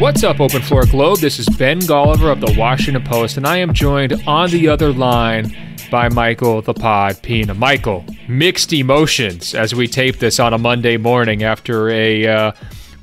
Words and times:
What's 0.00 0.24
up, 0.24 0.40
Open 0.40 0.60
Floor 0.60 0.86
Globe? 0.86 1.20
This 1.20 1.38
is 1.38 1.48
Ben 1.48 1.78
Golliver 1.78 2.30
of 2.32 2.40
the 2.40 2.52
Washington 2.58 3.04
Post, 3.04 3.36
and 3.36 3.46
I 3.46 3.58
am 3.58 3.72
joined 3.72 4.24
on 4.26 4.50
the 4.50 4.66
other 4.66 4.92
line 4.92 5.56
by 5.88 6.08
Michael 6.08 6.60
the 6.62 6.74
Pod 6.74 7.22
Pina. 7.22 7.54
Michael, 7.54 8.04
mixed 8.26 8.72
emotions 8.72 9.54
as 9.54 9.72
we 9.72 9.86
tape 9.86 10.18
this 10.18 10.40
on 10.40 10.52
a 10.52 10.58
Monday 10.58 10.96
morning 10.96 11.44
after 11.44 11.90
a 11.90 12.26
uh, 12.26 12.52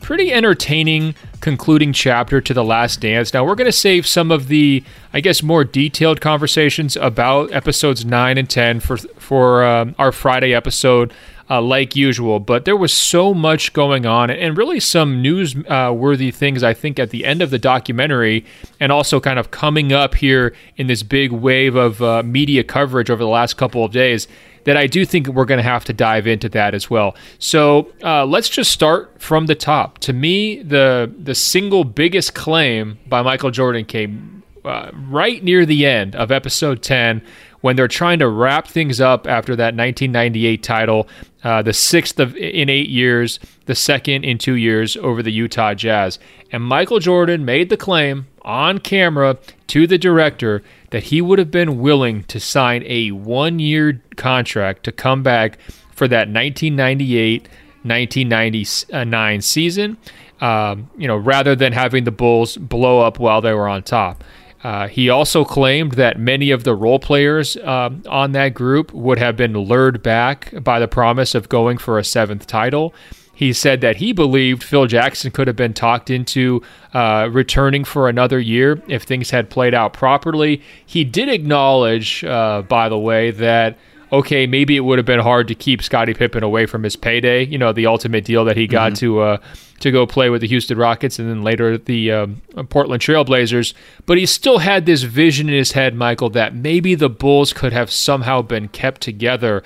pretty 0.02 0.34
entertaining 0.34 1.16
concluding 1.40 1.94
chapter 1.94 2.42
to 2.42 2.54
The 2.54 2.64
Last 2.64 3.00
Dance. 3.00 3.34
Now, 3.34 3.46
we're 3.46 3.56
going 3.56 3.66
to 3.66 3.72
save 3.72 4.06
some 4.06 4.32
of 4.32 4.48
the, 4.48 4.84
I 5.14 5.22
guess, 5.22 5.42
more 5.42 5.64
detailed 5.64 6.22
conversations 6.22 6.96
about 6.98 7.52
episodes 7.52 8.04
9 8.04 8.38
and 8.38 8.50
10 8.50 8.80
for, 8.80 8.98
for 8.98 9.64
um, 9.64 9.96
our 9.98 10.12
Friday 10.12 10.54
episode 10.54 11.14
uh, 11.50 11.62
like 11.62 11.96
usual. 11.96 12.40
But 12.40 12.66
there 12.66 12.78
was 12.78 12.94
so 12.94 13.34
much 13.34 13.74
going 13.74 14.06
on 14.06 14.30
and 14.30 14.58
really 14.58 14.80
some 14.80 15.22
newsworthy 15.22 16.30
uh, 16.30 16.36
things, 16.36 16.64
I 16.64 16.74
think, 16.74 16.98
at 16.98 17.10
the 17.10 17.26
end 17.26 17.42
of 17.42 17.50
the 17.50 17.60
documentary 17.60 18.46
and 18.80 18.92
also 18.92 19.20
kind 19.20 19.38
of 19.38 19.52
coming 19.52 19.92
up 19.92 20.16
here 20.16 20.56
in 20.78 20.88
this 20.88 21.04
big 21.04 21.32
wave 21.32 21.76
of 21.76 22.02
uh, 22.02 22.24
media 22.24 22.64
coverage 22.64 23.10
over 23.10 23.22
the 23.22 23.30
last 23.30 23.58
couple 23.58 23.84
of 23.84 23.92
days 23.92 24.28
that 24.64 24.78
I 24.78 24.88
do 24.88 25.06
think 25.06 25.28
we're 25.28 25.46
going 25.46 25.60
to 25.60 25.64
have 25.64 25.86
to 25.86 25.94
dive 25.94 26.28
into 26.28 26.50
that 26.50 26.74
as 26.74 26.90
well. 26.90 27.16
So 27.40 27.92
uh, 28.04 28.26
let's 28.26 28.50
just 28.50 28.72
start 28.72 29.22
from 29.22 29.48
the 29.48 29.56
top. 29.56 30.00
To 30.00 30.14
me, 30.14 30.62
the 30.62 31.14
the 31.18 31.36
single 31.36 31.84
biggest 31.84 32.34
claim 32.34 33.00
by 33.08 33.22
Michael 33.22 33.52
Jordan 33.52 33.86
came 33.86 34.44
uh, 34.64 34.92
right 34.94 35.44
near 35.44 35.66
the 35.66 35.86
end 35.86 36.16
of 36.16 36.32
episode 36.32 36.84
10 36.84 37.24
when 37.62 37.76
they're 37.76 37.88
trying 37.88 38.20
to 38.20 38.28
wrap 38.28 38.68
things 38.68 39.00
up 39.00 39.28
after 39.28 39.56
that 39.56 39.76
1998 39.76 40.64
title, 40.64 41.08
uh, 41.44 41.62
the 41.62 41.74
sixth 41.74 42.20
of 42.20 42.36
in 42.36 42.70
eight 42.70 42.90
years, 42.90 43.40
the 43.66 43.76
second 43.76 44.24
in 44.24 44.38
two 44.38 44.56
years 44.56 44.98
over 44.98 45.24
the 45.24 45.32
Utah 45.32 45.74
Jazz. 45.74 46.20
And 46.52 46.64
Michael 46.64 47.00
Jordan 47.00 47.46
made 47.46 47.70
the 47.70 47.78
claim 47.78 48.28
on 48.44 48.80
camera 48.80 49.38
to 49.68 49.88
the 49.88 49.98
director 49.98 50.64
that 50.90 51.04
he 51.04 51.22
would 51.22 51.40
have 51.40 51.52
been 51.52 51.80
willing 51.80 52.24
to 52.24 52.40
sign 52.40 52.84
a 52.86 53.12
one-year 53.12 54.02
contract 54.16 54.84
to 54.84 54.92
come 54.92 55.24
back 55.24 55.60
for 55.92 56.08
that 56.08 56.28
1998 56.28 57.48
1999 57.84 59.42
season. 59.42 59.98
Um, 60.40 60.90
you 60.98 61.08
know, 61.08 61.18
rather 61.18 61.56
than 61.56 61.74
having 61.74 62.04
the 62.04 62.12
Bulls 62.12 62.58
blow 62.58 63.00
up 63.00 63.20
while 63.20 63.42
they 63.42 63.54
were 63.54 63.68
on 63.68 63.84
top. 63.84 64.24
Uh, 64.64 64.88
he 64.88 65.10
also 65.10 65.44
claimed 65.44 65.94
that 65.94 66.20
many 66.20 66.52
of 66.52 66.64
the 66.64 66.76
role 66.76 67.00
players 67.00 67.58
um, 67.58 68.04
on 68.08 68.32
that 68.34 68.54
group 68.54 68.94
would 68.94 69.18
have 69.18 69.36
been 69.36 69.54
lured 69.54 70.04
back 70.04 70.54
by 70.64 70.80
the 70.80 70.88
promise 70.88 71.34
of 71.34 71.50
going 71.50 71.78
for 71.78 71.98
a 71.98 72.04
seventh 72.04 72.46
title. 72.46 72.94
He 73.42 73.54
said 73.54 73.82
that 73.82 73.96
he 73.96 74.14
believed 74.14 74.62
Phil 74.62 74.86
Jackson 74.86 75.32
could 75.32 75.48
have 75.48 75.56
been 75.56 75.74
talked 75.74 76.12
into 76.12 76.62
uh, 76.94 77.28
returning 77.32 77.84
for 77.84 78.08
another 78.08 78.40
year 78.40 78.84
if 78.88 79.02
things 79.02 79.32
had 79.32 79.50
played 79.50 79.74
out 79.74 79.94
properly. 79.94 80.62
He 80.86 81.04
did 81.04 81.28
acknowledge, 81.28 82.24
uh, 82.24 82.62
by 82.62 82.88
the 82.88 83.00
way, 83.00 83.32
that 83.32 83.80
okay, 84.12 84.46
maybe 84.46 84.76
it 84.76 84.82
would 84.82 85.00
have 85.00 85.08
been 85.08 85.22
hard 85.22 85.48
to 85.48 85.56
keep 85.56 85.82
Scottie 85.82 86.14
Pippen 86.14 86.44
away 86.44 86.68
from 86.68 86.84
his 86.84 86.96
payday. 86.96 87.44
You 87.44 87.58
know, 87.58 87.74
the 87.74 87.88
ultimate 87.88 88.26
deal 88.26 88.46
that 88.46 88.58
he 88.58 88.68
got 88.68 88.92
mm-hmm. 88.92 89.00
to 89.00 89.20
uh, 89.22 89.38
to 89.80 89.92
go 89.92 90.06
play 90.06 90.30
with 90.30 90.42
the 90.42 90.48
Houston 90.48 90.78
Rockets 90.78 91.18
and 91.18 91.28
then 91.28 91.42
later 91.42 91.80
the 91.80 92.12
um, 92.12 92.42
Portland 92.70 93.02
Trailblazers. 93.02 93.74
But 94.06 94.20
he 94.20 94.28
still 94.28 94.60
had 94.60 94.86
this 94.86 95.02
vision 95.02 95.50
in 95.50 95.56
his 95.56 95.72
head, 95.72 95.96
Michael, 95.96 96.30
that 96.30 96.54
maybe 96.54 96.94
the 96.94 97.10
Bulls 97.10 97.54
could 97.54 97.74
have 97.74 97.92
somehow 97.92 98.44
been 98.44 98.68
kept 98.68 99.02
together. 99.02 99.64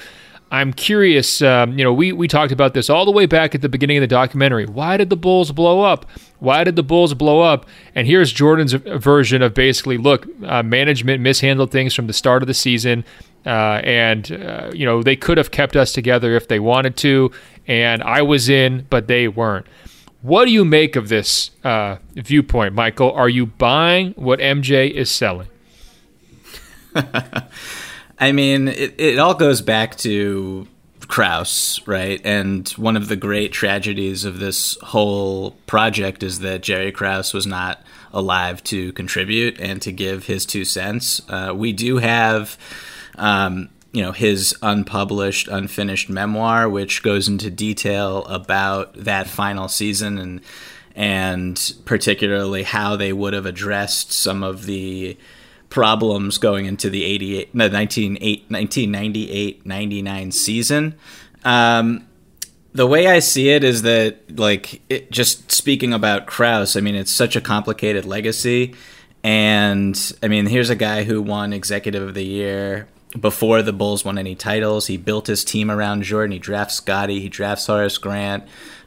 I'm 0.52 0.74
curious. 0.74 1.42
Um, 1.42 1.78
you 1.78 1.84
know, 1.84 1.92
we 1.92 2.12
we 2.12 2.28
talked 2.28 2.52
about 2.52 2.74
this 2.74 2.90
all 2.90 3.06
the 3.06 3.12
way 3.12 3.26
back 3.26 3.56
at 3.56 3.62
the 3.62 3.70
beginning 3.70 3.98
of 3.98 4.02
the 4.02 4.08
documentary. 4.08 4.66
Why 4.66 4.96
did 4.96 5.10
the 5.10 5.18
Bulls 5.18 5.52
blow 5.52 5.82
up? 5.82 6.06
Why 6.40 6.64
did 6.64 6.76
the 6.76 6.84
Bulls 6.84 7.14
blow 7.14 7.42
up? 7.42 7.66
And 7.96 8.08
here's 8.08 8.32
Jordan's 8.32 8.74
version 8.74 9.42
of 9.42 9.54
basically, 9.54 9.98
look, 9.98 10.28
uh, 10.44 10.62
management 10.64 11.22
mishandled 11.22 11.72
things 11.72 11.94
from 11.94 12.08
the 12.08 12.14
start 12.14 12.44
of 12.44 12.48
the 12.48 12.54
season. 12.54 13.04
Uh, 13.46 13.80
and 13.84 14.32
uh, 14.32 14.72
you 14.74 14.86
know 14.86 15.04
they 15.04 15.16
could 15.16 15.38
have 15.38 15.52
kept 15.52 15.76
us 15.76 15.92
together 15.92 16.36
if 16.36 16.48
they 16.48 16.60
wanted 16.60 16.98
to, 16.98 17.32
and 17.68 18.02
I 18.02 18.22
was 18.22 18.50
in, 18.50 18.88
but 18.90 19.08
they 19.08 19.28
weren't. 19.28 19.68
What 20.22 20.46
do 20.46 20.52
you 20.52 20.66
make 20.66 20.96
of 20.96 21.10
this 21.10 21.52
uh, 21.64 21.98
viewpoint, 22.16 22.74
Michael? 22.74 23.12
Are 23.12 23.30
you 23.30 23.46
buying 23.46 24.14
what 24.14 24.40
MJ 24.40 24.90
is 24.90 25.12
selling? 25.12 25.48
I 28.26 28.32
mean, 28.32 28.70
it, 28.70 28.96
it 28.98 29.20
all 29.20 29.36
goes 29.36 29.62
back 29.62 29.98
to 29.98 30.68
Krause, 31.08 31.80
right? 31.86 32.20
And 32.26 32.68
one 32.70 32.98
of 32.98 33.08
the 33.08 33.16
great 33.16 33.52
tragedies 33.52 34.26
of 34.26 34.40
this 34.40 34.80
whole 34.82 35.52
project 35.68 36.24
is 36.24 36.40
that 36.40 36.64
Jerry 36.64 36.92
Krause 36.92 37.36
was 37.36 37.46
not 37.46 37.84
alive 38.12 38.64
to 38.64 38.92
contribute 38.94 39.60
and 39.60 39.80
to 39.84 39.92
give 39.92 40.26
his 40.26 40.48
two 40.48 40.66
cents. 40.66 41.22
Uh, 41.30 41.54
we 41.56 41.72
do 41.72 41.98
have 41.98 42.58
um, 43.20 43.70
you 43.92 44.02
know 44.02 44.12
his 44.12 44.56
unpublished, 44.64 45.48
unfinished 45.48 46.10
memoir, 46.10 46.68
which 46.68 47.04
goes 47.04 47.28
into 47.28 47.52
detail 47.52 48.26
about 48.26 48.96
that 48.96 49.28
final 49.28 49.68
season 49.68 50.18
and 50.18 50.42
and 50.96 51.76
particularly 51.86 52.64
how 52.64 52.96
they 52.96 53.14
would 53.14 53.34
have 53.34 53.46
addressed 53.46 54.12
some 54.12 54.42
of 54.42 54.66
the 54.66 55.16
problems 55.76 56.38
going 56.38 56.66
into 56.66 56.90
the 56.90 57.04
88 57.04 57.54
no, 57.54 57.66
1998 57.66 59.66
99 59.66 60.32
season 60.32 60.96
um, 61.44 62.08
the 62.74 62.88
way 62.88 63.08
I 63.08 63.20
see 63.20 63.50
it 63.50 63.64
is 63.64 63.84
that, 63.84 64.38
like, 64.38 64.82
it, 64.90 65.10
just 65.10 65.50
speaking 65.50 65.94
about 65.94 66.26
Krause, 66.26 66.76
I 66.76 66.82
mean, 66.82 66.96
it's 66.96 67.12
such 67.12 67.38
a 67.38 67.42
complicated 67.42 68.04
legacy. 68.04 68.76
And 69.24 69.98
I 70.22 70.28
mean, 70.28 70.46
here's 70.46 70.70
a 70.70 70.76
guy 70.76 71.04
who 71.04 71.22
won 71.22 71.54
Executive 71.54 72.06
of 72.06 72.16
the 72.16 72.26
Year 72.26 72.90
before 73.20 73.62
the 73.62 73.72
Bulls 73.72 74.04
won 74.04 74.18
any 74.18 74.36
titles. 74.36 74.88
He 74.88 74.98
built 74.98 75.28
his 75.28 75.46
team 75.46 75.72
around 75.72 76.04
Jordan. 76.04 76.34
He 76.34 76.40
drafts 76.40 76.76
Scottie. 76.76 77.22
He 77.22 77.30
drafts 77.30 77.68
Horace 77.68 77.98
Grant. 77.98 78.44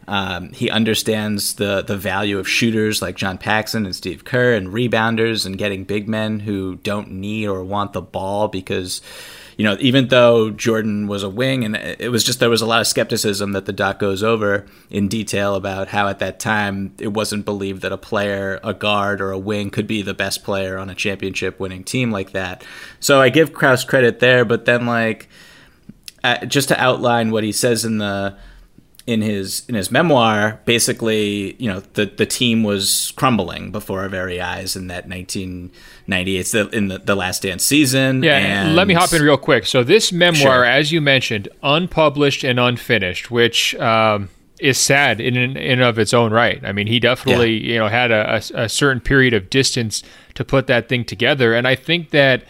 Um, 0.08 0.52
he 0.52 0.70
understands 0.70 1.55
the 1.56 1.82
the 1.82 1.96
value 1.96 2.38
of 2.38 2.49
shooters 2.49 3.02
like 3.02 3.14
John 3.16 3.37
Paxson 3.37 3.84
and 3.84 3.94
Steve 3.94 4.25
Kerr 4.25 4.55
and 4.55 4.69
rebounders 4.69 5.44
and 5.44 5.58
getting 5.58 5.84
big 5.84 6.08
men 6.08 6.40
who 6.40 6.76
don't 6.76 7.10
need 7.12 7.46
or 7.46 7.62
want 7.62 7.93
the 7.93 8.00
ball 8.00 8.49
because 8.49 9.02
you 9.58 9.64
know, 9.64 9.76
even 9.81 10.06
though 10.06 10.50
Jordan 10.50 11.08
was 11.08 11.25
a 11.25 11.28
wing, 11.28 11.64
and 11.64 11.75
it 11.75 12.12
was 12.12 12.22
just 12.22 12.38
there 12.38 12.49
was 12.49 12.62
a 12.62 12.66
lot 12.66 12.81
of 12.81 12.87
skepticism 12.87 13.52
that 13.52 13.66
the 13.66 13.72
doc 13.72 13.99
goes 13.99 14.22
over 14.22 14.66
in 14.88 15.08
detail 15.08 15.56
about 15.56 15.88
how 15.88 16.06
at 16.06 16.20
that 16.20 16.38
time 16.38 16.94
it 17.00 17.08
wasn't 17.08 17.44
believed 17.44 17.82
that 17.82 17.90
a 17.90 17.99
player, 17.99 18.61
a 18.62 18.72
guard 18.72 19.20
or 19.20 19.32
a 19.32 19.38
wing, 19.38 19.70
could 19.70 19.88
be 19.88 20.00
the 20.00 20.14
best 20.14 20.44
player 20.44 20.78
on 20.78 20.88
a 20.88 20.94
championship 20.94 21.58
winning 21.58 21.82
team 21.82 22.12
like 22.12 22.31
that. 22.31 22.64
So 23.00 23.20
I 23.20 23.31
give 23.31 23.52
Krause 23.52 23.84
credit 23.84 24.20
there, 24.20 24.44
but 24.44 24.64
then 24.64 24.87
like 24.87 25.28
uh, 26.22 26.46
just 26.46 26.69
to 26.69 26.81
outline 26.81 27.32
what 27.32 27.43
he 27.43 27.50
says 27.50 27.84
in 27.84 27.99
the 27.99 28.37
in 29.08 29.22
his 29.22 29.62
in 29.70 29.75
his 29.75 29.90
memoir, 29.90 30.60
basically, 30.66 31.55
you 31.55 31.66
know, 31.66 31.81
the 31.94 32.05
the 32.05 32.26
team 32.26 32.62
was 32.62 33.14
crumbling 33.16 33.72
before 33.72 34.02
our 34.02 34.08
very 34.10 34.38
eyes 34.38 34.76
in 34.76 34.88
that 34.88 35.08
1998 35.08 36.46
the, 36.49 36.69
in 36.76 36.88
the, 36.88 36.99
the 36.99 37.14
Last 37.14 37.40
Dance 37.40 37.64
season. 37.64 38.22
Yeah, 38.22 38.37
and 38.37 38.76
let 38.76 38.87
me 38.87 38.93
hop 38.93 39.10
in 39.14 39.22
real 39.22 39.38
quick. 39.38 39.64
So 39.64 39.82
this 39.82 40.12
memoir, 40.12 40.56
sure. 40.56 40.64
as 40.66 40.93
you 40.93 41.00
mentioned, 41.00 41.49
unpublished 41.62 42.44
and 42.44 42.60
unfinished, 42.60 43.31
which 43.31 43.75
um, 43.76 44.28
is 44.60 44.76
sad 44.76 45.22
in 45.22 45.38
in 45.38 45.56
and 45.56 45.81
of 45.81 45.99
its 45.99 46.12
own 46.12 46.31
right. 46.31 46.62
I 46.62 46.72
mean, 46.72 46.87
he 46.87 47.00
definitely 47.00 47.56
yeah. 47.56 47.72
you 47.72 47.78
know 47.78 47.88
had 47.88 48.11
a, 48.11 48.34
a, 48.34 48.64
a 48.64 48.69
certain 48.69 49.00
period 49.00 49.32
of 49.32 49.49
distance 49.49 50.02
to 50.34 50.44
put 50.44 50.66
that 50.66 50.90
thing 50.90 51.06
together, 51.06 51.54
and 51.54 51.66
I 51.66 51.76
think 51.76 52.11
that 52.11 52.43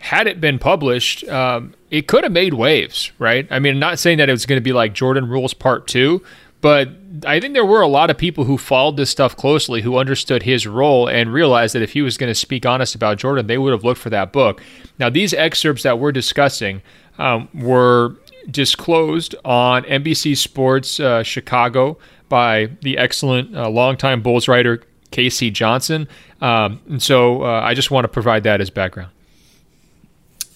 had 0.00 0.26
it 0.26 0.40
been 0.40 0.58
published, 0.58 1.28
um, 1.28 1.74
it 1.90 2.08
could 2.08 2.24
have 2.24 2.32
made 2.32 2.54
waves, 2.54 3.12
right? 3.18 3.46
I 3.50 3.58
mean, 3.58 3.74
I'm 3.74 3.80
not 3.80 3.98
saying 3.98 4.18
that 4.18 4.28
it 4.28 4.32
was 4.32 4.46
going 4.46 4.56
to 4.56 4.62
be 4.62 4.72
like 4.72 4.94
Jordan 4.94 5.28
Rules 5.28 5.52
Part 5.54 5.86
2, 5.86 6.22
but 6.62 6.88
I 7.26 7.38
think 7.38 7.52
there 7.52 7.66
were 7.66 7.82
a 7.82 7.88
lot 7.88 8.08
of 8.08 8.16
people 8.16 8.44
who 8.44 8.56
followed 8.56 8.96
this 8.96 9.10
stuff 9.10 9.36
closely 9.36 9.82
who 9.82 9.98
understood 9.98 10.42
his 10.42 10.66
role 10.66 11.06
and 11.06 11.32
realized 11.32 11.74
that 11.74 11.82
if 11.82 11.92
he 11.92 12.00
was 12.00 12.16
going 12.16 12.30
to 12.30 12.34
speak 12.34 12.64
honest 12.64 12.94
about 12.94 13.18
Jordan, 13.18 13.46
they 13.46 13.58
would 13.58 13.72
have 13.72 13.84
looked 13.84 14.00
for 14.00 14.10
that 14.10 14.32
book. 14.32 14.62
Now, 14.98 15.10
these 15.10 15.34
excerpts 15.34 15.82
that 15.82 15.98
we're 15.98 16.12
discussing 16.12 16.80
um, 17.18 17.48
were 17.52 18.16
disclosed 18.50 19.34
on 19.44 19.82
NBC 19.84 20.34
Sports 20.34 20.98
uh, 20.98 21.22
Chicago 21.22 21.98
by 22.30 22.70
the 22.80 22.96
excellent 22.96 23.54
uh, 23.54 23.68
longtime 23.68 24.22
Bulls 24.22 24.48
writer 24.48 24.82
K.C. 25.10 25.50
Johnson. 25.50 26.08
Um, 26.40 26.80
and 26.88 27.02
so 27.02 27.42
uh, 27.42 27.60
I 27.60 27.74
just 27.74 27.90
want 27.90 28.04
to 28.04 28.08
provide 28.08 28.44
that 28.44 28.62
as 28.62 28.70
background. 28.70 29.10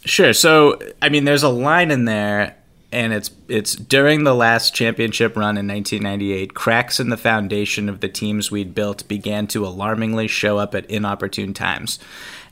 Sure. 0.05 0.33
So, 0.33 0.79
I 1.01 1.09
mean, 1.09 1.25
there's 1.25 1.43
a 1.43 1.49
line 1.49 1.91
in 1.91 2.05
there, 2.05 2.57
and 2.93 3.13
it's 3.13 3.31
it's 3.49 3.75
during 3.75 4.25
the 4.25 4.35
last 4.35 4.75
championship 4.75 5.37
run 5.37 5.57
in 5.57 5.67
1998. 5.67 6.55
Cracks 6.55 7.01
in 7.01 7.09
the 7.09 7.17
foundation 7.17 7.89
of 7.89 8.01
the 8.01 8.09
teams 8.09 8.51
we'd 8.51 8.75
built 8.75 9.09
began 9.09 9.47
to 9.49 9.67
alarmingly 9.67 10.29
show 10.29 10.59
up 10.59 10.75
at 10.75 10.89
inopportune 10.91 11.55
times. 11.55 11.99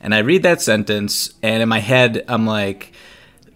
And 0.01 0.15
I 0.15 0.19
read 0.19 0.43
that 0.43 0.61
sentence, 0.61 1.33
and 1.43 1.61
in 1.61 1.69
my 1.69 1.79
head, 1.79 2.25
I'm 2.27 2.45
like, 2.45 2.91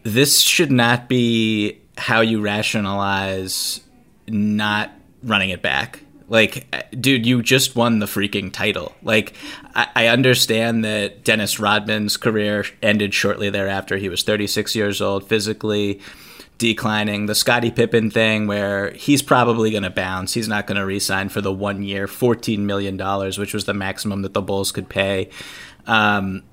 this 0.03 0.41
should 0.41 0.71
not 0.71 1.09
be 1.09 1.79
how 1.97 2.21
you 2.21 2.41
rationalize 2.41 3.81
not 4.27 4.91
running 5.23 5.49
it 5.49 5.61
back 5.61 6.01
like, 6.29 6.91
dude, 7.00 7.25
you 7.25 7.41
just 7.41 7.75
won 7.75 8.00
the 8.00 8.06
freaking 8.06 8.51
title. 8.51 8.94
Like, 9.01 9.33
I, 9.75 9.88
I, 9.95 10.07
understand 10.07 10.83
that 10.83 11.24
Dennis 11.24 11.57
Rodman's 11.59 12.18
career 12.18 12.65
ended 12.81 13.13
shortly 13.13 13.50
thereafter. 13.50 13.95
He 13.95 14.09
was 14.09 14.24
36 14.24 14.75
years 14.75 15.01
old, 15.01 15.27
physically 15.29 16.01
declining. 16.57 17.27
The 17.27 17.35
Scottie 17.35 17.71
Pippen 17.71 18.12
thing, 18.12 18.45
where 18.47 18.91
he's 18.91 19.21
probably 19.21 19.71
going 19.71 19.83
to 19.83 19.89
bounce. 19.89 20.33
He's 20.33 20.50
not 20.50 20.68
going 20.68 20.77
to 20.77 20.85
resign 20.85 21.29
for 21.29 21.39
the 21.39 21.53
one 21.53 21.81
year, 21.81 22.07
$14 22.07 22.59
million, 22.59 22.97
which 23.38 23.53
was 23.53 23.65
the 23.65 23.73
maximum 23.73 24.21
that 24.23 24.33
the 24.33 24.41
Bulls 24.41 24.73
could 24.73 24.89
pay. 24.89 25.30
Um, 25.85 26.44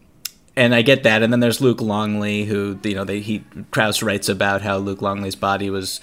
and 0.55 0.73
I 0.73 0.83
get 0.83 1.03
that. 1.03 1.25
And 1.25 1.33
then 1.33 1.41
there's 1.41 1.61
Luke 1.61 1.81
Longley, 1.81 2.45
who, 2.45 2.79
you 2.85 2.95
know, 2.95 3.05
they, 3.05 3.21
he, 3.21 3.43
Krause 3.73 4.05
writes 4.05 4.29
about 4.29 4.63
how 4.63 4.77
Luke 4.77 5.03
Longley's 5.03 5.35
body 5.35 5.69
was 5.69 6.01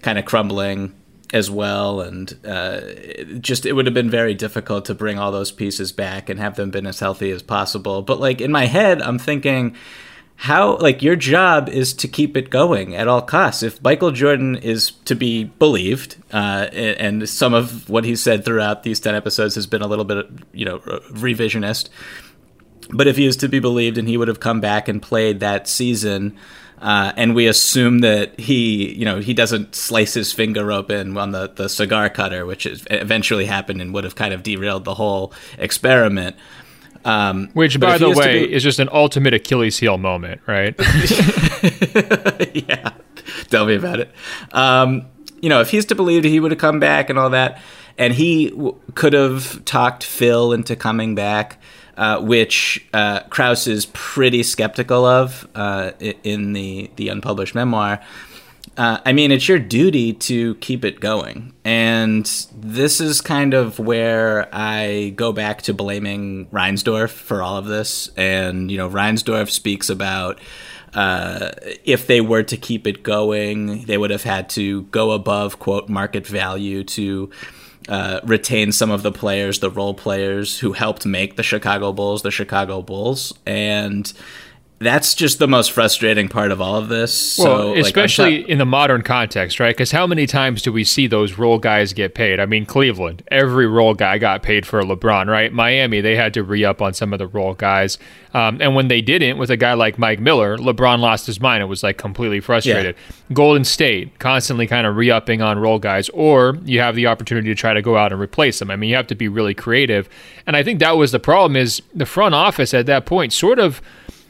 kind 0.00 0.18
of 0.18 0.24
crumbling 0.24 0.94
as 1.32 1.50
well, 1.50 2.00
and 2.00 2.36
uh, 2.46 2.80
just 3.40 3.64
it 3.64 3.72
would 3.72 3.86
have 3.86 3.94
been 3.94 4.10
very 4.10 4.34
difficult 4.34 4.84
to 4.84 4.94
bring 4.94 5.18
all 5.18 5.32
those 5.32 5.50
pieces 5.50 5.90
back 5.90 6.28
and 6.28 6.38
have 6.38 6.56
them 6.56 6.70
been 6.70 6.86
as 6.86 7.00
healthy 7.00 7.30
as 7.30 7.42
possible. 7.42 8.02
But 8.02 8.20
like 8.20 8.40
in 8.40 8.52
my 8.52 8.66
head, 8.66 9.00
I'm 9.00 9.18
thinking 9.18 9.74
how 10.36 10.76
like 10.76 11.02
your 11.02 11.16
job 11.16 11.68
is 11.68 11.94
to 11.94 12.08
keep 12.08 12.36
it 12.36 12.50
going 12.50 12.94
at 12.94 13.08
all 13.08 13.22
costs. 13.22 13.62
If 13.62 13.82
Michael 13.82 14.10
Jordan 14.10 14.56
is 14.56 14.90
to 15.06 15.14
be 15.14 15.44
believed, 15.44 16.16
uh, 16.32 16.68
and 16.72 17.28
some 17.28 17.54
of 17.54 17.88
what 17.88 18.04
he 18.04 18.14
said 18.14 18.44
throughout 18.44 18.82
these 18.82 19.00
ten 19.00 19.14
episodes 19.14 19.54
has 19.54 19.66
been 19.66 19.82
a 19.82 19.86
little 19.86 20.04
bit 20.04 20.26
you 20.52 20.66
know 20.66 20.80
revisionist, 20.80 21.88
but 22.90 23.06
if 23.06 23.16
he 23.16 23.24
is 23.24 23.36
to 23.38 23.48
be 23.48 23.58
believed, 23.58 23.96
and 23.96 24.06
he 24.06 24.18
would 24.18 24.28
have 24.28 24.40
come 24.40 24.60
back 24.60 24.86
and 24.86 25.00
played 25.00 25.40
that 25.40 25.66
season 25.66 26.36
uh, 26.82 27.12
and 27.16 27.34
we 27.36 27.46
assume 27.46 28.00
that 28.00 28.38
he, 28.40 28.92
you 28.94 29.04
know, 29.04 29.20
he 29.20 29.32
doesn't 29.32 29.76
slice 29.76 30.14
his 30.14 30.32
finger 30.32 30.72
open 30.72 31.16
on 31.16 31.30
the, 31.30 31.46
the 31.54 31.68
cigar 31.68 32.10
cutter, 32.10 32.44
which 32.44 32.66
is, 32.66 32.84
eventually 32.90 33.46
happened 33.46 33.80
and 33.80 33.94
would 33.94 34.02
have 34.02 34.16
kind 34.16 34.34
of 34.34 34.42
derailed 34.42 34.84
the 34.84 34.94
whole 34.94 35.32
experiment. 35.58 36.34
Um, 37.04 37.50
Which, 37.54 37.78
by 37.78 37.98
the 37.98 38.10
way, 38.10 38.46
be... 38.46 38.52
is 38.52 38.64
just 38.64 38.80
an 38.80 38.88
ultimate 38.92 39.32
Achilles 39.32 39.78
heel 39.78 39.96
moment, 39.96 40.40
right? 40.46 40.74
yeah, 42.52 42.90
tell 43.48 43.64
me 43.64 43.76
about 43.76 44.00
it. 44.00 44.10
Um, 44.50 45.06
you 45.40 45.48
know, 45.48 45.60
if 45.60 45.70
he's 45.70 45.84
to 45.86 45.94
believe 45.94 46.24
he 46.24 46.40
would 46.40 46.50
have 46.50 46.60
come 46.60 46.80
back 46.80 47.10
and 47.10 47.18
all 47.18 47.30
that, 47.30 47.60
and 47.96 48.12
he 48.12 48.50
w- 48.50 48.76
could 48.94 49.12
have 49.12 49.64
talked 49.64 50.02
Phil 50.02 50.52
into 50.52 50.74
coming 50.74 51.14
back 51.14 51.60
uh, 51.96 52.20
which 52.20 52.86
uh, 52.92 53.20
Krause 53.24 53.66
is 53.66 53.86
pretty 53.86 54.42
skeptical 54.42 55.04
of 55.04 55.48
uh, 55.54 55.92
in 56.00 56.52
the, 56.52 56.90
the 56.96 57.08
unpublished 57.08 57.54
memoir. 57.54 58.00
Uh, 58.76 58.98
I 59.04 59.12
mean, 59.12 59.30
it's 59.30 59.48
your 59.48 59.58
duty 59.58 60.14
to 60.14 60.54
keep 60.56 60.84
it 60.84 60.98
going. 60.98 61.52
And 61.64 62.24
this 62.54 63.00
is 63.00 63.20
kind 63.20 63.52
of 63.52 63.78
where 63.78 64.48
I 64.50 65.12
go 65.14 65.32
back 65.32 65.62
to 65.62 65.74
blaming 65.74 66.46
Reinsdorf 66.46 67.10
for 67.10 67.42
all 67.42 67.58
of 67.58 67.66
this. 67.66 68.08
And, 68.16 68.70
you 68.70 68.78
know, 68.78 68.88
Reinsdorf 68.88 69.50
speaks 69.50 69.90
about 69.90 70.40
uh, 70.94 71.52
if 71.84 72.06
they 72.06 72.22
were 72.22 72.42
to 72.44 72.56
keep 72.56 72.86
it 72.86 73.02
going, 73.02 73.84
they 73.84 73.98
would 73.98 74.10
have 74.10 74.24
had 74.24 74.48
to 74.50 74.82
go 74.84 75.10
above, 75.10 75.58
quote, 75.58 75.88
market 75.90 76.26
value 76.26 76.82
to 76.84 77.30
uh, 77.88 78.20
retain 78.24 78.72
some 78.72 78.90
of 78.90 79.02
the 79.02 79.12
players, 79.12 79.60
the 79.60 79.70
role 79.70 79.94
players 79.94 80.58
who 80.58 80.72
helped 80.72 81.06
make 81.06 81.36
the 81.36 81.42
Chicago 81.42 81.92
Bulls 81.92 82.22
the 82.22 82.30
Chicago 82.30 82.82
Bulls, 82.82 83.32
and 83.46 84.12
that's 84.82 85.14
just 85.14 85.38
the 85.38 85.48
most 85.48 85.72
frustrating 85.72 86.28
part 86.28 86.50
of 86.50 86.60
all 86.60 86.76
of 86.76 86.88
this. 86.88 87.38
Well, 87.38 87.74
so, 87.74 87.76
especially 87.76 88.38
like, 88.38 88.48
in 88.48 88.58
the 88.58 88.66
modern 88.66 89.02
context, 89.02 89.60
right? 89.60 89.74
Because 89.74 89.90
how 89.90 90.06
many 90.06 90.26
times 90.26 90.62
do 90.62 90.72
we 90.72 90.84
see 90.84 91.06
those 91.06 91.38
role 91.38 91.58
guys 91.58 91.92
get 91.92 92.14
paid? 92.14 92.40
I 92.40 92.46
mean, 92.46 92.66
Cleveland, 92.66 93.22
every 93.28 93.66
role 93.66 93.94
guy 93.94 94.18
got 94.18 94.42
paid 94.42 94.66
for 94.66 94.82
LeBron, 94.82 95.26
right? 95.26 95.52
Miami, 95.52 96.00
they 96.00 96.16
had 96.16 96.34
to 96.34 96.42
re 96.42 96.64
up 96.64 96.82
on 96.82 96.94
some 96.94 97.12
of 97.12 97.18
the 97.18 97.26
role 97.26 97.54
guys. 97.54 97.98
Um, 98.34 98.58
and 98.60 98.74
when 98.74 98.88
they 98.88 99.00
didn't, 99.00 99.38
with 99.38 99.50
a 99.50 99.56
guy 99.56 99.74
like 99.74 99.98
Mike 99.98 100.20
Miller, 100.20 100.56
LeBron 100.56 100.98
lost 101.00 101.26
his 101.26 101.40
mind. 101.40 101.62
It 101.62 101.66
was 101.66 101.82
like 101.82 101.98
completely 101.98 102.40
frustrated. 102.40 102.96
Yeah. 102.96 103.34
Golden 103.34 103.64
State, 103.64 104.18
constantly 104.18 104.66
kind 104.66 104.86
of 104.86 104.96
re 104.96 105.10
upping 105.10 105.42
on 105.42 105.58
role 105.58 105.78
guys, 105.78 106.08
or 106.10 106.58
you 106.64 106.80
have 106.80 106.94
the 106.94 107.06
opportunity 107.06 107.48
to 107.48 107.54
try 107.54 107.74
to 107.74 107.82
go 107.82 107.96
out 107.96 108.12
and 108.12 108.20
replace 108.20 108.58
them. 108.58 108.70
I 108.70 108.76
mean, 108.76 108.90
you 108.90 108.96
have 108.96 109.06
to 109.08 109.14
be 109.14 109.28
really 109.28 109.54
creative. 109.54 110.08
And 110.46 110.56
I 110.56 110.62
think 110.62 110.80
that 110.80 110.96
was 110.96 111.12
the 111.12 111.20
problem 111.20 111.56
is 111.56 111.82
the 111.94 112.06
front 112.06 112.34
office 112.34 112.74
at 112.74 112.86
that 112.86 113.06
point 113.06 113.32
sort 113.32 113.58
of 113.58 113.80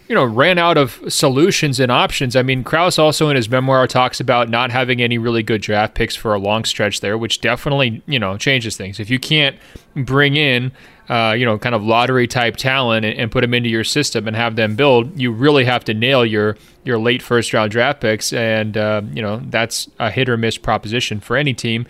you 0.09 0.15
know, 0.15 0.25
ran 0.25 0.59
out 0.59 0.77
of 0.77 1.01
solutions 1.09 1.81
and 1.81 1.91
options. 1.91 2.37
I 2.37 2.43
mean, 2.43 2.65
Krause 2.65 2.99
also 2.99 3.29
in 3.29 3.37
his 3.37 3.49
memoir 3.49 3.87
talks 3.87 4.21
about 4.21 4.49
not 4.49 4.71
having 4.71 5.01
any 5.01 5.17
really 5.17 5.43
good 5.43 5.63
draft 5.63 5.95
picks 5.95 6.17
for 6.17 6.35
a 6.35 6.39
long 6.39 6.65
stretch 6.65 7.01
there, 7.01 7.17
which 7.17 7.41
definitely, 7.41 8.03
you 8.07 8.19
know, 8.19 8.37
changes 8.37 8.77
things. 8.77 9.01
If 9.01 9.11
you 9.11 9.19
can't 9.19 9.57
bring 9.95 10.37
in, 10.37 10.73
uh, 11.09 11.35
you 11.37 11.45
know, 11.45 11.59
kind 11.59 11.75
of 11.75 11.83
lottery 11.83 12.27
type 12.27 12.57
talent 12.57 13.05
and, 13.05 13.19
and, 13.19 13.31
put 13.31 13.41
them 13.41 13.55
into 13.55 13.69
your 13.69 13.85
system 13.85 14.27
and 14.27 14.37
have 14.37 14.57
them 14.57 14.77
build, 14.77 15.19
you 15.19 15.33
really 15.33 15.65
have 15.65 15.85
to 15.85 15.95
nail 15.95 16.25
your 16.25 16.57
your 16.85 16.99
late 16.99 17.23
first 17.23 17.53
round 17.53 17.71
draft 17.71 18.01
picks, 18.01 18.33
and 18.33 18.77
uh, 18.77 19.03
you 19.13 19.21
know 19.21 19.41
that's 19.47 19.89
a 19.99 20.11
hit 20.11 20.29
or 20.29 20.37
miss 20.37 20.57
proposition 20.59 21.21
for 21.21 21.37
any 21.37 21.55
team 21.55 21.87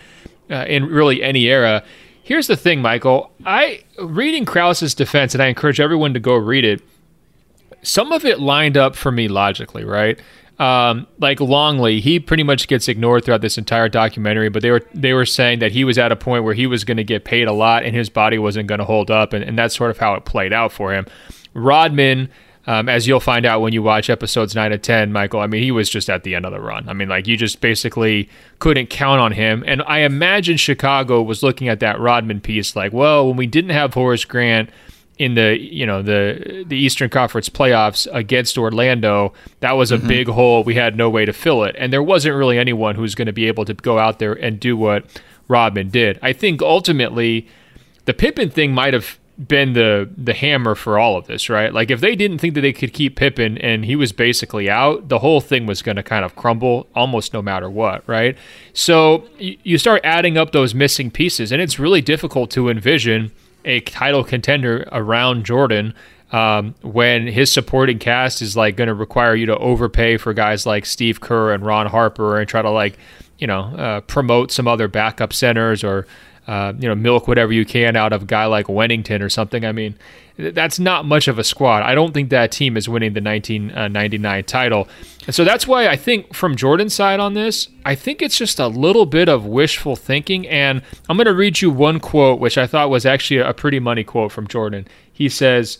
uh, 0.49 0.65
in 0.67 0.85
really 0.85 1.21
any 1.23 1.45
era. 1.45 1.83
Here's 2.23 2.47
the 2.47 2.55
thing, 2.55 2.81
Michael. 2.81 3.31
I 3.45 3.83
reading 3.99 4.45
Krause's 4.45 4.95
defense, 4.95 5.33
and 5.33 5.43
I 5.43 5.47
encourage 5.47 5.79
everyone 5.79 6.13
to 6.13 6.19
go 6.19 6.35
read 6.35 6.65
it 6.65 6.81
some 7.83 8.11
of 8.11 8.25
it 8.25 8.39
lined 8.39 8.77
up 8.77 8.95
for 8.95 9.11
me 9.11 9.27
logically, 9.27 9.83
right? 9.83 10.19
Um, 10.59 11.07
like 11.19 11.41
Longley, 11.41 11.99
he 11.99 12.19
pretty 12.19 12.43
much 12.43 12.67
gets 12.67 12.87
ignored 12.87 13.25
throughout 13.25 13.41
this 13.41 13.57
entire 13.57 13.89
documentary. 13.89 14.49
But 14.49 14.61
they 14.61 14.71
were 14.71 14.81
they 14.93 15.13
were 15.13 15.25
saying 15.25 15.59
that 15.59 15.71
he 15.71 15.83
was 15.83 15.97
at 15.97 16.11
a 16.11 16.15
point 16.15 16.43
where 16.43 16.53
he 16.53 16.67
was 16.67 16.83
going 16.83 16.97
to 16.97 17.03
get 17.03 17.25
paid 17.25 17.47
a 17.47 17.53
lot, 17.53 17.83
and 17.83 17.95
his 17.95 18.09
body 18.09 18.37
wasn't 18.37 18.67
going 18.67 18.79
to 18.79 18.85
hold 18.85 19.09
up, 19.09 19.33
and, 19.33 19.43
and 19.43 19.57
that's 19.57 19.75
sort 19.75 19.91
of 19.91 19.97
how 19.97 20.13
it 20.13 20.25
played 20.25 20.53
out 20.53 20.71
for 20.71 20.93
him. 20.93 21.05
Rodman, 21.53 22.29
um, 22.65 22.87
as 22.87 23.07
you'll 23.07 23.19
find 23.19 23.45
out 23.45 23.61
when 23.61 23.73
you 23.73 23.81
watch 23.81 24.09
episodes 24.09 24.55
nine 24.55 24.71
and 24.71 24.81
ten, 24.81 25.11
Michael. 25.11 25.39
I 25.39 25.47
mean, 25.47 25.63
he 25.63 25.71
was 25.71 25.89
just 25.89 26.09
at 26.09 26.23
the 26.23 26.35
end 26.35 26.45
of 26.45 26.51
the 26.51 26.61
run. 26.61 26.87
I 26.87 26.93
mean, 26.93 27.09
like 27.09 27.27
you 27.27 27.35
just 27.35 27.59
basically 27.59 28.29
couldn't 28.59 28.89
count 28.91 29.19
on 29.19 29.31
him. 29.31 29.63
And 29.65 29.81
I 29.87 29.99
imagine 29.99 30.57
Chicago 30.57 31.21
was 31.21 31.41
looking 31.41 31.67
at 31.67 31.79
that 31.79 31.99
Rodman 31.99 32.41
piece 32.41 32.75
like, 32.75 32.93
well, 32.93 33.27
when 33.27 33.37
we 33.37 33.47
didn't 33.47 33.71
have 33.71 33.95
Horace 33.95 34.23
Grant 34.23 34.69
in 35.17 35.35
the 35.35 35.57
you 35.59 35.85
know 35.85 36.01
the 36.01 36.65
the 36.67 36.77
Eastern 36.77 37.09
Conference 37.09 37.49
playoffs 37.49 38.07
against 38.11 38.57
Orlando, 38.57 39.33
that 39.59 39.73
was 39.73 39.91
a 39.91 39.97
mm-hmm. 39.97 40.07
big 40.07 40.27
hole. 40.27 40.63
We 40.63 40.75
had 40.75 40.97
no 40.97 41.09
way 41.09 41.25
to 41.25 41.33
fill 41.33 41.63
it, 41.63 41.75
and 41.77 41.93
there 41.93 42.03
wasn't 42.03 42.35
really 42.35 42.57
anyone 42.57 42.95
who 42.95 43.01
was 43.01 43.15
going 43.15 43.27
to 43.27 43.33
be 43.33 43.47
able 43.47 43.65
to 43.65 43.73
go 43.73 43.99
out 43.99 44.19
there 44.19 44.33
and 44.33 44.59
do 44.59 44.75
what 44.75 45.05
Rodman 45.47 45.89
did. 45.89 46.19
I 46.21 46.33
think 46.33 46.61
ultimately, 46.61 47.47
the 48.05 48.13
Pippen 48.13 48.49
thing 48.49 48.73
might 48.73 48.93
have 48.93 49.19
been 49.47 49.73
the 49.73 50.09
the 50.15 50.33
hammer 50.33 50.75
for 50.75 50.99
all 50.99 51.17
of 51.17 51.27
this, 51.27 51.49
right? 51.49 51.73
Like 51.73 51.89
if 51.89 52.01
they 52.01 52.15
didn't 52.15 52.37
think 52.37 52.53
that 52.55 52.61
they 52.61 52.73
could 52.73 52.93
keep 52.93 53.15
Pippen 53.15 53.57
and 53.57 53.85
he 53.85 53.95
was 53.95 54.11
basically 54.11 54.69
out, 54.69 55.09
the 55.09 55.19
whole 55.19 55.41
thing 55.41 55.65
was 55.65 55.81
going 55.81 55.95
to 55.95 56.03
kind 56.03 56.23
of 56.23 56.35
crumble 56.35 56.87
almost 56.95 57.33
no 57.33 57.41
matter 57.41 57.69
what, 57.69 58.07
right? 58.07 58.37
So 58.73 59.27
you 59.37 59.77
start 59.77 60.01
adding 60.03 60.37
up 60.37 60.51
those 60.51 60.75
missing 60.75 61.09
pieces, 61.09 61.51
and 61.51 61.61
it's 61.61 61.79
really 61.79 62.01
difficult 62.01 62.51
to 62.51 62.69
envision 62.69 63.31
a 63.65 63.79
title 63.81 64.23
contender 64.23 64.87
around 64.91 65.45
Jordan 65.45 65.93
um, 66.31 66.73
when 66.81 67.27
his 67.27 67.51
supporting 67.51 67.99
cast 67.99 68.41
is 68.41 68.57
like 68.57 68.75
going 68.75 68.87
to 68.87 68.93
require 68.93 69.35
you 69.35 69.45
to 69.45 69.57
overpay 69.57 70.17
for 70.17 70.33
guys 70.33 70.65
like 70.65 70.85
Steve 70.85 71.21
Kerr 71.21 71.53
and 71.53 71.65
Ron 71.65 71.85
Harper 71.85 72.39
and 72.39 72.49
try 72.49 72.61
to 72.61 72.71
like 72.71 72.97
you 73.37 73.47
know 73.47 73.61
uh, 73.75 74.01
promote 74.01 74.51
some 74.51 74.67
other 74.67 74.87
backup 74.87 75.33
centers 75.33 75.83
or 75.83 76.07
uh, 76.47 76.73
you 76.77 76.87
know, 76.87 76.95
milk 76.95 77.27
whatever 77.27 77.53
you 77.53 77.65
can 77.65 77.95
out 77.95 78.11
of 78.11 78.23
a 78.23 78.25
guy 78.25 78.45
like 78.45 78.67
Wennington 78.67 79.21
or 79.21 79.29
something. 79.29 79.65
I 79.65 79.71
mean, 79.71 79.97
that's 80.35 80.79
not 80.79 81.05
much 81.05 81.27
of 81.27 81.39
a 81.39 81.43
squad. 81.43 81.83
I 81.83 81.95
don't 81.95 82.13
think 82.13 82.29
that 82.31 82.51
team 82.51 82.75
is 82.75 82.89
winning 82.89 83.13
the 83.13 83.21
1999 83.21 84.39
uh, 84.39 84.41
title. 84.45 84.87
And 85.25 85.35
so 85.35 85.43
that's 85.43 85.67
why 85.67 85.87
I 85.87 85.95
think 85.95 86.33
from 86.33 86.55
Jordan's 86.55 86.93
side 86.93 87.19
on 87.19 87.33
this, 87.33 87.69
I 87.85 87.95
think 87.95 88.21
it's 88.21 88.37
just 88.37 88.59
a 88.59 88.67
little 88.67 89.05
bit 89.05 89.29
of 89.29 89.45
wishful 89.45 89.95
thinking. 89.95 90.47
And 90.47 90.81
I'm 91.07 91.17
going 91.17 91.27
to 91.27 91.33
read 91.33 91.61
you 91.61 91.69
one 91.69 91.99
quote, 91.99 92.39
which 92.39 92.57
I 92.57 92.67
thought 92.67 92.89
was 92.89 93.05
actually 93.05 93.39
a 93.39 93.53
pretty 93.53 93.79
money 93.79 94.03
quote 94.03 94.31
from 94.31 94.47
Jordan. 94.47 94.87
He 95.11 95.29
says, 95.29 95.77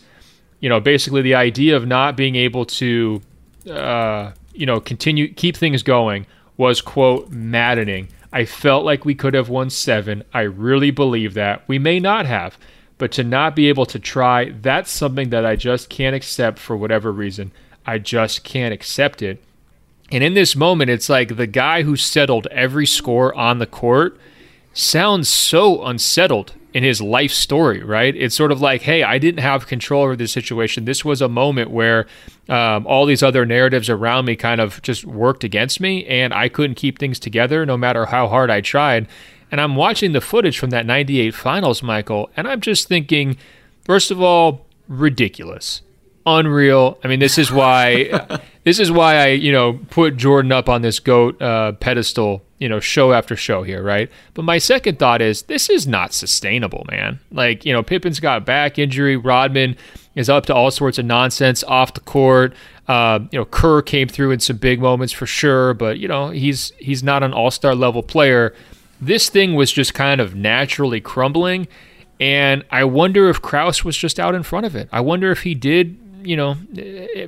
you 0.60 0.68
know, 0.68 0.80
basically 0.80 1.20
the 1.20 1.34
idea 1.34 1.76
of 1.76 1.86
not 1.86 2.16
being 2.16 2.36
able 2.36 2.64
to, 2.64 3.20
uh, 3.68 4.32
you 4.54 4.66
know, 4.66 4.80
continue, 4.80 5.32
keep 5.34 5.56
things 5.56 5.82
going 5.82 6.26
was, 6.56 6.80
quote, 6.80 7.30
maddening. 7.30 8.08
I 8.34 8.46
felt 8.46 8.84
like 8.84 9.04
we 9.04 9.14
could 9.14 9.32
have 9.34 9.48
won 9.48 9.70
seven. 9.70 10.24
I 10.34 10.40
really 10.40 10.90
believe 10.90 11.34
that. 11.34 11.62
We 11.68 11.78
may 11.78 12.00
not 12.00 12.26
have, 12.26 12.58
but 12.98 13.12
to 13.12 13.22
not 13.22 13.54
be 13.54 13.68
able 13.68 13.86
to 13.86 14.00
try, 14.00 14.50
that's 14.50 14.90
something 14.90 15.30
that 15.30 15.46
I 15.46 15.54
just 15.54 15.88
can't 15.88 16.16
accept 16.16 16.58
for 16.58 16.76
whatever 16.76 17.12
reason. 17.12 17.52
I 17.86 17.98
just 17.98 18.42
can't 18.42 18.74
accept 18.74 19.22
it. 19.22 19.40
And 20.10 20.24
in 20.24 20.34
this 20.34 20.56
moment, 20.56 20.90
it's 20.90 21.08
like 21.08 21.36
the 21.36 21.46
guy 21.46 21.82
who 21.82 21.94
settled 21.94 22.48
every 22.50 22.86
score 22.86 23.32
on 23.36 23.60
the 23.60 23.66
court 23.68 24.18
sounds 24.72 25.28
so 25.28 25.84
unsettled 25.84 26.54
in 26.74 26.82
his 26.82 27.00
life 27.00 27.30
story, 27.30 27.82
right? 27.82 28.14
It's 28.16 28.34
sort 28.34 28.50
of 28.50 28.60
like, 28.60 28.82
hey, 28.82 29.04
I 29.04 29.18
didn't 29.18 29.40
have 29.40 29.68
control 29.68 30.02
over 30.02 30.16
this 30.16 30.32
situation. 30.32 30.84
This 30.84 31.04
was 31.04 31.22
a 31.22 31.28
moment 31.28 31.70
where 31.70 32.06
um, 32.48 32.84
all 32.86 33.06
these 33.06 33.22
other 33.22 33.46
narratives 33.46 33.88
around 33.88 34.24
me 34.24 34.34
kind 34.34 34.60
of 34.60 34.82
just 34.82 35.04
worked 35.04 35.44
against 35.44 35.80
me, 35.80 36.04
and 36.06 36.34
I 36.34 36.48
couldn't 36.48 36.74
keep 36.74 36.98
things 36.98 37.20
together 37.20 37.64
no 37.64 37.76
matter 37.76 38.06
how 38.06 38.26
hard 38.26 38.50
I 38.50 38.60
tried. 38.60 39.06
And 39.52 39.60
I'm 39.60 39.76
watching 39.76 40.12
the 40.12 40.20
footage 40.20 40.58
from 40.58 40.70
that 40.70 40.84
98 40.84 41.32
finals, 41.32 41.80
Michael, 41.80 42.28
and 42.36 42.48
I'm 42.48 42.60
just 42.60 42.88
thinking, 42.88 43.36
first 43.84 44.10
of 44.10 44.20
all, 44.20 44.66
ridiculous 44.88 45.80
unreal. 46.26 46.98
I 47.04 47.08
mean, 47.08 47.20
this 47.20 47.38
is 47.38 47.52
why 47.52 48.40
this 48.64 48.80
is 48.80 48.90
why 48.90 49.16
I 49.16 49.26
you 49.28 49.52
know 49.52 49.80
put 49.90 50.16
Jordan 50.16 50.52
up 50.52 50.68
on 50.68 50.82
this 50.82 50.98
goat 50.98 51.40
uh, 51.40 51.72
pedestal. 51.72 52.42
You 52.58 52.68
know, 52.68 52.80
show 52.80 53.12
after 53.12 53.36
show 53.36 53.62
here, 53.62 53.82
right? 53.82 54.10
But 54.32 54.44
my 54.44 54.58
second 54.58 54.98
thought 54.98 55.20
is 55.20 55.42
this 55.42 55.68
is 55.68 55.86
not 55.86 56.12
sustainable, 56.12 56.86
man. 56.90 57.20
Like 57.30 57.64
you 57.64 57.72
know, 57.72 57.82
Pippen's 57.82 58.20
got 58.20 58.44
back 58.46 58.78
injury. 58.78 59.16
Rodman 59.16 59.76
is 60.14 60.28
up 60.28 60.46
to 60.46 60.54
all 60.54 60.70
sorts 60.70 60.98
of 60.98 61.04
nonsense 61.04 61.64
off 61.64 61.94
the 61.94 62.00
court. 62.00 62.54
Uh, 62.86 63.20
you 63.32 63.38
know, 63.38 63.44
Kerr 63.44 63.82
came 63.82 64.08
through 64.08 64.30
in 64.30 64.40
some 64.40 64.56
big 64.56 64.80
moments 64.80 65.12
for 65.12 65.26
sure, 65.26 65.74
but 65.74 65.98
you 65.98 66.08
know 66.08 66.30
he's 66.30 66.72
he's 66.78 67.02
not 67.02 67.22
an 67.22 67.32
all 67.32 67.50
star 67.50 67.74
level 67.74 68.02
player. 68.02 68.54
This 69.00 69.28
thing 69.28 69.54
was 69.54 69.72
just 69.72 69.94
kind 69.94 70.20
of 70.20 70.34
naturally 70.34 71.00
crumbling. 71.00 71.68
And 72.20 72.64
I 72.70 72.84
wonder 72.84 73.28
if 73.28 73.42
Krause 73.42 73.84
was 73.84 73.96
just 73.96 74.20
out 74.20 74.34
in 74.34 74.44
front 74.44 74.66
of 74.66 74.76
it. 74.76 74.88
I 74.92 75.00
wonder 75.00 75.32
if 75.32 75.42
he 75.42 75.54
did 75.54 75.98
you 76.24 76.36
know, 76.36 76.56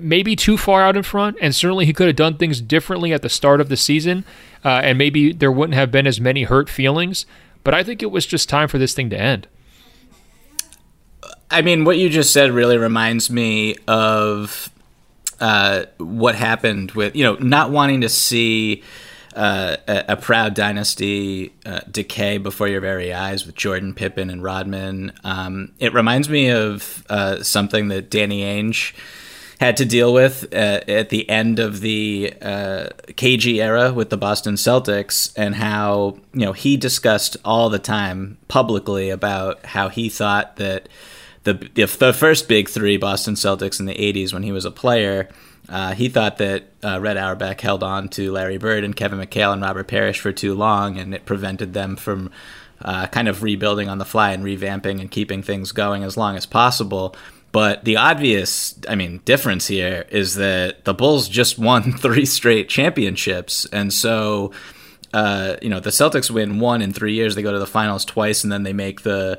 maybe 0.01 0.37
too 0.37 0.57
far 0.57 0.83
out 0.83 0.97
in 0.97 1.03
front, 1.03 1.37
and 1.41 1.55
certainly 1.55 1.87
he 1.87 1.93
could 1.93 2.07
have 2.07 2.17
done 2.17 2.37
things 2.37 2.61
differently 2.61 3.13
at 3.13 3.23
the 3.23 3.29
start 3.29 3.61
of 3.61 3.69
the 3.69 3.77
season, 3.77 4.25
uh, 4.65 4.81
and 4.83 4.99
maybe 4.99 5.33
there 5.33 5.53
wouldn't 5.53 5.75
have 5.75 5.91
been 5.91 6.07
as 6.07 6.21
many 6.21 6.45
hurt 6.45 6.69
feelings. 6.69 7.27
But 7.65 7.75
I 7.75 7.83
think 7.83 8.03
it 8.03 8.11
was 8.11 8.27
just 8.27 8.49
time 8.49 8.69
for 8.69 8.79
this 8.79 8.95
thing 8.95 9.11
to 9.11 9.19
end. 9.19 9.49
I 11.51 11.63
mean, 11.63 11.85
what 11.85 11.99
you 11.99 12.09
just 12.09 12.33
said 12.33 12.51
really 12.53 12.77
reminds 12.79 13.31
me 13.31 13.77
of 13.87 14.71
uh, 15.41 15.85
what 15.99 16.35
happened 16.35 16.93
with 16.93 17.15
you 17.15 17.25
know 17.25 17.35
not 17.35 17.71
wanting 17.71 18.01
to 18.01 18.09
see 18.09 18.83
uh, 19.37 19.77
a, 19.87 20.05
a, 20.09 20.17
proud 20.17 20.55
dynasty 20.55 21.53
uh, 21.67 21.81
decay 21.91 22.39
before 22.39 22.69
your 22.69 22.81
very 22.81 23.13
eyes 23.13 23.45
with 23.45 23.55
Jordan, 23.55 23.93
Pippen, 23.93 24.31
and 24.31 24.43
Rodman. 24.43 25.13
Um, 25.25 25.73
it 25.79 25.93
reminds 25.93 26.31
me 26.31 26.51
of 26.51 27.05
uh, 27.11 27.43
something 27.43 27.89
that 27.89 28.11
Danny 28.11 28.41
Ainge 28.41 28.95
had 29.61 29.77
to 29.77 29.85
deal 29.85 30.13
with 30.13 30.53
uh, 30.55 30.81
at 30.89 31.11
the 31.11 31.29
end 31.29 31.59
of 31.59 31.81
the 31.81 32.33
uh, 32.41 32.89
KG 33.09 33.63
era 33.63 33.93
with 33.93 34.09
the 34.09 34.17
Boston 34.17 34.55
Celtics, 34.55 35.33
and 35.37 35.55
how 35.55 36.19
you 36.33 36.47
know 36.47 36.53
he 36.53 36.79
discussed 36.79 37.37
all 37.45 37.69
the 37.69 37.79
time 37.79 38.39
publicly 38.49 39.11
about 39.11 39.65
how 39.67 39.91
he 39.91 40.09
thought 40.09 40.57
that 40.57 40.89
the 41.45 41.69
the 41.75 42.13
first 42.13 42.49
big 42.49 42.71
three 42.71 42.97
Boston 42.97 43.35
Celtics 43.35 43.81
in 43.81 43.87
the 43.87 43.95
'80s 43.95 44.33
when 44.33 44.43
he 44.43 44.53
was 44.53 44.65
a 44.65 44.71
player 44.71 45.29
uh, 45.69 45.95
he 45.95 46.09
thought 46.09 46.39
that 46.39 46.65
uh, 46.85 47.01
Red 47.01 47.17
Auerbach 47.17 47.61
held 47.61 47.83
on 47.83 48.09
to 48.11 48.31
Larry 48.33 48.59
Bird 48.59 48.85
and 48.85 48.95
Kevin 48.95 49.19
McHale 49.19 49.53
and 49.53 49.63
Robert 49.63 49.89
Parish 49.89 50.21
for 50.21 50.33
too 50.33 50.55
long, 50.55 50.99
and 50.99 51.15
it 51.15 51.25
prevented 51.25 51.73
them 51.73 51.97
from 51.97 52.31
uh, 52.81 53.07
kind 53.09 53.29
of 53.29 53.43
rebuilding 53.43 53.89
on 53.89 53.99
the 53.99 54.05
fly 54.05 54.33
and 54.33 54.45
revamping 54.45 55.01
and 55.01 55.11
keeping 55.11 55.43
things 55.43 55.73
going 55.73 56.05
as 56.05 56.17
long 56.17 56.37
as 56.37 56.47
possible. 56.47 57.17
But 57.51 57.85
the 57.85 57.97
obvious, 57.97 58.79
I 58.89 58.95
mean, 58.95 59.23
difference 59.25 59.67
here 59.67 60.07
is 60.11 60.35
that 60.35 60.85
the 60.85 60.95
Bulls 60.95 61.29
just 61.29 61.59
won 61.59 61.93
three 61.93 62.27
straight 62.27 62.69
championships, 62.69 63.67
and 63.67 63.93
so. 63.93 64.53
Uh, 65.15 65.57
you 65.63 65.71
know 65.71 65.81
the 65.81 65.91
Celtics 65.91 66.31
win 66.31 66.59
one 66.59 66.83
in 66.83 66.93
three 66.93 67.15
years. 67.15 67.37
They 67.37 67.43
go 67.43 67.53
to 67.53 67.61
the 67.61 67.67
finals 67.67 68.05
twice, 68.05 68.43
and 68.43 68.53
then 68.53 68.65
they 68.65 68.75
make 68.75 69.01
the 69.01 69.39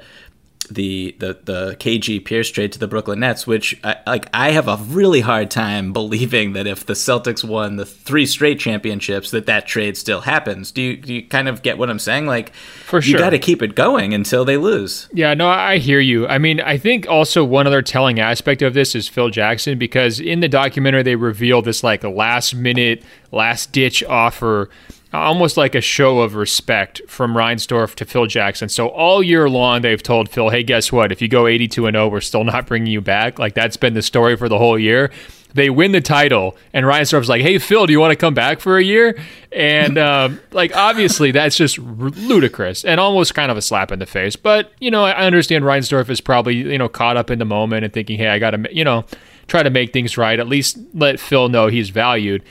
the 0.69 1.15
the 1.19 1.37
the 1.43 1.75
KG 1.79 2.23
Pierce 2.23 2.49
trade 2.49 2.71
to 2.73 2.79
the 2.79 2.87
Brooklyn 2.87 3.19
Nets, 3.19 3.47
which 3.47 3.79
I, 3.83 3.97
like 4.05 4.27
I 4.33 4.51
have 4.51 4.67
a 4.67 4.77
really 4.77 5.21
hard 5.21 5.49
time 5.49 5.93
believing 5.93 6.53
that 6.53 6.67
if 6.67 6.85
the 6.85 6.93
Celtics 6.93 7.43
won 7.43 7.77
the 7.77 7.85
three 7.85 8.25
straight 8.25 8.59
championships, 8.59 9.31
that 9.31 9.45
that 9.45 9.67
trade 9.67 9.97
still 9.97 10.21
happens. 10.21 10.71
Do 10.71 10.81
you 10.81 10.97
do 10.97 11.13
you 11.13 11.23
kind 11.23 11.47
of 11.47 11.61
get 11.61 11.77
what 11.77 11.89
I'm 11.89 11.99
saying? 11.99 12.25
Like, 12.25 12.53
for 12.53 13.01
sure, 13.01 13.13
you 13.13 13.17
got 13.17 13.31
to 13.31 13.39
keep 13.39 13.61
it 13.61 13.75
going 13.75 14.13
until 14.13 14.45
they 14.45 14.57
lose. 14.57 15.07
Yeah, 15.13 15.33
no, 15.33 15.47
I 15.47 15.77
hear 15.77 15.99
you. 15.99 16.27
I 16.27 16.37
mean, 16.37 16.59
I 16.61 16.77
think 16.77 17.07
also 17.07 17.43
one 17.43 17.67
other 17.67 17.81
telling 17.81 18.19
aspect 18.19 18.61
of 18.61 18.73
this 18.73 18.95
is 18.95 19.07
Phil 19.07 19.29
Jackson 19.29 19.77
because 19.77 20.19
in 20.19 20.41
the 20.41 20.49
documentary 20.49 21.03
they 21.03 21.15
reveal 21.15 21.61
this 21.61 21.83
like 21.83 22.03
last 22.03 22.55
minute, 22.55 23.03
last 23.31 23.71
ditch 23.71 24.03
offer 24.03 24.69
almost 25.13 25.57
like 25.57 25.75
a 25.75 25.81
show 25.81 26.19
of 26.19 26.35
respect 26.35 27.01
from 27.07 27.33
Reinsdorf 27.33 27.95
to 27.95 28.05
Phil 28.05 28.25
Jackson. 28.25 28.69
So 28.69 28.87
all 28.87 29.23
year 29.23 29.49
long, 29.49 29.81
they've 29.81 30.01
told 30.01 30.29
Phil, 30.29 30.49
"Hey, 30.49 30.63
guess 30.63 30.91
what? 30.91 31.11
If 31.11 31.21
you 31.21 31.27
go 31.27 31.47
82 31.47 31.85
and 31.87 31.95
0, 31.95 32.09
we're 32.09 32.21
still 32.21 32.43
not 32.43 32.67
bringing 32.67 32.91
you 32.91 33.01
back." 33.01 33.39
Like 33.39 33.53
that's 33.53 33.77
been 33.77 33.93
the 33.93 34.01
story 34.01 34.35
for 34.35 34.49
the 34.49 34.57
whole 34.57 34.77
year. 34.77 35.11
They 35.53 35.69
win 35.69 35.93
the 35.93 36.01
title, 36.01 36.57
and 36.73 36.85
Reinsdorf's 36.85 37.29
like, 37.29 37.41
"Hey, 37.41 37.57
Phil, 37.57 37.85
do 37.85 37.93
you 37.93 37.99
want 37.99 38.11
to 38.11 38.17
come 38.17 38.33
back 38.33 38.59
for 38.59 38.77
a 38.77 38.83
year?" 38.83 39.17
And 39.51 39.97
um, 39.97 40.39
like, 40.51 40.75
obviously, 40.75 41.31
that's 41.31 41.55
just 41.55 41.79
r- 41.79 41.85
ludicrous 41.85 42.83
and 42.83 42.99
almost 42.99 43.33
kind 43.33 43.49
of 43.49 43.57
a 43.57 43.61
slap 43.61 43.91
in 43.91 43.99
the 43.99 44.05
face. 44.05 44.35
But 44.35 44.71
you 44.79 44.91
know, 44.91 45.05
I 45.05 45.25
understand 45.25 45.63
Reinsdorf 45.63 46.09
is 46.09 46.21
probably 46.21 46.55
you 46.55 46.77
know 46.77 46.89
caught 46.89 47.17
up 47.17 47.31
in 47.31 47.39
the 47.39 47.45
moment 47.45 47.85
and 47.85 47.93
thinking, 47.93 48.17
"Hey, 48.19 48.27
I 48.27 48.39
got 48.39 48.51
to 48.51 48.75
you 48.75 48.83
know 48.83 49.05
try 49.47 49.63
to 49.63 49.69
make 49.69 49.93
things 49.93 50.17
right. 50.17 50.37
At 50.37 50.47
least 50.47 50.77
let 50.93 51.19
Phil 51.19 51.47
know 51.49 51.67
he's 51.67 51.89
valued." 51.89 52.43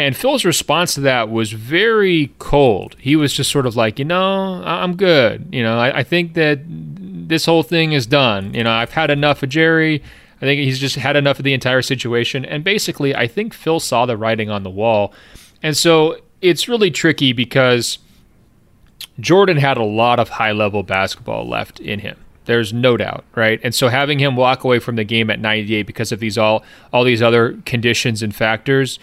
And 0.00 0.16
Phil's 0.16 0.46
response 0.46 0.94
to 0.94 1.02
that 1.02 1.28
was 1.28 1.52
very 1.52 2.32
cold. 2.38 2.96
He 2.98 3.16
was 3.16 3.34
just 3.34 3.50
sort 3.50 3.66
of 3.66 3.76
like, 3.76 3.98
you 3.98 4.06
know, 4.06 4.62
I'm 4.64 4.96
good. 4.96 5.50
You 5.52 5.62
know, 5.62 5.78
I, 5.78 5.98
I, 5.98 6.02
think 6.04 6.32
that 6.34 6.60
this 6.66 7.44
whole 7.44 7.62
thing 7.62 7.92
is 7.92 8.06
done. 8.06 8.54
You 8.54 8.64
know, 8.64 8.72
I've 8.72 8.92
had 8.92 9.10
enough 9.10 9.42
of 9.42 9.50
Jerry. 9.50 10.02
I 10.36 10.40
think 10.40 10.62
he's 10.62 10.78
just 10.78 10.96
had 10.96 11.16
enough 11.16 11.38
of 11.38 11.44
the 11.44 11.52
entire 11.52 11.82
situation. 11.82 12.46
And 12.46 12.64
basically, 12.64 13.14
I 13.14 13.26
think 13.26 13.52
Phil 13.52 13.78
saw 13.78 14.06
the 14.06 14.16
writing 14.16 14.48
on 14.48 14.62
the 14.62 14.70
wall. 14.70 15.12
And 15.62 15.76
so 15.76 16.16
it's 16.40 16.66
really 16.66 16.90
tricky 16.90 17.34
because 17.34 17.98
Jordan 19.20 19.58
had 19.58 19.76
a 19.76 19.84
lot 19.84 20.18
of 20.18 20.30
high 20.30 20.52
level 20.52 20.82
basketball 20.82 21.46
left 21.46 21.78
in 21.78 21.98
him. 21.98 22.16
There's 22.46 22.72
no 22.72 22.96
doubt, 22.96 23.26
right? 23.34 23.60
And 23.62 23.74
so 23.74 23.88
having 23.88 24.18
him 24.18 24.34
walk 24.34 24.64
away 24.64 24.78
from 24.78 24.96
the 24.96 25.04
game 25.04 25.28
at 25.28 25.40
98 25.40 25.82
because 25.86 26.10
of 26.10 26.20
these 26.20 26.38
all 26.38 26.64
all 26.90 27.04
these 27.04 27.20
other 27.20 27.60
conditions 27.66 28.22
and 28.22 28.34
factors 28.34 28.98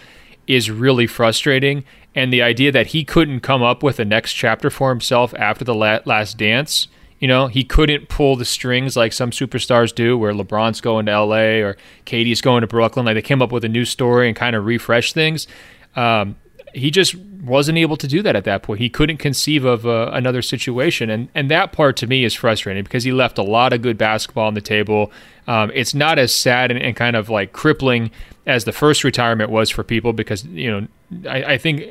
is 0.48 0.70
really 0.70 1.06
frustrating. 1.06 1.84
And 2.14 2.32
the 2.32 2.42
idea 2.42 2.72
that 2.72 2.88
he 2.88 3.04
couldn't 3.04 3.40
come 3.40 3.62
up 3.62 3.82
with 3.82 4.00
a 4.00 4.04
next 4.04 4.32
chapter 4.32 4.70
for 4.70 4.88
himself 4.88 5.32
after 5.34 5.64
the 5.64 5.74
last 5.74 6.36
dance, 6.36 6.88
you 7.20 7.28
know, 7.28 7.46
he 7.46 7.62
couldn't 7.62 8.08
pull 8.08 8.34
the 8.34 8.44
strings 8.44 8.96
like 8.96 9.12
some 9.12 9.30
superstars 9.30 9.94
do, 9.94 10.16
where 10.16 10.32
LeBron's 10.32 10.80
going 10.80 11.06
to 11.06 11.20
LA 11.20 11.60
or 11.60 11.76
KD's 12.06 12.40
going 12.40 12.62
to 12.62 12.66
Brooklyn. 12.66 13.06
Like 13.06 13.14
they 13.14 13.22
came 13.22 13.42
up 13.42 13.52
with 13.52 13.64
a 13.64 13.68
new 13.68 13.84
story 13.84 14.26
and 14.26 14.36
kind 14.36 14.56
of 14.56 14.64
refresh 14.64 15.12
things. 15.12 15.46
Um, 15.94 16.36
he 16.74 16.90
just 16.90 17.14
wasn't 17.14 17.78
able 17.78 17.96
to 17.96 18.06
do 18.06 18.22
that 18.22 18.36
at 18.36 18.44
that 18.44 18.62
point. 18.62 18.80
He 18.80 18.90
couldn't 18.90 19.18
conceive 19.18 19.64
of 19.64 19.86
uh, 19.86 20.10
another 20.12 20.42
situation, 20.42 21.10
and 21.10 21.28
and 21.34 21.50
that 21.50 21.72
part 21.72 21.96
to 21.98 22.06
me 22.06 22.24
is 22.24 22.34
frustrating 22.34 22.84
because 22.84 23.04
he 23.04 23.12
left 23.12 23.38
a 23.38 23.42
lot 23.42 23.72
of 23.72 23.82
good 23.82 23.98
basketball 23.98 24.46
on 24.46 24.54
the 24.54 24.60
table. 24.60 25.12
Um, 25.46 25.70
it's 25.74 25.94
not 25.94 26.18
as 26.18 26.34
sad 26.34 26.70
and, 26.70 26.80
and, 26.80 26.94
kind 26.94 27.16
of 27.16 27.30
like 27.30 27.52
crippling 27.52 28.10
as 28.46 28.64
the 28.64 28.72
first 28.72 29.02
retirement 29.02 29.50
was 29.50 29.70
for 29.70 29.82
people 29.82 30.12
because 30.12 30.44
you 30.44 30.70
know 30.70 31.30
I, 31.30 31.54
I 31.54 31.58
think 31.58 31.84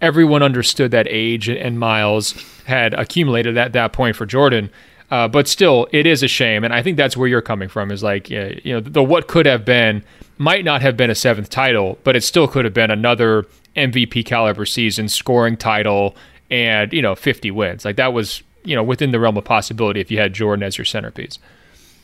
everyone 0.00 0.42
understood 0.42 0.90
that 0.92 1.06
age 1.08 1.48
and 1.48 1.78
miles 1.78 2.32
had 2.66 2.94
accumulated 2.94 3.58
at 3.58 3.72
that 3.72 3.92
point 3.92 4.16
for 4.16 4.26
Jordan. 4.26 4.70
Uh, 5.10 5.26
but 5.26 5.48
still, 5.48 5.88
it 5.90 6.06
is 6.06 6.22
a 6.22 6.28
shame, 6.28 6.62
and 6.62 6.72
I 6.72 6.82
think 6.82 6.96
that's 6.96 7.16
where 7.16 7.26
you're 7.26 7.42
coming 7.42 7.68
from. 7.68 7.90
Is 7.90 8.02
like, 8.02 8.30
you 8.30 8.60
know, 8.64 8.80
the 8.80 9.02
what 9.02 9.26
could 9.26 9.44
have 9.44 9.64
been 9.64 10.04
might 10.38 10.64
not 10.64 10.82
have 10.82 10.96
been 10.96 11.10
a 11.10 11.14
seventh 11.14 11.50
title, 11.50 11.98
but 12.04 12.14
it 12.14 12.22
still 12.22 12.46
could 12.46 12.64
have 12.64 12.72
been 12.72 12.92
another 12.92 13.44
MVP 13.76 14.24
caliber 14.24 14.66
season, 14.66 15.08
scoring 15.08 15.56
title, 15.56 16.16
and 16.50 16.92
you 16.92 17.02
know 17.02 17.14
50 17.14 17.50
wins. 17.50 17.84
Like 17.84 17.96
that 17.96 18.12
was 18.12 18.42
you 18.64 18.74
know 18.74 18.82
within 18.82 19.12
the 19.12 19.20
realm 19.20 19.36
of 19.36 19.44
possibility 19.44 20.00
if 20.00 20.10
you 20.10 20.18
had 20.18 20.32
Jordan 20.32 20.62
as 20.62 20.78
your 20.78 20.84
centerpiece. 20.84 21.38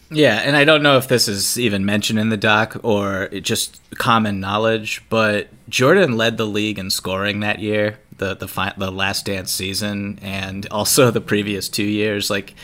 Yeah, 0.08 0.36
and 0.36 0.56
I 0.56 0.64
don't 0.64 0.84
know 0.84 0.98
if 0.98 1.08
this 1.08 1.26
is 1.26 1.58
even 1.58 1.84
mentioned 1.84 2.20
in 2.20 2.28
the 2.28 2.36
doc 2.36 2.76
or 2.84 3.28
just 3.40 3.80
common 3.96 4.38
knowledge, 4.38 5.02
but 5.08 5.48
Jordan 5.68 6.16
led 6.16 6.36
the 6.36 6.46
league 6.46 6.78
in 6.78 6.90
scoring 6.90 7.40
that 7.40 7.58
year, 7.58 7.98
the 8.18 8.34
the 8.36 8.46
fi- 8.46 8.74
the 8.76 8.92
Last 8.92 9.26
Dance 9.26 9.50
season, 9.50 10.18
and 10.22 10.66
also 10.70 11.10
the 11.10 11.20
previous 11.20 11.68
two 11.68 11.84
years. 11.84 12.30
Like 12.30 12.54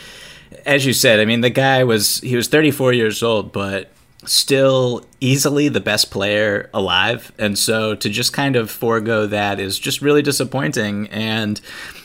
as 0.64 0.86
you 0.86 0.92
said, 0.92 1.20
I 1.20 1.24
mean, 1.24 1.40
the 1.40 1.50
guy 1.50 1.84
was 1.84 2.20
he 2.20 2.36
was 2.36 2.48
34 2.48 2.92
years 2.92 3.22
old, 3.22 3.52
but 3.52 3.90
still 4.24 5.04
easily 5.20 5.68
the 5.68 5.80
best 5.80 6.10
player 6.10 6.70
alive. 6.72 7.32
And 7.38 7.58
so 7.58 7.94
to 7.94 8.08
just 8.08 8.32
kind 8.32 8.56
of 8.56 8.70
forego 8.70 9.26
that 9.26 9.58
is 9.58 9.78
just 9.78 10.00
really 10.00 10.22
disappointing. 10.22 11.08
And 11.08 11.60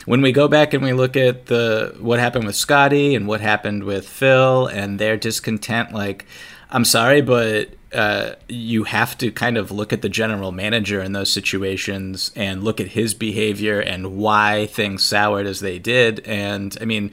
when 0.06 0.22
we 0.22 0.32
go 0.32 0.48
back 0.48 0.74
and 0.74 0.84
we 0.84 0.94
look 0.94 1.16
at 1.16 1.48
the 1.48 1.96
what 2.00 2.20
happened 2.20 2.46
with 2.46 2.56
Scottie 2.56 3.16
and 3.16 3.28
what 3.28 3.42
happened 3.42 3.84
with 3.84 4.08
Phil 4.08 4.68
and 4.68 5.00
their 5.00 5.18
discontent, 5.18 5.92
like 5.92 6.26
I'm 6.70 6.86
sorry, 6.86 7.22
but 7.22 7.70
uh, 7.94 8.34
you 8.50 8.84
have 8.84 9.18
to 9.18 9.32
kind 9.32 9.58
of 9.58 9.72
look 9.72 9.94
at 9.94 10.02
the 10.02 10.10
general 10.10 10.52
manager 10.52 11.02
in 11.02 11.14
those 11.14 11.32
situations 11.32 12.32
and 12.36 12.64
look 12.64 12.82
at 12.82 12.88
his 12.88 13.14
behavior 13.14 13.80
and 13.80 14.18
why 14.18 14.66
things 14.68 15.04
soured 15.04 15.46
as 15.46 15.62
they 15.62 15.80
did. 15.80 16.20
And 16.22 16.78
I 16.82 16.86
mean, 16.86 17.12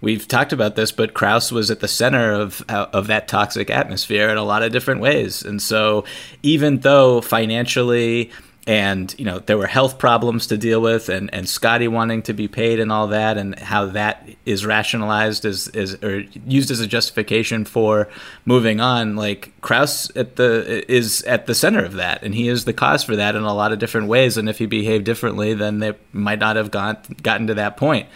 we've 0.00 0.26
talked 0.26 0.52
about 0.52 0.76
this, 0.76 0.92
but 0.92 1.14
Krause 1.14 1.52
was 1.52 1.70
at 1.70 1.80
the 1.80 1.88
center 1.88 2.32
of 2.32 2.62
uh, 2.68 2.86
of 2.92 3.06
that 3.08 3.28
toxic 3.28 3.70
atmosphere 3.70 4.28
in 4.28 4.36
a 4.36 4.44
lot 4.44 4.62
of 4.62 4.72
different 4.72 5.00
ways. 5.00 5.42
And 5.42 5.60
so, 5.60 6.04
even 6.42 6.78
though 6.78 7.20
financially 7.20 8.30
and 8.68 9.14
you 9.18 9.24
know 9.24 9.38
there 9.38 9.56
were 9.56 9.66
health 9.66 9.98
problems 9.98 10.46
to 10.48 10.58
deal 10.58 10.82
with 10.82 11.08
and 11.08 11.32
and 11.32 11.48
Scottie 11.48 11.88
wanting 11.88 12.20
to 12.24 12.34
be 12.34 12.48
paid 12.48 12.78
and 12.78 12.92
all 12.92 13.08
that 13.08 13.38
and 13.38 13.58
how 13.58 13.86
that 13.86 14.28
is 14.44 14.66
rationalized 14.66 15.46
as 15.46 15.68
is 15.68 15.94
or 16.04 16.20
used 16.46 16.70
as 16.70 16.78
a 16.78 16.86
justification 16.86 17.64
for 17.64 18.10
moving 18.44 18.78
on 18.78 19.16
like 19.16 19.58
Krause 19.62 20.14
at 20.14 20.36
the 20.36 20.84
is 20.92 21.22
at 21.22 21.46
the 21.46 21.54
center 21.54 21.82
of 21.82 21.94
that 21.94 22.22
and 22.22 22.34
he 22.34 22.48
is 22.48 22.66
the 22.66 22.74
cause 22.74 23.02
for 23.02 23.16
that 23.16 23.34
in 23.34 23.42
a 23.42 23.54
lot 23.54 23.72
of 23.72 23.78
different 23.78 24.06
ways 24.06 24.36
and 24.36 24.50
if 24.50 24.58
he 24.58 24.66
behaved 24.66 25.06
differently 25.06 25.54
then 25.54 25.78
they 25.78 25.94
might 26.12 26.38
not 26.38 26.56
have 26.56 26.70
gone 26.70 26.98
gotten 27.22 27.46
to 27.46 27.54
that 27.54 27.78
point 27.78 28.06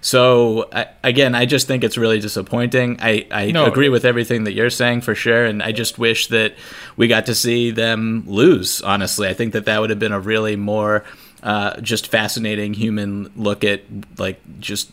so 0.00 0.68
I, 0.72 0.86
again, 1.02 1.34
I 1.34 1.46
just 1.46 1.66
think 1.66 1.84
it's 1.84 1.98
really 1.98 2.20
disappointing. 2.20 2.98
I, 3.00 3.26
I 3.30 3.50
no. 3.50 3.66
agree 3.66 3.88
with 3.88 4.04
everything 4.04 4.44
that 4.44 4.52
you're 4.52 4.70
saying 4.70 5.02
for 5.02 5.14
sure, 5.14 5.44
and 5.44 5.62
I 5.62 5.72
just 5.72 5.98
wish 5.98 6.28
that 6.28 6.54
we 6.96 7.08
got 7.08 7.26
to 7.26 7.34
see 7.34 7.70
them 7.70 8.24
lose. 8.26 8.80
Honestly, 8.82 9.28
I 9.28 9.34
think 9.34 9.52
that 9.52 9.66
that 9.66 9.80
would 9.80 9.90
have 9.90 9.98
been 9.98 10.12
a 10.12 10.20
really 10.20 10.56
more 10.56 11.04
uh, 11.42 11.80
just 11.80 12.06
fascinating 12.06 12.74
human 12.74 13.30
look 13.36 13.64
at 13.64 13.82
like 14.18 14.40
just 14.58 14.90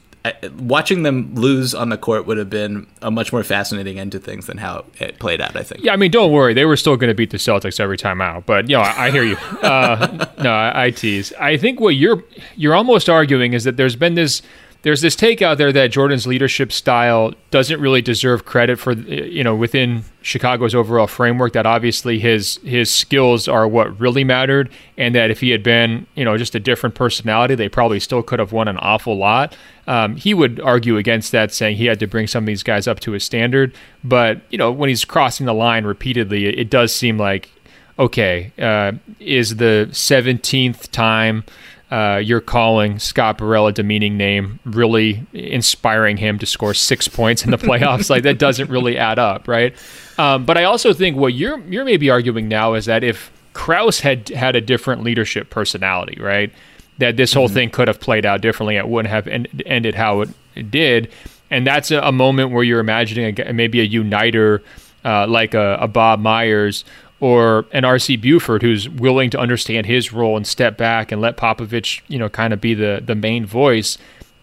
watching 0.60 1.04
them 1.04 1.34
lose 1.36 1.74
on 1.74 1.90
the 1.90 1.98
court 1.98 2.26
would 2.26 2.38
have 2.38 2.50
been 2.50 2.88
a 3.02 3.12
much 3.12 3.32
more 3.32 3.44
fascinating 3.44 4.00
end 4.00 4.12
to 4.12 4.20
things 4.20 4.48
than 4.48 4.58
how 4.58 4.86
it 5.00 5.20
played 5.20 5.42
out. 5.42 5.56
I 5.56 5.64
think. 5.64 5.84
Yeah, 5.84 5.94
I 5.94 5.96
mean, 5.96 6.12
don't 6.12 6.32
worry, 6.32 6.54
they 6.54 6.66
were 6.66 6.78
still 6.78 6.98
going 6.98 7.10
to 7.10 7.16
beat 7.16 7.30
the 7.30 7.38
Celtics 7.38 7.80
every 7.80 7.98
time 7.98 8.22
out. 8.22 8.46
But 8.46 8.70
you 8.70 8.76
know, 8.76 8.82
I, 8.82 9.06
I 9.08 9.12
hear 9.12 9.24
you. 9.24 9.38
Uh, 9.38 10.26
no, 10.44 10.52
I, 10.52 10.86
I 10.86 10.92
tease. 10.92 11.34
I 11.34 11.58
think 11.58 11.80
what 11.80 11.96
you're 11.96 12.24
you're 12.56 12.76
almost 12.76 13.10
arguing 13.10 13.54
is 13.54 13.64
that 13.64 13.78
there's 13.78 13.96
been 13.96 14.16
this 14.16 14.42
there's 14.84 15.02
this 15.02 15.16
take 15.16 15.42
out 15.42 15.58
there 15.58 15.72
that 15.72 15.92
Jordan's 15.92 16.28
leadership 16.28 16.72
style 16.72 17.34
doesn't 17.52 17.82
really 17.82 18.02
deserve 18.02 18.46
credit 18.46 18.78
for 18.78 18.94
you 18.94 19.44
know 19.44 19.56
within 19.56 20.04
Chicago's 20.22 20.76
overall 20.76 21.08
framework 21.08 21.54
that 21.54 21.66
obviously 21.66 22.20
his 22.20 22.58
his 22.58 22.92
skills 22.92 23.48
are 23.48 23.68
what 23.68 24.00
really 24.00 24.24
mattered 24.24 24.70
and 24.98 25.16
that 25.16 25.32
if 25.32 25.40
he 25.42 25.50
had 25.50 25.64
been 25.64 26.06
you 26.16 26.24
know 26.24 26.38
just 26.38 26.54
a 26.56 26.60
different 26.60 26.96
personality 26.96 27.56
they 27.56 27.70
probably 27.70 28.00
still 28.00 28.22
could 28.22 28.40
have 28.40 28.52
won 28.52 28.68
an 28.68 28.78
awful 28.78 29.18
lot. 29.18 29.56
Um, 29.88 30.18
he 30.18 30.34
would 30.34 30.60
argue 30.60 30.98
against 30.98 31.32
that 31.32 31.54
saying 31.54 31.78
he 31.78 31.86
had 31.86 32.00
to 32.00 32.08
bring 32.08 32.28
some 32.28 32.44
of 32.44 32.48
these 32.48 32.64
guys 32.64 32.88
up 32.88 33.00
to 33.02 33.14
his 33.14 33.24
standard. 33.24 33.74
But 34.04 34.42
you 34.50 34.58
know 34.58 34.72
when 34.72 34.90
he's 34.90 35.06
crossing 35.06 35.46
the 35.46 35.54
line 35.54 35.86
repeatedly 35.86 36.46
it, 36.46 36.60
it 36.60 36.70
does 36.70 36.94
seem 36.94 37.18
like 37.18 37.50
okay 37.98 38.52
uh, 38.60 38.92
is 39.20 39.56
the 39.56 39.88
17th 39.92 40.92
time 40.92 41.44
uh, 41.90 42.22
you're 42.24 42.42
calling 42.42 43.00
Scott 43.00 43.38
Burrell 43.38 43.68
a 43.68 43.72
demeaning 43.72 44.18
name, 44.18 44.60
really 44.66 45.26
inspiring 45.34 46.18
him 46.18 46.38
to 46.40 46.46
score 46.46 46.74
six 46.74 47.08
points 47.08 47.46
in 47.46 47.52
the 47.52 47.58
playoffs. 47.58 48.10
like 48.10 48.24
that 48.24 48.40
doesn't 48.40 48.70
really 48.70 48.98
add 48.98 49.20
up, 49.20 49.48
right? 49.48 49.76
Um, 50.18 50.46
but 50.46 50.58
I 50.58 50.66
also 50.66 50.94
think 50.94 51.16
what 51.16 51.34
you're 51.34 51.60
you're 51.62 51.86
maybe 51.86 52.10
arguing 52.10 52.48
now 52.48 52.74
is 52.74 52.86
that 52.86 53.04
if 53.04 53.32
Krause 53.54 54.02
had 54.02 54.30
had 54.30 54.56
a 54.56 54.62
different 54.62 55.04
leadership 55.04 55.50
personality, 55.50 56.20
right, 56.22 56.52
that 56.98 57.16
this 57.16 57.34
whole 57.34 57.46
mm-hmm. 57.46 57.54
thing 57.54 57.70
could 57.70 57.88
have 57.88 58.00
played 58.00 58.26
out 58.26 58.42
differently. 58.42 58.76
It 58.76 58.88
wouldn't 58.88 59.12
have 59.12 59.28
end, 59.28 59.64
ended 59.66 59.96
how 59.96 60.22
it, 60.22 60.30
it 60.56 60.70
did, 60.70 61.12
and 61.50 61.66
that's 61.66 61.92
a, 61.92 62.00
a, 62.02 62.12
moment 62.12 62.52
where 62.52 62.64
you're 62.64 62.80
imagining 62.80 63.40
a, 63.40 63.54
maybe 63.54 63.80
a 63.80 63.84
uniter 63.84 64.62
uh, 65.06 65.26
like 65.28 65.54
a, 65.54 65.78
a 65.80 65.88
Bob 65.88 66.20
Myers 66.20 66.84
or 67.20 67.66
an 67.72 67.84
RC 67.84 68.22
Buford 68.22 68.62
who's 68.62 68.88
willing 68.88 69.30
to 69.32 69.40
understand 69.40 69.86
his 69.86 70.14
role 70.14 70.38
and 70.38 70.46
step 70.46 70.78
back 70.78 71.12
and 71.12 71.20
let 71.22 71.38
Popovich, 71.38 72.02
you 72.08 72.20
know, 72.20 72.30
kind 72.30 72.54
of 72.54 72.62
be 72.62 72.74
the 72.74 73.02
the 73.04 73.16
main 73.16 73.46
voice. 73.46 73.98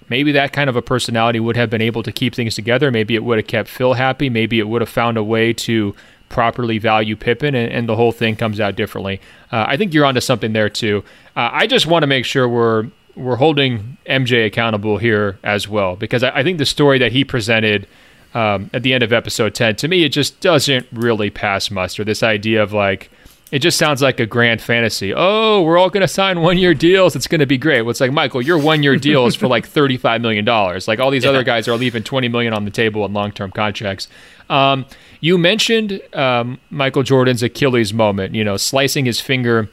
Maybe 0.09 0.33
that 0.33 0.53
kind 0.53 0.69
of 0.69 0.77
a 0.77 0.83
personality 0.83 1.41
would 1.41 1.57
have 1.57 1.71
been 1.71 1.81
able 1.81 2.03
to 2.03 2.13
keep 2.13 2.35
things 2.35 2.55
together. 2.55 2.91
Maybe 2.91 3.15
it 3.15 3.25
would 3.25 3.39
have 3.39 3.47
kept 3.47 3.69
Phil 3.69 3.95
happy. 3.95 4.29
Maybe 4.29 4.59
it 4.59 4.69
would 4.69 4.83
have 4.83 4.89
found 4.91 5.17
a 5.17 5.25
way 5.25 5.53
to 5.55 5.95
properly 6.29 6.79
value 6.79 7.17
Pippen, 7.17 7.55
and, 7.55 7.73
and 7.73 7.89
the 7.89 7.97
whole 7.97 8.13
thing 8.13 8.37
comes 8.37 8.61
out 8.61 8.75
differently. 8.75 9.21
Uh, 9.53 9.65
I 9.69 9.77
think 9.77 9.95
you're 9.95 10.05
onto 10.05 10.21
something 10.21 10.53
there 10.53 10.69
too. 10.69 11.05
Uh, 11.37 11.51
I 11.53 11.67
just 11.67 11.87
want 11.87 12.03
to 12.03 12.07
make 12.07 12.25
sure 12.25 12.49
we're 12.49 12.89
we're 13.15 13.37
holding 13.37 13.97
MJ 14.07 14.45
accountable 14.45 14.99
here 14.99 15.39
as 15.45 15.69
well, 15.69 15.95
because 15.95 16.25
I, 16.25 16.41
I 16.41 16.43
think 16.43 16.59
the 16.59 16.67
story 16.67 16.99
that 16.99 17.13
he 17.13 17.25
presented 17.25 17.87
um, 18.35 18.69
at 18.73 18.83
the 18.83 18.93
end 18.93 19.03
of 19.03 19.13
episode 19.13 19.55
10, 19.55 19.77
to 19.77 19.89
me, 19.89 20.05
it 20.05 20.11
just 20.11 20.41
doesn't 20.41 20.87
really 20.93 21.31
pass 21.31 21.71
muster. 21.71 22.05
This 22.05 22.23
idea 22.23 22.63
of 22.63 22.73
like, 22.73 23.11
it 23.53 23.61
just 23.61 23.79
sounds 23.79 24.03
like 24.03 24.19
a 24.19 24.27
grand 24.27 24.61
fantasy. 24.61 25.15
Oh, 25.15 25.63
we're 25.63 25.79
all 25.79 25.89
going 25.89 26.01
to 26.01 26.09
sign 26.09 26.41
one 26.41 26.59
year 26.59 26.75
deals. 26.75 27.15
It's 27.15 27.29
going 27.29 27.39
to 27.39 27.47
be 27.47 27.57
great. 27.57 27.83
Well, 27.83 27.91
it's 27.91 28.01
like, 28.01 28.11
Michael, 28.11 28.43
your 28.43 28.59
one 28.59 28.83
year 28.83 28.97
deal 29.09 29.27
is 29.27 29.37
for 29.37 29.47
like 29.47 29.69
$35 29.69 30.21
million. 30.21 30.45
Like 30.45 30.99
all 30.99 31.13
these 31.13 31.23
yeah. 31.23 31.31
other 31.31 31.45
guys 31.45 31.69
are 31.69 31.77
leaving 31.77 32.03
20 32.03 32.27
million 32.29 32.53
on 32.53 32.65
the 32.65 32.73
table 32.73 33.05
in 33.07 33.13
long 33.13 33.31
term 33.31 33.53
contracts. 33.53 34.09
Um, 34.51 34.87
you 35.21 35.39
mentioned 35.39 36.01
um, 36.13 36.59
Michael 36.71 37.05
Jordan's 37.05 37.43
Achilles 37.43 37.95
moment, 37.95 38.35
you 38.35 38.43
know, 38.43 38.57
slicing 38.57 39.05
his 39.05 39.21
finger 39.21 39.69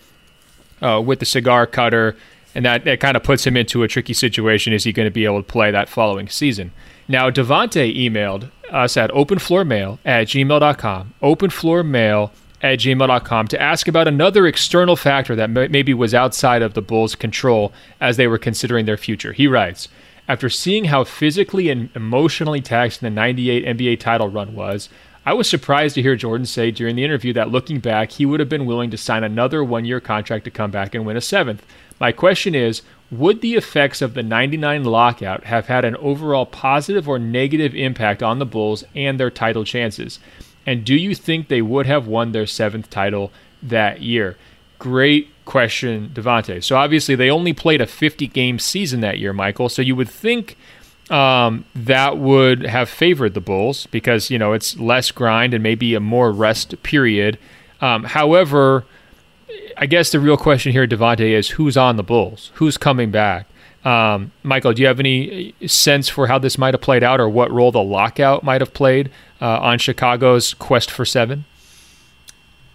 uh, 0.81 1.01
with 1.03 1.19
the 1.19 1.25
cigar 1.25 1.65
cutter. 1.65 2.15
And 2.53 2.63
that, 2.65 2.83
that 2.83 2.99
kind 2.99 3.17
of 3.17 3.23
puts 3.23 3.47
him 3.47 3.57
into 3.57 3.81
a 3.81 3.87
tricky 3.87 4.13
situation. 4.13 4.73
Is 4.73 4.83
he 4.83 4.93
going 4.93 5.07
to 5.07 5.11
be 5.11 5.25
able 5.25 5.41
to 5.41 5.47
play 5.47 5.71
that 5.71 5.89
following 5.89 6.27
season? 6.27 6.71
Now, 7.07 7.29
Devonte 7.29 7.95
emailed 7.95 8.51
us 8.71 8.95
at 8.97 9.11
openfloormail 9.11 9.99
at 10.05 10.27
gmail.com, 10.27 11.13
openfloormail 11.21 12.31
at 12.61 12.79
gmail.com 12.79 13.47
to 13.47 13.61
ask 13.61 13.87
about 13.87 14.07
another 14.07 14.45
external 14.47 14.95
factor 14.95 15.35
that 15.35 15.49
maybe 15.49 15.93
was 15.93 16.13
outside 16.13 16.61
of 16.61 16.73
the 16.73 16.81
Bulls' 16.81 17.15
control 17.15 17.73
as 17.99 18.17
they 18.17 18.27
were 18.27 18.37
considering 18.37 18.85
their 18.85 18.97
future. 18.97 19.33
He 19.33 19.47
writes, 19.47 19.87
after 20.27 20.49
seeing 20.49 20.85
how 20.85 21.03
physically 21.03 21.69
and 21.69 21.89
emotionally 21.95 22.61
taxing 22.61 23.05
the 23.05 23.09
98 23.09 23.65
NBA 23.65 23.99
title 23.99 24.29
run 24.29 24.55
was, 24.55 24.87
I 25.25 25.33
was 25.33 25.49
surprised 25.49 25.95
to 25.95 26.01
hear 26.01 26.15
Jordan 26.15 26.45
say 26.45 26.71
during 26.71 26.95
the 26.95 27.03
interview 27.03 27.33
that 27.33 27.51
looking 27.51 27.79
back, 27.79 28.11
he 28.11 28.25
would 28.25 28.39
have 28.39 28.49
been 28.49 28.65
willing 28.65 28.89
to 28.91 28.97
sign 28.97 29.23
another 29.23 29.63
one 29.63 29.85
year 29.85 29.99
contract 29.99 30.45
to 30.45 30.51
come 30.51 30.71
back 30.71 30.95
and 30.95 31.05
win 31.05 31.17
a 31.17 31.21
seventh. 31.21 31.65
My 32.01 32.11
question 32.11 32.55
is 32.55 32.81
would 33.11 33.41
the 33.41 33.53
effects 33.53 34.01
of 34.01 34.15
the 34.15 34.23
99 34.23 34.85
lockout 34.85 35.43
have 35.43 35.67
had 35.67 35.85
an 35.85 35.95
overall 35.97 36.47
positive 36.47 37.07
or 37.07 37.19
negative 37.19 37.75
impact 37.75 38.23
on 38.23 38.39
the 38.39 38.45
Bulls 38.45 38.83
and 38.95 39.19
their 39.19 39.29
title 39.29 39.63
chances? 39.63 40.17
And 40.65 40.83
do 40.83 40.95
you 40.95 41.13
think 41.13 41.47
they 41.47 41.61
would 41.61 41.85
have 41.85 42.07
won 42.07 42.31
their 42.31 42.47
seventh 42.47 42.89
title 42.89 43.31
that 43.61 44.01
year? 44.01 44.35
Great 44.79 45.29
question, 45.45 46.09
Devonte. 46.11 46.63
So 46.63 46.75
obviously 46.75 47.13
they 47.13 47.29
only 47.29 47.53
played 47.53 47.81
a 47.81 47.85
50 47.85 48.25
game 48.27 48.57
season 48.57 49.01
that 49.01 49.19
year, 49.19 49.31
Michael. 49.31 49.69
So 49.69 49.83
you 49.83 49.95
would 49.95 50.09
think 50.09 50.57
um, 51.11 51.65
that 51.75 52.17
would 52.17 52.63
have 52.63 52.89
favored 52.89 53.35
the 53.35 53.41
Bulls 53.41 53.85
because 53.87 54.31
you 54.31 54.39
know 54.39 54.53
it's 54.53 54.75
less 54.79 55.11
grind 55.11 55.53
and 55.53 55.61
maybe 55.61 55.93
a 55.93 55.99
more 55.99 56.31
rest 56.31 56.81
period. 56.81 57.37
Um, 57.79 58.05
however, 58.05 58.85
I 59.81 59.87
guess 59.87 60.11
the 60.11 60.19
real 60.19 60.37
question 60.37 60.71
here, 60.71 60.85
Devonte, 60.85 61.31
is 61.31 61.49
who's 61.49 61.75
on 61.75 61.95
the 61.95 62.03
Bulls? 62.03 62.51
Who's 62.53 62.77
coming 62.77 63.09
back? 63.09 63.47
Um, 63.83 64.31
Michael, 64.43 64.73
do 64.73 64.81
you 64.83 64.87
have 64.87 64.99
any 64.99 65.55
sense 65.65 66.07
for 66.07 66.27
how 66.27 66.37
this 66.37 66.59
might 66.59 66.75
have 66.75 66.81
played 66.81 67.01
out 67.03 67.19
or 67.19 67.27
what 67.27 67.51
role 67.51 67.71
the 67.71 67.81
lockout 67.81 68.43
might 68.43 68.61
have 68.61 68.75
played 68.75 69.09
uh, 69.41 69.57
on 69.59 69.79
Chicago's 69.79 70.53
quest 70.53 70.91
for 70.91 71.03
seven? 71.03 71.45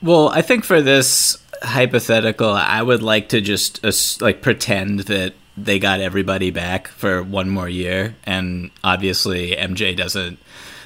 Well, 0.03 0.31
I 0.31 0.43
think 0.43 0.65
for 0.65 0.83
this 0.83 1.39
hypothetical, 1.63 2.51
I 2.51 2.83
would 2.83 3.05
like 3.05 3.29
to 3.29 3.41
just 3.41 3.85
uh, 3.87 3.93
like 4.21 4.43
pretend 4.43 5.01
that 5.01 5.35
they 5.57 5.79
got 5.79 6.01
everybody 6.01 6.51
back 6.51 6.89
for 6.89 7.23
one 7.23 7.49
more 7.49 7.69
year, 7.69 8.17
and 8.25 8.73
obviously 8.83 9.53
MJ 9.53 9.97
doesn't 9.97 10.41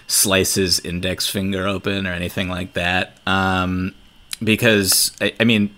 slice 0.06 0.54
his 0.54 0.80
index 0.80 1.28
finger 1.28 1.66
open 1.66 2.06
or 2.06 2.12
anything 2.12 2.50
like 2.50 2.74
that. 2.74 3.16
Um, 3.26 3.94
because 4.44 5.12
I, 5.20 5.32
I 5.40 5.44
mean, 5.44 5.74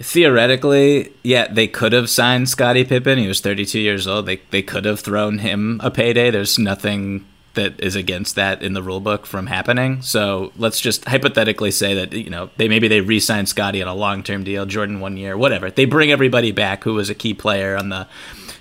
theoretically, 0.00 1.12
yeah, 1.22 1.48
they 1.48 1.66
could 1.66 1.92
have 1.92 2.08
signed 2.08 2.48
Scottie 2.48 2.84
Pippen. 2.84 3.18
He 3.18 3.28
was 3.28 3.40
32 3.40 3.78
years 3.78 4.06
old. 4.06 4.26
They 4.26 4.36
they 4.50 4.62
could 4.62 4.84
have 4.84 5.00
thrown 5.00 5.38
him 5.38 5.80
a 5.82 5.90
payday. 5.90 6.30
There's 6.30 6.58
nothing 6.58 7.26
that 7.54 7.80
is 7.80 7.96
against 7.96 8.36
that 8.36 8.62
in 8.62 8.72
the 8.72 8.82
rule 8.82 9.00
book 9.00 9.26
from 9.26 9.48
happening. 9.48 10.00
So 10.02 10.52
let's 10.56 10.80
just 10.80 11.04
hypothetically 11.06 11.72
say 11.72 11.94
that 11.94 12.12
you 12.12 12.30
know 12.30 12.50
they 12.56 12.68
maybe 12.68 12.88
they 12.88 13.00
re-signed 13.00 13.48
Scottie 13.48 13.82
on 13.82 13.88
a 13.88 13.94
long-term 13.94 14.44
deal, 14.44 14.66
Jordan 14.66 15.00
one 15.00 15.16
year, 15.16 15.36
whatever. 15.36 15.70
They 15.70 15.84
bring 15.84 16.12
everybody 16.12 16.52
back 16.52 16.84
who 16.84 16.94
was 16.94 17.10
a 17.10 17.14
key 17.14 17.34
player 17.34 17.76
on 17.76 17.88
the 17.88 18.06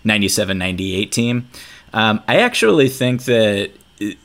97-98 0.05 1.11
team. 1.11 1.47
Um, 1.93 2.23
I 2.27 2.37
actually 2.37 2.89
think 2.89 3.25
that 3.25 3.71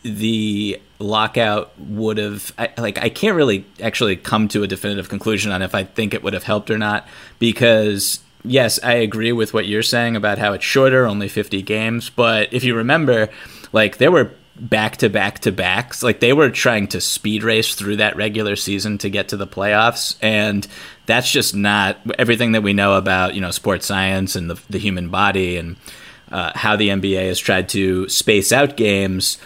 the 0.02 0.80
lockout 1.02 1.78
would 1.78 2.18
have 2.18 2.52
like 2.78 2.98
I 2.98 3.08
can't 3.08 3.36
really 3.36 3.66
actually 3.82 4.16
come 4.16 4.48
to 4.48 4.62
a 4.62 4.66
definitive 4.66 5.08
conclusion 5.08 5.52
on 5.52 5.62
if 5.62 5.74
I 5.74 5.84
think 5.84 6.14
it 6.14 6.22
would 6.22 6.32
have 6.32 6.44
helped 6.44 6.70
or 6.70 6.78
not 6.78 7.06
because 7.38 8.20
yes, 8.44 8.78
I 8.82 8.94
agree 8.94 9.32
with 9.32 9.54
what 9.54 9.66
you're 9.66 9.82
saying 9.82 10.16
about 10.16 10.38
how 10.38 10.52
it's 10.52 10.64
shorter, 10.64 11.06
only 11.06 11.28
50 11.28 11.62
games, 11.62 12.10
but 12.10 12.52
if 12.52 12.64
you 12.64 12.74
remember, 12.74 13.28
like 13.72 13.98
there 13.98 14.10
were 14.10 14.32
back 14.56 14.98
to 14.98 15.08
back 15.08 15.40
to 15.40 15.52
backs, 15.52 16.02
like 16.02 16.20
they 16.20 16.32
were 16.32 16.50
trying 16.50 16.86
to 16.88 17.00
speed 17.00 17.42
race 17.42 17.74
through 17.74 17.96
that 17.96 18.16
regular 18.16 18.56
season 18.56 18.98
to 18.98 19.08
get 19.08 19.28
to 19.28 19.36
the 19.36 19.46
playoffs 19.46 20.16
and 20.20 20.66
that's 21.06 21.30
just 21.30 21.54
not 21.54 21.98
everything 22.18 22.52
that 22.52 22.62
we 22.62 22.72
know 22.72 22.94
about, 22.96 23.34
you 23.34 23.40
know, 23.40 23.50
sports 23.50 23.86
science 23.86 24.36
and 24.36 24.50
the, 24.50 24.60
the 24.70 24.78
human 24.78 25.08
body 25.08 25.56
and 25.56 25.76
uh, 26.30 26.52
how 26.54 26.76
the 26.76 26.88
NBA 26.88 27.28
has 27.28 27.38
tried 27.38 27.68
to 27.70 28.08
space 28.08 28.52
out 28.52 28.76
games 28.76 29.38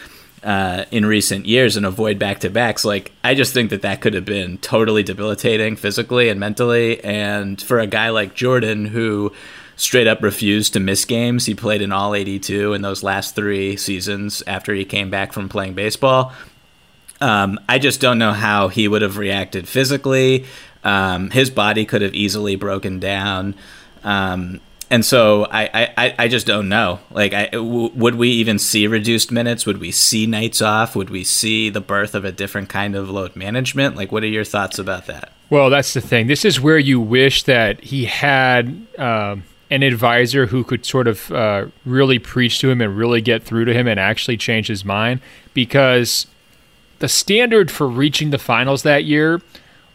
uh, 0.46 0.84
in 0.92 1.04
recent 1.04 1.44
years 1.44 1.76
and 1.76 1.84
avoid 1.84 2.20
back 2.20 2.38
to 2.38 2.48
backs. 2.48 2.84
Like, 2.84 3.10
I 3.24 3.34
just 3.34 3.52
think 3.52 3.70
that 3.70 3.82
that 3.82 4.00
could 4.00 4.14
have 4.14 4.24
been 4.24 4.58
totally 4.58 5.02
debilitating 5.02 5.74
physically 5.74 6.28
and 6.28 6.38
mentally. 6.38 7.02
And 7.02 7.60
for 7.60 7.80
a 7.80 7.86
guy 7.88 8.10
like 8.10 8.36
Jordan, 8.36 8.84
who 8.84 9.32
straight 9.74 10.06
up 10.06 10.22
refused 10.22 10.72
to 10.74 10.80
miss 10.80 11.04
games, 11.04 11.46
he 11.46 11.54
played 11.56 11.82
in 11.82 11.90
all 11.90 12.14
82 12.14 12.74
in 12.74 12.80
those 12.80 13.02
last 13.02 13.34
three 13.34 13.76
seasons 13.76 14.40
after 14.46 14.72
he 14.72 14.84
came 14.84 15.10
back 15.10 15.32
from 15.32 15.48
playing 15.48 15.74
baseball. 15.74 16.32
Um, 17.20 17.58
I 17.68 17.80
just 17.80 18.00
don't 18.00 18.18
know 18.18 18.32
how 18.32 18.68
he 18.68 18.86
would 18.86 19.02
have 19.02 19.18
reacted 19.18 19.66
physically. 19.66 20.46
Um, 20.84 21.30
his 21.30 21.50
body 21.50 21.84
could 21.84 22.02
have 22.02 22.14
easily 22.14 22.54
broken 22.54 23.00
down. 23.00 23.56
Um, 24.04 24.60
and 24.90 25.04
so 25.04 25.46
I, 25.50 25.92
I, 25.96 26.14
I 26.18 26.28
just 26.28 26.46
don't 26.46 26.68
know. 26.68 27.00
Like, 27.10 27.32
I, 27.32 27.46
w- 27.46 27.90
would 27.94 28.14
we 28.14 28.30
even 28.30 28.58
see 28.58 28.86
reduced 28.86 29.32
minutes? 29.32 29.66
Would 29.66 29.78
we 29.78 29.90
see 29.90 30.26
nights 30.26 30.62
off? 30.62 30.94
Would 30.94 31.10
we 31.10 31.24
see 31.24 31.70
the 31.70 31.80
birth 31.80 32.14
of 32.14 32.24
a 32.24 32.32
different 32.32 32.68
kind 32.68 32.94
of 32.94 33.10
load 33.10 33.34
management? 33.34 33.96
Like, 33.96 34.12
what 34.12 34.22
are 34.22 34.28
your 34.28 34.44
thoughts 34.44 34.78
about 34.78 35.06
that? 35.06 35.32
Well, 35.50 35.70
that's 35.70 35.92
the 35.92 36.00
thing. 36.00 36.28
This 36.28 36.44
is 36.44 36.60
where 36.60 36.78
you 36.78 37.00
wish 37.00 37.42
that 37.44 37.80
he 37.82 38.04
had 38.04 38.86
uh, 38.96 39.36
an 39.70 39.82
advisor 39.82 40.46
who 40.46 40.62
could 40.62 40.86
sort 40.86 41.08
of 41.08 41.32
uh, 41.32 41.66
really 41.84 42.18
preach 42.20 42.60
to 42.60 42.70
him 42.70 42.80
and 42.80 42.96
really 42.96 43.20
get 43.20 43.42
through 43.42 43.64
to 43.64 43.74
him 43.74 43.88
and 43.88 43.98
actually 43.98 44.36
change 44.36 44.68
his 44.68 44.84
mind. 44.84 45.20
Because 45.52 46.28
the 47.00 47.08
standard 47.08 47.70
for 47.70 47.88
reaching 47.88 48.30
the 48.30 48.38
finals 48.38 48.84
that 48.84 49.04
year 49.04 49.42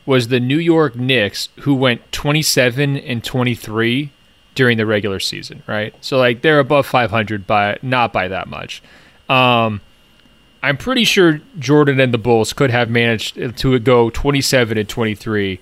was 0.06 0.28
the 0.28 0.40
New 0.40 0.58
York 0.58 0.96
Knicks, 0.96 1.48
who 1.62 1.76
went 1.76 2.12
27 2.12 2.98
and 2.98 3.24
23 3.24 4.12
during 4.56 4.78
the 4.78 4.86
regular 4.86 5.20
season, 5.20 5.64
right? 5.68 5.94
So 6.02 6.18
like 6.18 6.42
they're 6.42 6.60
above 6.60 6.86
500 6.86 7.48
by 7.48 7.78
not 7.82 8.12
by 8.12 8.28
that 8.28 8.48
much. 8.48 8.82
Um, 9.30 9.82
I'm 10.64 10.78
pretty 10.78 11.04
sure 11.04 11.42
Jordan 11.58 12.00
and 12.00 12.14
the 12.14 12.18
Bulls 12.18 12.54
could 12.54 12.70
have 12.70 12.90
managed 12.90 13.58
to 13.58 13.80
go 13.80 14.10
27 14.10 14.78
and 14.78 14.88
23 14.88 15.60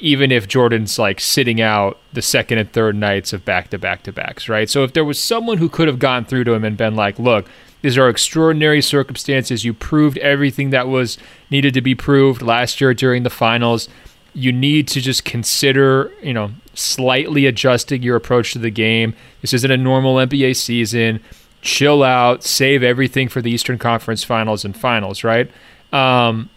even 0.00 0.30
if 0.30 0.46
Jordan's 0.46 0.98
like 0.98 1.20
sitting 1.20 1.60
out 1.60 1.98
the 2.12 2.22
second 2.22 2.58
and 2.58 2.72
third 2.72 2.94
nights 2.94 3.32
of 3.32 3.44
back 3.44 3.70
to 3.70 3.78
back 3.78 4.04
to 4.04 4.12
backs, 4.12 4.48
right? 4.48 4.70
So 4.70 4.84
if 4.84 4.92
there 4.92 5.04
was 5.04 5.20
someone 5.20 5.58
who 5.58 5.68
could 5.68 5.88
have 5.88 5.98
gone 5.98 6.24
through 6.24 6.44
to 6.44 6.52
him 6.52 6.64
and 6.64 6.76
been 6.76 6.94
like, 6.94 7.18
"Look, 7.18 7.46
these 7.82 7.98
are 7.98 8.08
extraordinary 8.08 8.82
circumstances. 8.82 9.64
You 9.64 9.74
proved 9.74 10.18
everything 10.18 10.70
that 10.70 10.88
was 10.88 11.18
needed 11.50 11.74
to 11.74 11.80
be 11.80 11.94
proved 11.94 12.42
last 12.42 12.80
year 12.80 12.94
during 12.94 13.22
the 13.22 13.30
finals 13.30 13.88
you 14.38 14.52
need 14.52 14.86
to 14.88 15.00
just 15.00 15.24
consider, 15.24 16.12
you 16.22 16.32
know, 16.32 16.50
slightly 16.74 17.46
adjusting 17.46 18.02
your 18.02 18.16
approach 18.16 18.52
to 18.52 18.58
the 18.58 18.70
game. 18.70 19.14
This 19.40 19.52
isn't 19.52 19.70
a 19.70 19.76
normal 19.76 20.16
NBA 20.16 20.56
season. 20.56 21.20
Chill 21.60 22.04
out, 22.04 22.44
save 22.44 22.82
everything 22.82 23.28
for 23.28 23.42
the 23.42 23.50
Eastern 23.50 23.78
Conference 23.78 24.22
Finals 24.22 24.64
and 24.64 24.76
Finals, 24.76 25.24
right? 25.24 25.50
Um, 25.92 26.50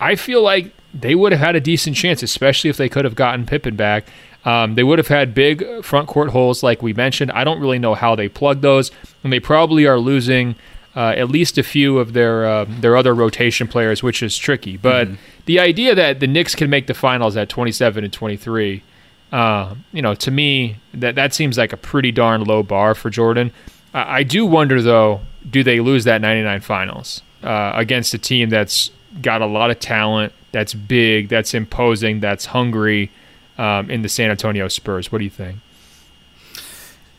I 0.00 0.16
feel 0.16 0.42
like 0.42 0.72
they 0.92 1.14
would 1.14 1.32
have 1.32 1.40
had 1.40 1.54
a 1.54 1.60
decent 1.60 1.96
chance, 1.96 2.22
especially 2.22 2.70
if 2.70 2.76
they 2.76 2.88
could 2.88 3.04
have 3.04 3.14
gotten 3.14 3.46
Pippen 3.46 3.76
back. 3.76 4.06
Um, 4.44 4.74
they 4.74 4.82
would 4.82 4.98
have 4.98 5.08
had 5.08 5.34
big 5.34 5.84
front 5.84 6.08
court 6.08 6.30
holes, 6.30 6.62
like 6.62 6.82
we 6.82 6.92
mentioned. 6.92 7.30
I 7.32 7.44
don't 7.44 7.60
really 7.60 7.78
know 7.78 7.94
how 7.94 8.16
they 8.16 8.28
plug 8.28 8.62
those, 8.62 8.90
and 9.22 9.32
they 9.32 9.40
probably 9.40 9.86
are 9.86 9.98
losing 9.98 10.56
uh, 10.98 11.14
at 11.16 11.30
least 11.30 11.56
a 11.58 11.62
few 11.62 11.96
of 11.96 12.12
their 12.12 12.44
uh, 12.44 12.64
their 12.68 12.96
other 12.96 13.14
rotation 13.14 13.68
players, 13.68 14.02
which 14.02 14.20
is 14.20 14.36
tricky. 14.36 14.76
But 14.76 15.06
mm-hmm. 15.06 15.16
the 15.46 15.60
idea 15.60 15.94
that 15.94 16.18
the 16.18 16.26
Knicks 16.26 16.56
can 16.56 16.68
make 16.68 16.88
the 16.88 16.94
finals 16.94 17.36
at 17.36 17.48
27 17.48 18.02
and 18.02 18.12
23, 18.12 18.82
uh, 19.30 19.76
you 19.92 20.02
know, 20.02 20.16
to 20.16 20.30
me 20.32 20.78
that 20.92 21.14
that 21.14 21.34
seems 21.34 21.56
like 21.56 21.72
a 21.72 21.76
pretty 21.76 22.10
darn 22.10 22.42
low 22.42 22.64
bar 22.64 22.96
for 22.96 23.10
Jordan. 23.10 23.52
I 23.94 24.24
do 24.24 24.44
wonder 24.44 24.82
though, 24.82 25.20
do 25.48 25.62
they 25.62 25.78
lose 25.78 26.02
that 26.02 26.20
99 26.20 26.60
finals 26.62 27.22
uh, 27.44 27.72
against 27.76 28.12
a 28.12 28.18
team 28.18 28.50
that's 28.50 28.90
got 29.22 29.40
a 29.40 29.46
lot 29.46 29.70
of 29.70 29.78
talent, 29.78 30.32
that's 30.50 30.74
big, 30.74 31.28
that's 31.28 31.54
imposing, 31.54 32.18
that's 32.18 32.46
hungry 32.46 33.12
um, 33.56 33.88
in 33.88 34.02
the 34.02 34.08
San 34.08 34.30
Antonio 34.30 34.66
Spurs? 34.66 35.12
What 35.12 35.18
do 35.18 35.24
you 35.24 35.30
think? 35.30 35.58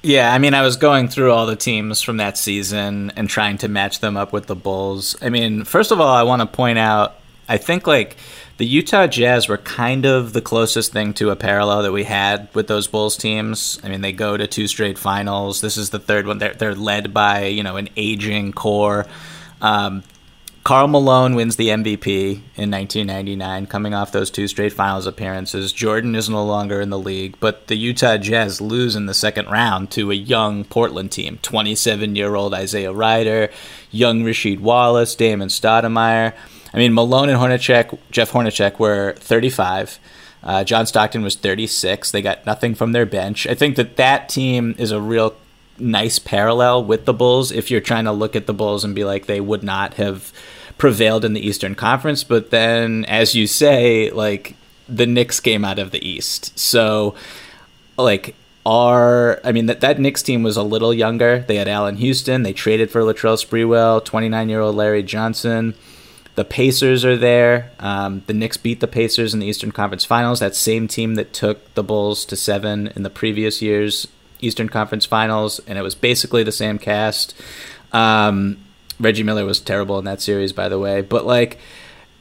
Yeah, 0.01 0.33
I 0.33 0.37
mean, 0.37 0.53
I 0.53 0.61
was 0.61 0.77
going 0.77 1.09
through 1.09 1.33
all 1.33 1.45
the 1.45 1.57
teams 1.57 2.01
from 2.01 2.17
that 2.17 2.37
season 2.37 3.11
and 3.17 3.29
trying 3.29 3.57
to 3.59 3.67
match 3.67 3.99
them 3.99 4.15
up 4.15 4.31
with 4.31 4.47
the 4.47 4.55
Bulls. 4.55 5.17
I 5.21 5.29
mean, 5.29 5.65
first 5.65 5.91
of 5.91 5.99
all, 5.99 6.15
I 6.15 6.23
want 6.23 6.41
to 6.41 6.45
point 6.45 6.77
out, 6.77 7.15
I 7.49 7.57
think 7.57 7.85
like 7.85 8.15
the 8.57 8.65
Utah 8.65 9.07
Jazz 9.07 9.49
were 9.49 9.57
kind 9.57 10.05
of 10.05 10.31
the 10.31 10.41
closest 10.41 10.93
thing 10.93 11.13
to 11.15 11.31
a 11.31 11.35
parallel 11.35 11.83
that 11.83 11.91
we 11.91 12.05
had 12.05 12.47
with 12.53 12.67
those 12.67 12.87
Bulls 12.87 13.17
teams. 13.17 13.77
I 13.83 13.89
mean, 13.89 13.99
they 13.99 14.13
go 14.13 14.37
to 14.37 14.47
two 14.47 14.67
straight 14.67 14.97
finals. 14.97 15.59
This 15.59 15.75
is 15.75 15.89
the 15.89 15.99
third 15.99 16.27
one. 16.27 16.37
They're, 16.37 16.53
they're 16.53 16.75
led 16.75 17.13
by, 17.13 17.45
you 17.45 17.63
know, 17.63 17.75
an 17.75 17.89
aging 17.97 18.53
core. 18.53 19.05
Um, 19.61 20.03
Karl 20.63 20.87
Malone 20.87 21.35
wins 21.35 21.55
the 21.55 21.69
MVP 21.69 22.33
in 22.55 22.69
1999, 22.69 23.65
coming 23.67 23.93
off 23.93 24.11
those 24.11 24.29
two 24.29 24.47
straight 24.47 24.73
finals 24.73 25.07
appearances. 25.07 25.71
Jordan 25.71 26.15
is 26.15 26.29
no 26.29 26.43
longer 26.43 26.81
in 26.81 26.89
the 26.89 26.99
league, 26.99 27.37
but 27.39 27.67
the 27.67 27.75
Utah 27.75 28.17
Jazz 28.17 28.59
lose 28.59 28.95
in 28.95 29.05
the 29.05 29.13
second 29.13 29.47
round 29.47 29.89
to 29.91 30.11
a 30.11 30.15
young 30.15 30.65
Portland 30.65 31.11
team 31.11 31.39
27 31.41 32.15
year 32.15 32.35
old 32.35 32.53
Isaiah 32.53 32.91
Rider, 32.91 33.49
young 33.89 34.21
Rasheed 34.23 34.59
Wallace, 34.59 35.15
Damon 35.15 35.47
Stoudamire. 35.47 36.33
I 36.73 36.77
mean, 36.77 36.93
Malone 36.93 37.29
and 37.29 37.39
Hornacek, 37.39 37.97
Jeff 38.11 38.31
Hornacek 38.31 38.79
were 38.79 39.15
35. 39.17 39.99
Uh, 40.43 40.63
John 40.63 40.85
Stockton 40.85 41.23
was 41.23 41.35
36. 41.35 42.11
They 42.11 42.21
got 42.21 42.45
nothing 42.45 42.75
from 42.75 42.91
their 42.91 43.05
bench. 43.05 43.47
I 43.47 43.55
think 43.55 43.75
that 43.77 43.95
that 43.97 44.29
team 44.29 44.75
is 44.77 44.91
a 44.91 45.01
real 45.01 45.35
nice 45.79 46.19
parallel 46.19 46.83
with 46.83 47.05
the 47.05 47.13
Bulls 47.13 47.51
if 47.51 47.71
you're 47.71 47.81
trying 47.81 48.05
to 48.05 48.11
look 48.11 48.35
at 48.35 48.47
the 48.47 48.53
Bulls 48.53 48.83
and 48.83 48.95
be 48.95 49.03
like 49.03 49.25
they 49.25 49.41
would 49.41 49.63
not 49.63 49.95
have 49.95 50.33
prevailed 50.77 51.25
in 51.25 51.33
the 51.33 51.45
Eastern 51.45 51.75
Conference, 51.75 52.23
but 52.23 52.49
then, 52.49 53.05
as 53.05 53.35
you 53.35 53.45
say, 53.47 54.09
like 54.11 54.55
the 54.87 55.05
Knicks 55.05 55.39
came 55.39 55.63
out 55.63 55.77
of 55.77 55.91
the 55.91 56.07
East, 56.07 56.57
so 56.57 57.15
like 57.97 58.35
are. 58.65 59.39
I 59.43 59.51
mean, 59.51 59.67
that 59.67 59.81
that 59.81 59.99
Knicks 59.99 60.23
team 60.23 60.43
was 60.43 60.57
a 60.57 60.63
little 60.63 60.93
younger. 60.93 61.39
They 61.47 61.57
had 61.57 61.67
Allan 61.67 61.97
Houston. 61.97 62.43
They 62.43 62.53
traded 62.53 62.91
for 62.91 63.01
Latrell 63.01 63.43
Sprewell, 63.43 64.03
29 64.03 64.49
year 64.49 64.61
old 64.61 64.75
Larry 64.75 65.03
Johnson. 65.03 65.75
The 66.35 66.45
Pacers 66.45 67.03
are 67.03 67.17
there. 67.17 67.71
Um, 67.79 68.23
the 68.27 68.33
Knicks 68.33 68.55
beat 68.55 68.79
the 68.79 68.87
Pacers 68.87 69.33
in 69.33 69.41
the 69.41 69.47
Eastern 69.47 69.73
Conference 69.73 70.05
Finals. 70.05 70.39
That 70.39 70.55
same 70.55 70.87
team 70.87 71.15
that 71.15 71.33
took 71.33 71.73
the 71.73 71.83
Bulls 71.83 72.23
to 72.25 72.35
seven 72.37 72.87
in 72.95 73.03
the 73.03 73.09
previous 73.09 73.61
year's 73.61 74.07
Eastern 74.39 74.69
Conference 74.69 75.05
Finals, 75.05 75.59
and 75.67 75.77
it 75.77 75.81
was 75.81 75.95
basically 75.95 76.43
the 76.43 76.51
same 76.51 76.79
cast. 76.79 77.33
Um, 77.91 78.57
Reggie 78.99 79.23
Miller 79.23 79.45
was 79.45 79.59
terrible 79.59 79.97
in 79.99 80.05
that 80.05 80.21
series, 80.21 80.53
by 80.53 80.69
the 80.69 80.79
way. 80.79 81.01
But 81.01 81.25
like, 81.25 81.57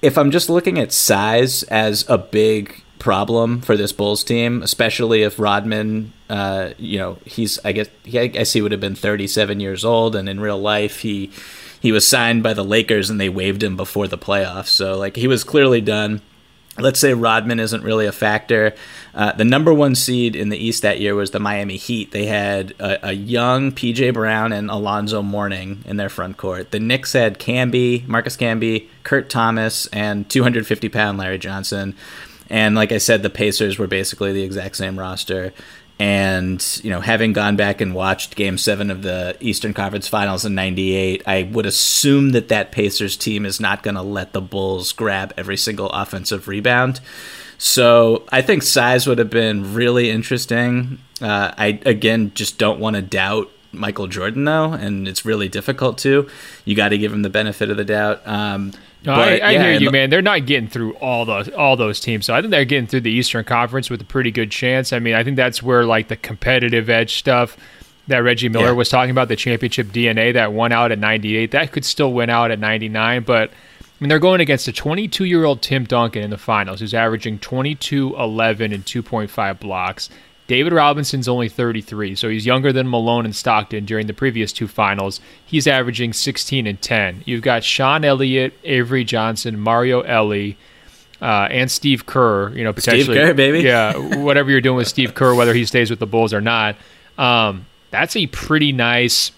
if 0.02 0.16
I'm 0.16 0.30
just 0.30 0.48
looking 0.48 0.78
at 0.78 0.92
size 0.92 1.62
as 1.64 2.08
a 2.08 2.18
big 2.18 2.82
problem 2.98 3.60
for 3.60 3.76
this 3.76 3.92
Bulls 3.92 4.24
team, 4.24 4.62
especially 4.62 5.22
if 5.22 5.38
Rodman, 5.38 6.12
uh, 6.28 6.70
you 6.78 6.98
know, 6.98 7.18
he's 7.24 7.58
I 7.64 7.72
guess 7.72 7.88
he, 8.04 8.18
I 8.18 8.26
guess 8.26 8.52
he 8.52 8.62
would 8.62 8.72
have 8.72 8.80
been 8.80 8.94
37 8.94 9.60
years 9.60 9.84
old, 9.84 10.14
and 10.14 10.28
in 10.28 10.40
real 10.40 10.58
life 10.58 11.00
he 11.00 11.30
he 11.80 11.92
was 11.92 12.06
signed 12.06 12.42
by 12.42 12.54
the 12.54 12.64
Lakers 12.64 13.08
and 13.08 13.20
they 13.20 13.28
waived 13.28 13.62
him 13.62 13.76
before 13.76 14.08
the 14.08 14.18
playoffs. 14.18 14.68
So 14.68 14.96
like 14.96 15.16
he 15.16 15.28
was 15.28 15.44
clearly 15.44 15.80
done. 15.80 16.20
Let's 16.78 17.00
say 17.00 17.14
Rodman 17.14 17.60
isn't 17.60 17.82
really 17.82 18.06
a 18.06 18.12
factor. 18.12 18.74
Uh, 19.14 19.32
the 19.32 19.44
number 19.44 19.74
one 19.74 19.94
seed 19.94 20.36
in 20.36 20.48
the 20.48 20.56
East 20.56 20.82
that 20.82 21.00
year 21.00 21.14
was 21.14 21.32
the 21.32 21.40
Miami 21.40 21.76
Heat. 21.76 22.12
They 22.12 22.26
had 22.26 22.72
a, 22.78 23.08
a, 23.08 23.12
young 23.12 23.72
PJ 23.72 24.14
Brown 24.14 24.52
and 24.52 24.70
Alonzo 24.70 25.22
Mourning 25.22 25.82
in 25.86 25.96
their 25.96 26.08
front 26.08 26.36
court. 26.36 26.70
The 26.70 26.78
Knicks 26.78 27.14
had 27.14 27.38
Camby, 27.40 28.06
Marcus 28.06 28.36
Camby, 28.36 28.88
Kurt 29.02 29.28
Thomas, 29.28 29.86
and 29.88 30.28
250 30.30 30.88
pound 30.88 31.18
Larry 31.18 31.38
Johnson. 31.38 31.96
And 32.48 32.74
like 32.74 32.92
I 32.92 32.98
said, 32.98 33.22
the 33.22 33.30
Pacers 33.30 33.78
were 33.78 33.88
basically 33.88 34.32
the 34.32 34.42
exact 34.42 34.76
same 34.76 34.98
roster. 34.98 35.52
And, 36.00 36.64
you 36.84 36.90
know, 36.90 37.00
having 37.00 37.32
gone 37.32 37.56
back 37.56 37.80
and 37.80 37.92
watched 37.92 38.36
game 38.36 38.56
seven 38.56 38.90
of 38.90 39.02
the 39.02 39.36
Eastern 39.40 39.74
Conference 39.74 40.06
Finals 40.06 40.44
in 40.44 40.54
98, 40.54 41.22
I 41.26 41.42
would 41.52 41.66
assume 41.66 42.30
that 42.30 42.48
that 42.48 42.70
Pacers 42.70 43.16
team 43.16 43.44
is 43.44 43.58
not 43.58 43.82
going 43.82 43.96
to 43.96 44.02
let 44.02 44.32
the 44.32 44.40
Bulls 44.40 44.92
grab 44.92 45.34
every 45.36 45.56
single 45.56 45.90
offensive 45.90 46.46
rebound. 46.46 47.00
So 47.58 48.24
I 48.30 48.42
think 48.42 48.62
size 48.62 49.08
would 49.08 49.18
have 49.18 49.30
been 49.30 49.74
really 49.74 50.10
interesting. 50.10 50.98
Uh, 51.20 51.52
I, 51.58 51.80
again, 51.84 52.30
just 52.34 52.58
don't 52.58 52.78
want 52.78 52.94
to 52.94 53.02
doubt 53.02 53.50
Michael 53.72 54.06
Jordan, 54.06 54.44
though, 54.44 54.72
and 54.72 55.08
it's 55.08 55.24
really 55.24 55.48
difficult 55.48 55.98
to. 55.98 56.28
You 56.64 56.76
got 56.76 56.90
to 56.90 56.98
give 56.98 57.12
him 57.12 57.22
the 57.22 57.30
benefit 57.30 57.70
of 57.70 57.76
the 57.76 57.84
doubt. 57.84 58.22
Um, 58.24 58.72
no, 59.04 59.14
but, 59.14 59.28
I, 59.28 59.38
I 59.38 59.50
yeah, 59.52 59.62
hear 59.62 59.80
you, 59.80 59.90
man. 59.90 60.10
They're 60.10 60.22
not 60.22 60.46
getting 60.46 60.68
through 60.68 60.94
all 60.94 61.24
those 61.24 61.48
all 61.50 61.76
those 61.76 62.00
teams, 62.00 62.26
so 62.26 62.34
I 62.34 62.40
think 62.40 62.50
they're 62.50 62.64
getting 62.64 62.86
through 62.86 63.02
the 63.02 63.12
Eastern 63.12 63.44
Conference 63.44 63.90
with 63.90 64.00
a 64.00 64.04
pretty 64.04 64.30
good 64.30 64.50
chance. 64.50 64.92
I 64.92 64.98
mean, 64.98 65.14
I 65.14 65.22
think 65.22 65.36
that's 65.36 65.62
where 65.62 65.84
like 65.84 66.08
the 66.08 66.16
competitive 66.16 66.90
edge 66.90 67.16
stuff 67.18 67.56
that 68.08 68.18
Reggie 68.18 68.48
Miller 68.48 68.66
yeah. 68.66 68.72
was 68.72 68.88
talking 68.88 69.10
about, 69.10 69.28
the 69.28 69.36
championship 69.36 69.88
DNA 69.88 70.32
that 70.32 70.52
won 70.52 70.72
out 70.72 70.90
at 70.90 70.98
98, 70.98 71.50
that 71.52 71.72
could 71.72 71.84
still 71.84 72.12
win 72.12 72.30
out 72.30 72.50
at 72.50 72.58
99, 72.58 73.22
but 73.22 73.50
I 73.50 73.54
mean, 74.00 74.08
they're 74.10 74.18
going 74.18 74.40
against 74.40 74.68
a 74.68 74.72
22 74.72 75.24
year 75.24 75.44
old 75.44 75.60
Tim 75.60 75.84
Duncan 75.84 76.22
in 76.22 76.30
the 76.30 76.38
finals, 76.38 76.80
who's 76.80 76.94
averaging 76.94 77.40
22, 77.40 78.16
11, 78.16 78.72
and 78.72 78.84
2.5 78.84 79.60
blocks. 79.60 80.08
David 80.48 80.72
Robinson's 80.72 81.28
only 81.28 81.48
33, 81.48 82.14
so 82.14 82.28
he's 82.28 82.46
younger 82.46 82.72
than 82.72 82.88
Malone 82.88 83.26
and 83.26 83.36
Stockton 83.36 83.84
during 83.84 84.06
the 84.06 84.14
previous 84.14 84.50
two 84.50 84.66
finals. 84.66 85.20
He's 85.44 85.66
averaging 85.66 86.14
16 86.14 86.66
and 86.66 86.80
10. 86.80 87.22
You've 87.26 87.42
got 87.42 87.62
Sean 87.62 88.02
Elliott, 88.02 88.54
Avery 88.64 89.04
Johnson, 89.04 89.60
Mario 89.60 90.00
Elie, 90.00 90.56
uh, 91.20 91.48
and 91.50 91.70
Steve 91.70 92.06
Kerr. 92.06 92.50
You 92.56 92.64
know, 92.64 92.72
potentially, 92.72 93.04
Steve 93.04 93.14
Kerr, 93.14 93.34
baby. 93.34 93.60
yeah, 93.60 93.96
whatever 94.16 94.50
you're 94.50 94.62
doing 94.62 94.78
with 94.78 94.88
Steve 94.88 95.14
Kerr, 95.14 95.34
whether 95.34 95.52
he 95.52 95.66
stays 95.66 95.90
with 95.90 95.98
the 95.98 96.06
Bulls 96.06 96.32
or 96.32 96.40
not. 96.40 96.76
Um, 97.18 97.66
that's 97.90 98.16
a 98.16 98.26
pretty 98.28 98.72
nice 98.72 99.32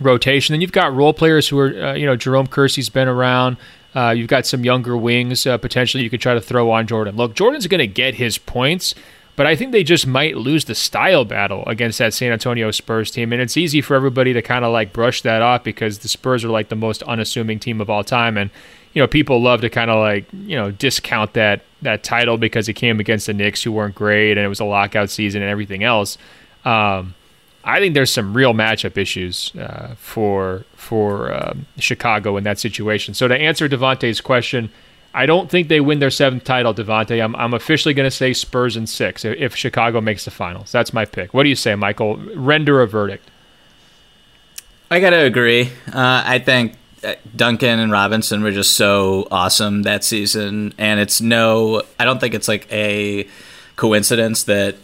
rotation. 0.00 0.54
Then 0.54 0.60
you've 0.60 0.72
got 0.72 0.92
role 0.94 1.12
players 1.12 1.48
who 1.48 1.58
are, 1.60 1.84
uh, 1.84 1.94
you 1.94 2.04
know, 2.06 2.16
Jerome 2.16 2.48
Kersey's 2.48 2.88
been 2.88 3.08
around. 3.08 3.58
Uh, 3.94 4.10
you've 4.10 4.28
got 4.28 4.46
some 4.46 4.64
younger 4.64 4.96
wings 4.96 5.46
uh, 5.46 5.58
potentially 5.58 6.02
you 6.02 6.10
could 6.10 6.20
try 6.20 6.34
to 6.34 6.40
throw 6.40 6.70
on 6.70 6.86
Jordan. 6.86 7.14
Look, 7.14 7.34
Jordan's 7.34 7.66
going 7.66 7.78
to 7.78 7.86
get 7.86 8.14
his 8.14 8.38
points, 8.38 8.94
but 9.34 9.46
I 9.46 9.56
think 9.56 9.72
they 9.72 9.82
just 9.82 10.06
might 10.06 10.36
lose 10.36 10.66
the 10.66 10.74
style 10.74 11.24
battle 11.24 11.64
against 11.66 11.98
that 11.98 12.12
San 12.12 12.32
Antonio 12.32 12.70
Spurs 12.70 13.10
team. 13.10 13.32
And 13.32 13.40
it's 13.40 13.56
easy 13.56 13.80
for 13.80 13.94
everybody 13.94 14.32
to 14.34 14.42
kind 14.42 14.64
of 14.64 14.72
like 14.72 14.92
brush 14.92 15.22
that 15.22 15.40
off 15.40 15.64
because 15.64 16.00
the 16.00 16.08
Spurs 16.08 16.44
are 16.44 16.50
like 16.50 16.68
the 16.68 16.76
most 16.76 17.02
unassuming 17.04 17.58
team 17.58 17.80
of 17.80 17.88
all 17.88 18.04
time. 18.04 18.36
And, 18.36 18.50
you 18.92 19.02
know, 19.02 19.06
people 19.06 19.40
love 19.40 19.62
to 19.62 19.70
kind 19.70 19.90
of 19.90 19.98
like, 19.98 20.26
you 20.32 20.56
know, 20.56 20.70
discount 20.70 21.32
that 21.32 21.62
that 21.80 22.02
title 22.02 22.36
because 22.36 22.68
it 22.68 22.74
came 22.74 23.00
against 23.00 23.26
the 23.26 23.32
Knicks 23.32 23.62
who 23.62 23.72
weren't 23.72 23.94
great 23.94 24.32
and 24.32 24.40
it 24.40 24.48
was 24.48 24.60
a 24.60 24.64
lockout 24.64 25.08
season 25.08 25.40
and 25.40 25.50
everything 25.50 25.82
else. 25.82 26.18
Um, 26.64 27.14
I 27.64 27.78
think 27.78 27.94
there's 27.94 28.12
some 28.12 28.34
real 28.34 28.52
matchup 28.52 28.98
issues 28.98 29.54
uh, 29.56 29.94
for 29.96 30.64
for 30.74 31.32
um, 31.32 31.66
Chicago 31.78 32.36
in 32.36 32.44
that 32.44 32.58
situation. 32.58 33.14
So 33.14 33.28
to 33.28 33.36
answer 33.36 33.68
Devonte's 33.68 34.20
question, 34.20 34.70
I 35.14 35.26
don't 35.26 35.50
think 35.50 35.68
they 35.68 35.80
win 35.80 35.98
their 35.98 36.10
seventh 36.10 36.44
title, 36.44 36.74
Devonte. 36.74 37.22
I'm, 37.22 37.36
I'm 37.36 37.52
officially 37.52 37.92
going 37.92 38.06
to 38.06 38.10
say 38.10 38.32
Spurs 38.32 38.76
in 38.76 38.86
six 38.86 39.24
if 39.24 39.54
Chicago 39.54 40.00
makes 40.00 40.24
the 40.24 40.30
finals. 40.30 40.72
That's 40.72 40.92
my 40.92 41.04
pick. 41.04 41.34
What 41.34 41.42
do 41.42 41.50
you 41.50 41.54
say, 41.54 41.74
Michael? 41.74 42.16
Render 42.34 42.80
a 42.80 42.88
verdict. 42.88 43.30
I 44.90 45.00
got 45.00 45.10
to 45.10 45.20
agree. 45.24 45.70
Uh, 45.86 46.22
I 46.26 46.38
think 46.38 46.76
uh, 47.04 47.14
Duncan 47.34 47.78
and 47.78 47.92
Robinson 47.92 48.42
were 48.42 48.52
just 48.52 48.74
so 48.74 49.26
awesome 49.30 49.82
that 49.82 50.04
season. 50.04 50.72
And 50.78 50.98
it's 50.98 51.20
no, 51.20 51.82
I 51.98 52.04
don't 52.04 52.20
think 52.20 52.34
it's 52.34 52.48
like 52.48 52.70
a 52.72 53.28
coincidence 53.76 54.44
that 54.44 54.76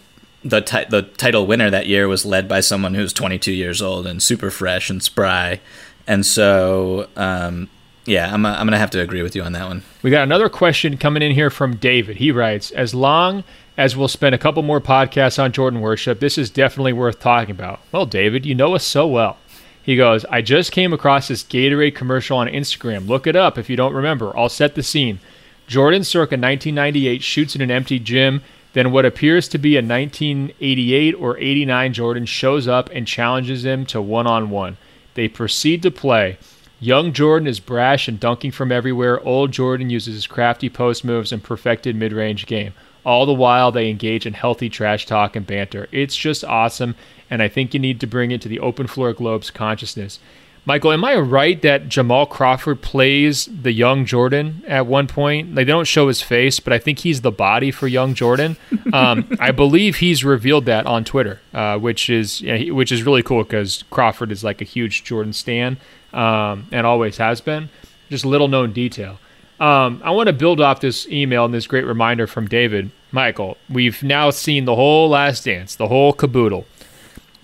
the, 0.45 0.87
the 0.91 1.03
title 1.03 1.47
winner 1.47 1.71
that 1.71 1.87
year 1.87 2.07
was 2.07 2.25
led 2.25 2.49
by 2.49 2.61
someone 2.61 2.95
who's 2.95 3.13
22 3.13 3.53
years 3.53 3.81
old 3.81 4.07
and 4.07 4.23
super 4.23 4.51
fresh 4.51 4.91
and 4.91 5.03
spry. 5.03 5.61
And 6.07 6.25
so, 6.25 7.09
um, 7.17 7.69
yeah, 8.09 8.33
I'm, 8.33 8.45
uh, 8.45 8.51
I'm 8.51 8.67
going 8.67 8.73
to 8.73 8.79
have 8.79 8.91
to 8.91 9.01
agree 9.01 9.23
with 9.23 9.37
you 9.37 9.43
on 9.43 9.53
that 9.53 9.69
one. 9.69 9.83
We 10.03 10.11
got 10.11 10.23
another 10.23 10.49
question 10.49 10.97
coming 10.97 11.23
in 11.23 11.33
here 11.33 11.51
from 11.51 11.77
David. 11.77 12.17
He 12.17 12.33
writes 12.33 12.71
As 12.71 12.95
long 12.95 13.45
as 13.77 13.97
we'll 13.97 14.09
spend 14.09 14.35
a 14.35 14.39
couple 14.39 14.63
more 14.63 14.81
podcasts 14.81 15.43
on 15.43 15.53
Jordan 15.53 15.81
worship, 15.81 16.19
this 16.19 16.39
is 16.39 16.51
definitely 16.51 16.93
worth 16.93 17.21
talking 17.21 17.51
about. 17.51 17.81
Well, 17.93 18.07
David, 18.07 18.47
you 18.47 18.55
know 18.55 18.75
us 18.75 18.85
so 18.85 19.07
well. 19.07 19.37
He 19.83 19.97
goes, 19.97 20.25
I 20.27 20.43
just 20.43 20.73
came 20.73 20.93
across 20.93 21.29
this 21.29 21.43
Gatorade 21.43 21.95
commercial 21.95 22.39
on 22.39 22.49
Instagram. 22.49 23.09
Look 23.09 23.27
it 23.27 23.37
up 23.37 23.57
if 23.57 23.71
you 23.71 23.77
don't 23.77 23.95
remember. 23.95 24.37
I'll 24.37 24.49
set 24.49 24.75
the 24.75 24.83
scene. 24.83 25.21
Jordan 25.67 26.03
circa 26.03 26.35
1998 26.35 27.23
shoots 27.23 27.55
in 27.55 27.61
an 27.61 27.71
empty 27.71 27.99
gym. 27.99 28.43
Then 28.73 28.93
what 28.93 29.07
appears 29.07 29.49
to 29.49 29.59
be 29.59 29.77
a 29.77 29.83
1988 29.83 31.15
or 31.15 31.39
89 31.39 31.93
Jordan 31.93 32.27
shows 32.27 32.69
up 32.69 32.91
and 32.93 33.07
challenges 33.07 33.65
him 33.65 33.87
to 33.87 34.01
one 34.01 34.27
on 34.27 34.51
one. 34.51 34.77
They 35.15 35.29
proceed 35.29 35.83
to 35.83 35.91
play. 35.91 36.39
Young 36.81 37.13
Jordan 37.13 37.49
is 37.49 37.59
brash 37.59 38.07
and 38.07 38.21
dunking 38.21 38.53
from 38.53 38.71
everywhere. 38.71 39.21
Old 39.27 39.51
Jordan 39.51 39.91
uses 39.91 40.15
his 40.15 40.27
crafty 40.29 40.69
post 40.69 41.05
moves 41.05 41.33
and 41.33 41.43
perfected 41.43 41.97
mid 41.97 42.13
range 42.13 42.47
game. 42.47 42.73
All 43.05 43.27
the 43.27 43.33
while, 43.33 43.73
they 43.73 43.91
engage 43.91 44.27
in 44.27 44.35
healthy 44.35 44.69
trash 44.69 45.05
talk 45.07 45.35
and 45.35 45.47
banter. 45.47 45.89
It's 45.91 46.15
just 46.15 46.45
awesome, 46.45 46.95
and 47.31 47.43
I 47.43 47.49
think 47.49 47.75
you 47.75 47.81
need 47.81 48.01
to 48.01 48.07
bring 48.07 48.31
it 48.31 48.41
to 48.43 48.49
the 48.49 48.61
Open 48.61 48.87
Floor 48.87 49.13
Globe's 49.13 49.51
consciousness. 49.51 50.21
Michael, 50.65 50.93
am 50.93 51.05
I 51.05 51.17
right 51.17 51.61
that 51.63 51.89
Jamal 51.89 52.27
Crawford 52.27 52.83
plays 52.83 53.47
the 53.47 53.73
young 53.73 54.05
Jordan 54.05 54.63
at 54.69 54.87
one 54.87 55.07
point? 55.07 55.55
Like 55.55 55.67
they 55.67 55.73
don't 55.73 55.87
show 55.87 56.09
his 56.09 56.21
face, 56.21 56.61
but 56.61 56.75
I 56.75 56.79
think 56.79 56.99
he's 56.99 57.23
the 57.23 57.33
body 57.33 57.71
for 57.71 57.89
young 57.89 58.15
Jordan. 58.15 58.57
Um, 58.91 59.37
I 59.39 59.51
believe 59.51 59.97
he's 59.97 60.25
revealed 60.25 60.65
that 60.65 60.87
on 60.87 61.05
Twitter, 61.05 61.43
uh, 61.53 61.79
which 61.79 62.09
is 62.09 62.41
which 62.41 62.91
is 62.91 63.03
really 63.03 63.23
cool 63.23 63.45
because 63.45 63.85
Crawford 63.91 64.33
is 64.33 64.43
like 64.43 64.63
a 64.63 64.65
huge 64.65 65.05
Jordan 65.05 65.35
stan 65.35 65.77
um, 66.13 66.67
and 66.73 66.87
always 66.87 67.17
has 67.19 67.41
been. 67.41 67.69
Just 68.11 68.25
little 68.25 68.49
known 68.49 68.73
detail. 68.73 69.19
Um, 69.61 70.01
I 70.05 70.11
want 70.11 70.29
to 70.29 70.33
build 70.33 70.61
off 70.61 70.81
this 70.81 71.09
email 71.09 71.45
and 71.45 71.53
this 71.53 71.67
great 71.67 71.85
reminder 71.85 72.27
from 72.27 72.47
David. 72.47 72.91
Michael, 73.11 73.57
we've 73.69 74.03
now 74.03 74.31
seen 74.31 74.65
the 74.65 74.75
whole 74.75 75.09
last 75.09 75.45
dance, 75.45 75.75
the 75.75 75.89
whole 75.89 76.13
caboodle. 76.13 76.67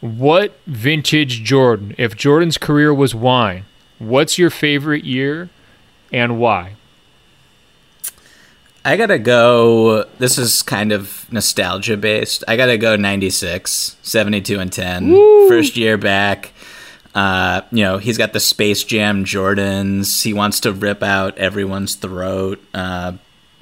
What 0.00 0.56
vintage 0.66 1.42
Jordan, 1.42 1.94
if 1.98 2.16
Jordan's 2.16 2.58
career 2.58 2.92
was 2.94 3.14
wine, 3.14 3.64
what's 3.98 4.38
your 4.38 4.50
favorite 4.50 5.04
year 5.04 5.48
and 6.12 6.38
why? 6.38 6.76
I 8.84 8.98
gotta 8.98 9.18
go. 9.18 10.04
This 10.18 10.36
is 10.36 10.62
kind 10.62 10.92
of 10.92 11.26
nostalgia 11.32 11.96
based. 11.96 12.44
I 12.46 12.56
gotta 12.56 12.76
go 12.76 12.96
96, 12.96 13.96
72 14.02 14.60
and 14.60 14.70
10. 14.70 15.10
Woo! 15.10 15.48
First 15.48 15.76
year 15.78 15.96
back. 15.96 16.52
Uh, 17.14 17.62
you 17.70 17.84
know, 17.84 17.98
he's 17.98 18.18
got 18.18 18.32
the 18.32 18.40
Space 18.40 18.82
Jam 18.84 19.24
Jordans. 19.24 20.22
He 20.22 20.32
wants 20.32 20.60
to 20.60 20.72
rip 20.72 21.02
out 21.02 21.38
everyone's 21.38 21.94
throat 21.94 22.60
uh, 22.74 23.12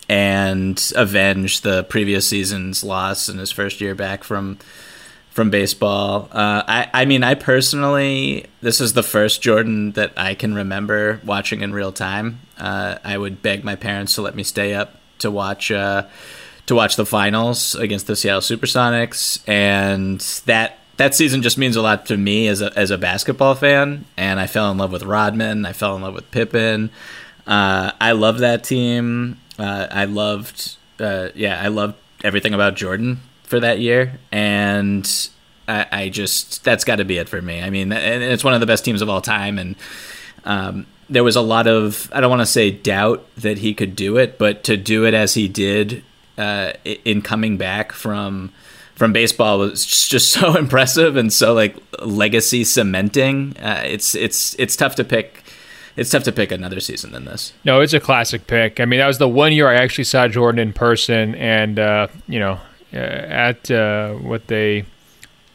and 0.08 0.92
avenge 0.96 1.60
the 1.60 1.84
previous 1.84 2.26
season's 2.26 2.82
loss 2.82 3.28
in 3.28 3.38
his 3.38 3.52
first 3.52 3.80
year 3.80 3.94
back 3.94 4.24
from 4.24 4.58
from 5.30 5.48
baseball. 5.48 6.28
Uh, 6.30 6.62
I, 6.68 6.90
I 6.92 7.04
mean, 7.06 7.24
I 7.24 7.34
personally, 7.34 8.44
this 8.60 8.82
is 8.82 8.92
the 8.92 9.02
first 9.02 9.40
Jordan 9.40 9.92
that 9.92 10.12
I 10.14 10.34
can 10.34 10.54
remember 10.54 11.22
watching 11.24 11.62
in 11.62 11.72
real 11.72 11.90
time. 11.90 12.40
Uh, 12.58 12.98
I 13.02 13.16
would 13.16 13.40
beg 13.40 13.64
my 13.64 13.74
parents 13.74 14.14
to 14.16 14.22
let 14.22 14.34
me 14.34 14.42
stay 14.42 14.74
up 14.74 15.00
to 15.20 15.30
watch 15.30 15.70
uh, 15.70 16.02
to 16.02 16.08
to 16.66 16.76
watch 16.76 16.96
the 16.96 17.06
finals 17.06 17.74
against 17.74 18.06
the 18.06 18.16
Seattle 18.16 18.40
SuperSonics, 18.40 19.46
and 19.48 20.20
that 20.46 20.78
that 20.96 21.14
season 21.14 21.42
just 21.42 21.58
means 21.58 21.76
a 21.76 21.82
lot 21.82 22.06
to 22.06 22.16
me 22.16 22.48
as 22.48 22.60
a 22.60 22.76
as 22.78 22.90
a 22.90 22.98
basketball 22.98 23.54
fan. 23.54 24.04
And 24.16 24.38
I 24.38 24.46
fell 24.46 24.70
in 24.70 24.78
love 24.78 24.92
with 24.92 25.02
Rodman. 25.02 25.66
I 25.66 25.72
fell 25.72 25.96
in 25.96 26.02
love 26.02 26.14
with 26.14 26.30
Pippen. 26.30 26.90
Uh, 27.46 27.92
I 28.00 28.12
love 28.12 28.38
that 28.38 28.64
team. 28.64 29.38
Uh, 29.58 29.86
I 29.90 30.04
loved, 30.04 30.76
uh, 30.98 31.28
yeah, 31.34 31.60
I 31.60 31.68
loved 31.68 31.96
everything 32.24 32.54
about 32.54 32.74
Jordan 32.74 33.20
for 33.42 33.60
that 33.60 33.80
year, 33.80 34.18
and 34.30 35.28
I, 35.68 35.86
I 35.92 36.08
just 36.08 36.64
that's 36.64 36.84
got 36.84 36.96
to 36.96 37.04
be 37.04 37.18
it 37.18 37.28
for 37.28 37.42
me. 37.42 37.60
I 37.60 37.70
mean, 37.70 37.92
and 37.92 38.22
it's 38.22 38.44
one 38.44 38.54
of 38.54 38.60
the 38.60 38.66
best 38.66 38.84
teams 38.84 39.02
of 39.02 39.08
all 39.08 39.20
time, 39.20 39.58
and 39.58 39.76
um, 40.44 40.86
there 41.10 41.24
was 41.24 41.36
a 41.36 41.40
lot 41.40 41.66
of 41.66 42.10
I 42.12 42.20
don't 42.20 42.30
want 42.30 42.42
to 42.42 42.46
say 42.46 42.70
doubt 42.70 43.26
that 43.36 43.58
he 43.58 43.74
could 43.74 43.94
do 43.96 44.16
it, 44.16 44.38
but 44.38 44.64
to 44.64 44.76
do 44.76 45.04
it 45.04 45.14
as 45.14 45.34
he 45.34 45.48
did 45.48 46.02
uh, 46.38 46.72
in 46.84 47.22
coming 47.22 47.56
back 47.56 47.92
from 47.92 48.52
from 48.94 49.12
baseball 49.12 49.58
was 49.58 49.84
just 49.84 50.30
so 50.32 50.56
impressive 50.58 51.16
and 51.16 51.32
so 51.32 51.54
like 51.54 51.76
legacy 52.00 52.64
cementing. 52.64 53.56
Uh, 53.58 53.82
it's 53.84 54.14
it's 54.14 54.54
it's 54.58 54.76
tough 54.76 54.94
to 54.96 55.04
pick. 55.04 55.42
It's 55.94 56.10
tough 56.10 56.22
to 56.24 56.32
pick 56.32 56.50
another 56.50 56.80
season 56.80 57.12
than 57.12 57.26
this. 57.26 57.52
No, 57.64 57.80
it's 57.82 57.92
a 57.92 58.00
classic 58.00 58.46
pick. 58.46 58.80
I 58.80 58.86
mean, 58.86 58.98
that 58.98 59.06
was 59.06 59.18
the 59.18 59.28
one 59.28 59.52
year 59.52 59.68
I 59.68 59.74
actually 59.74 60.04
saw 60.04 60.26
Jordan 60.26 60.58
in 60.58 60.72
person, 60.72 61.34
and 61.34 61.78
uh, 61.78 62.06
you 62.28 62.38
know, 62.38 62.58
uh, 62.94 62.96
at 62.96 63.70
uh, 63.70 64.14
what 64.14 64.46
they 64.46 64.84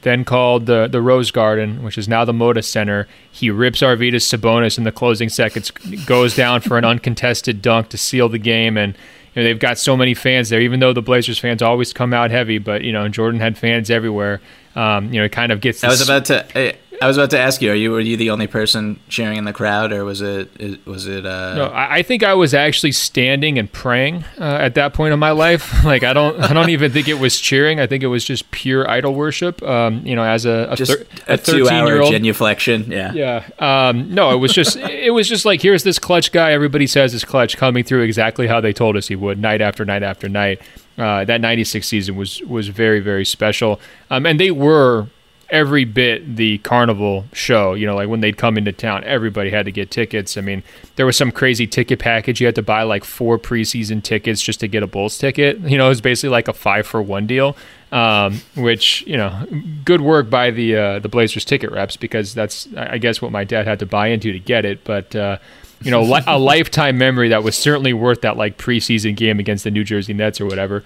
then 0.02 0.24
called 0.24 0.68
the 0.68 0.88
the 0.88 1.02
Rose 1.02 1.32
Garden, 1.32 1.84
which 1.84 1.98
is 1.98 2.08
now 2.08 2.24
the 2.24 2.34
Moda 2.34 2.64
Center. 2.64 3.08
He 3.32 3.50
rips 3.50 3.82
Arvydas 3.82 4.26
Sabonis 4.26 4.78
in 4.78 4.84
the 4.84 4.92
closing 4.92 5.30
seconds, 5.30 5.72
goes 6.06 6.36
down 6.36 6.62
for 6.62 6.78
an 6.78 6.86
uncontested 6.86 7.62
dunk 7.62 7.90
to 7.90 7.98
seal 7.98 8.30
the 8.30 8.38
game, 8.38 8.78
and 8.78 8.96
you 9.38 9.44
know, 9.44 9.50
they've 9.50 9.60
got 9.60 9.78
so 9.78 9.96
many 9.96 10.16
fans 10.16 10.50
there. 10.50 10.60
Even 10.62 10.80
though 10.80 10.94
the 10.94 11.02
Blazers 11.04 11.38
fans 11.38 11.62
always 11.62 11.94
come 11.94 12.12
out 12.12 12.32
heavy, 12.32 12.58
but 12.58 12.82
you 12.82 12.92
know 12.92 13.08
Jordan 13.08 13.40
had 13.40 13.56
fans 13.56 13.92
everywhere. 13.92 14.42
Um, 14.78 15.12
you 15.12 15.20
know, 15.20 15.26
it 15.26 15.32
kind 15.32 15.52
of 15.52 15.60
gets. 15.60 15.84
I 15.84 15.88
was 15.88 16.02
about 16.02 16.26
to. 16.26 16.76
I 17.02 17.08
was 17.08 17.18
about 17.18 17.32
to 17.32 17.40
ask 17.40 17.62
you: 17.62 17.72
Are 17.72 17.76
you 17.76 17.92
were 17.92 18.00
you 18.00 18.16
the 18.16 18.30
only 18.30 18.48
person 18.48 19.00
cheering 19.10 19.38
in 19.38 19.44
the 19.44 19.54
crowd, 19.54 19.92
or 19.92 20.04
was 20.06 20.22
it 20.22 20.86
was 20.86 21.08
it? 21.08 21.26
Uh... 21.26 21.56
No, 21.56 21.72
I 21.74 22.04
think 22.04 22.24
I 22.24 22.36
was 22.36 22.54
actually 22.54 22.92
standing 22.92 23.58
and 23.58 23.72
praying 23.72 24.24
uh, 24.40 24.44
at 24.44 24.76
that 24.76 24.94
point 24.94 25.14
in 25.14 25.20
my 25.20 25.32
life. 25.32 25.84
like 25.84 26.04
I 26.04 26.14
don't, 26.14 26.40
I 26.40 26.54
don't 26.54 26.70
even 26.70 26.92
think 26.92 27.08
it 27.08 27.20
was 27.20 27.40
cheering. 27.40 27.80
I 27.80 27.88
think 27.88 28.04
it 28.04 28.08
was 28.08 28.24
just 28.24 28.50
pure 28.52 28.90
idol 28.90 29.16
worship. 29.16 29.62
Um, 29.64 30.06
you 30.06 30.16
know, 30.16 30.24
as 30.24 30.46
a, 30.46 30.68
a, 30.72 30.76
thir- 30.76 31.06
a 31.28 31.38
two-hour 31.38 32.12
genuflection. 32.12 32.92
Yeah, 32.92 33.14
yeah. 33.14 33.48
Um, 33.60 34.14
no, 34.14 34.32
it 34.32 34.38
was 34.38 34.54
just, 34.54 34.78
it 34.78 35.14
was 35.14 35.28
just 35.28 35.46
like 35.46 35.62
here's 35.62 35.84
this 35.84 36.00
clutch 36.00 36.32
guy. 36.32 36.52
Everybody 36.52 36.88
says 36.88 37.14
is 37.14 37.26
clutch 37.26 37.58
coming 37.58 37.84
through 37.84 38.02
exactly 38.02 38.48
how 38.48 38.62
they 38.62 38.74
told 38.74 38.96
us 38.96 39.08
he 39.08 39.16
would, 39.16 39.40
night 39.40 39.62
after 39.62 39.86
night 39.86 40.04
after 40.04 40.30
night. 40.30 40.62
Uh, 40.98 41.24
that 41.26 41.42
'96 41.42 41.88
season 41.88 42.16
was 42.16 42.42
was 42.42 42.70
very 42.70 43.00
very 43.00 43.26
special, 43.26 43.80
um, 44.10 44.26
and 44.26 44.40
they 44.40 44.52
were 44.52 45.08
every 45.50 45.86
bit 45.86 46.36
the 46.36 46.58
carnival 46.60 47.26
show. 47.34 47.74
You 47.74 47.86
know, 47.86 47.96
like 47.96 48.10
when 48.10 48.22
they'd 48.22 48.38
come 48.38 48.58
into 48.58 48.72
town, 48.72 49.04
everybody 49.04 49.50
had 49.50 49.66
to 49.66 49.72
get 49.72 49.92
tickets. 49.92 50.38
I 50.38 50.42
mean, 50.42 50.64
there 50.96 51.06
was 51.06 51.16
some 51.16 51.32
crazy 51.32 51.68
ticket 51.68 52.00
package. 52.00 52.42
You 52.42 52.48
had 52.48 52.56
to 52.56 52.64
buy 52.64 52.84
like 52.84 53.04
four 53.04 53.38
preseason 53.38 54.04
tickets 54.04 54.42
just 54.42 54.60
to 54.62 54.68
get 54.68 54.84
a 54.84 54.88
Bulls 54.88 55.18
ticket. 55.18 55.60
You 55.68 55.78
know, 55.78 55.88
it 55.88 55.90
was 55.90 56.02
basically 56.02 56.30
like 56.30 56.48
a 56.48 56.54
five 56.54 56.88
for 56.88 57.02
one 57.02 57.28
deal. 57.28 57.58
Um, 57.92 58.42
which 58.56 59.02
you 59.06 59.16
know, 59.16 59.46
good 59.86 60.02
work 60.02 60.30
by 60.30 60.50
the 60.50 60.76
uh, 60.76 61.00
the 61.00 61.10
Blazers 61.10 61.46
ticket 61.46 61.72
reps 61.72 61.98
because 61.98 62.34
that's 62.34 62.68
I 62.76 62.98
guess 62.98 63.22
what 63.22 63.32
my 63.32 63.44
dad 63.44 63.68
had 63.68 63.80
to 63.80 63.86
buy 63.86 64.08
into 64.08 64.32
to 64.32 64.40
get 64.40 64.66
it. 64.66 64.84
But 64.84 65.16
uh, 65.16 65.38
you 65.82 65.92
know, 65.92 66.04
li- 66.04 66.24
a 66.28 66.40
lifetime 66.40 66.98
memory 66.98 67.30
that 67.30 67.44
was 67.44 67.58
certainly 67.58 67.94
worth 67.94 68.22
that 68.22 68.38
like 68.38 68.58
preseason 68.58 69.16
game 69.16 69.40
against 69.40 69.64
the 69.64 69.72
New 69.72 69.84
Jersey 69.84 70.14
Nets 70.14 70.42
or 70.42 70.46
whatever. 70.46 70.84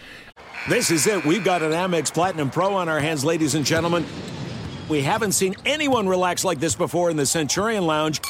This 0.69 0.91
is 0.91 1.07
it. 1.07 1.25
We've 1.25 1.43
got 1.43 1.63
an 1.63 1.71
Amex 1.71 2.13
Platinum 2.13 2.49
Pro 2.49 2.75
on 2.75 2.87
our 2.87 2.99
hands, 2.99 3.25
ladies 3.25 3.55
and 3.55 3.65
gentlemen. 3.65 4.05
We 4.89 5.01
haven't 5.01 5.31
seen 5.31 5.55
anyone 5.65 6.07
relax 6.07 6.43
like 6.43 6.59
this 6.59 6.75
before 6.75 7.09
in 7.09 7.17
the 7.17 7.25
Centurion 7.25 7.85
Lounge. 7.85 8.21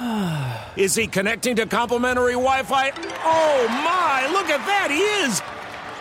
is 0.76 0.94
he 0.94 1.06
connecting 1.06 1.56
to 1.56 1.66
complimentary 1.66 2.32
Wi 2.32 2.62
Fi? 2.62 2.90
Oh 3.24 3.66
my, 3.68 4.28
look 4.32 4.48
at 4.48 4.64
that, 4.66 4.88
he 4.90 5.00
is! 5.26 5.42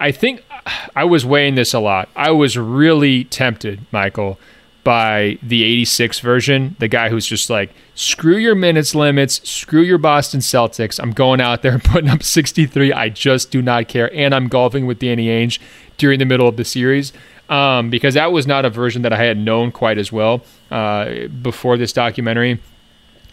I 0.00 0.12
think 0.12 0.44
I 0.94 1.04
was 1.04 1.24
weighing 1.26 1.54
this 1.54 1.74
a 1.74 1.80
lot. 1.80 2.08
I 2.14 2.30
was 2.30 2.56
really 2.56 3.24
tempted, 3.24 3.80
Michael, 3.92 4.38
by 4.84 5.38
the 5.42 5.64
86 5.64 6.20
version. 6.20 6.76
The 6.78 6.88
guy 6.88 7.08
who's 7.08 7.26
just 7.26 7.50
like, 7.50 7.74
screw 7.94 8.36
your 8.36 8.54
minutes 8.54 8.94
limits, 8.94 9.48
screw 9.48 9.82
your 9.82 9.98
Boston 9.98 10.40
Celtics. 10.40 11.00
I'm 11.00 11.12
going 11.12 11.40
out 11.40 11.62
there 11.62 11.72
and 11.72 11.84
putting 11.84 12.10
up 12.10 12.22
63. 12.22 12.92
I 12.92 13.08
just 13.08 13.50
do 13.50 13.60
not 13.60 13.88
care. 13.88 14.12
And 14.14 14.34
I'm 14.34 14.48
golfing 14.48 14.86
with 14.86 14.98
Danny 14.98 15.26
Ainge 15.26 15.58
during 15.96 16.18
the 16.18 16.24
middle 16.24 16.48
of 16.48 16.56
the 16.56 16.64
series 16.64 17.12
um, 17.48 17.90
because 17.90 18.14
that 18.14 18.32
was 18.32 18.46
not 18.46 18.64
a 18.64 18.70
version 18.70 19.02
that 19.02 19.12
I 19.12 19.22
had 19.22 19.38
known 19.38 19.72
quite 19.72 19.98
as 19.98 20.12
well 20.12 20.42
uh, 20.70 21.26
before 21.42 21.76
this 21.76 21.92
documentary. 21.92 22.60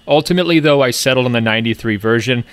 Ultimately, 0.07 0.59
though, 0.59 0.81
I 0.81 0.91
settled 0.91 1.25
on 1.25 1.31
the 1.31 1.41
93 1.41 1.95
version. 1.95 2.43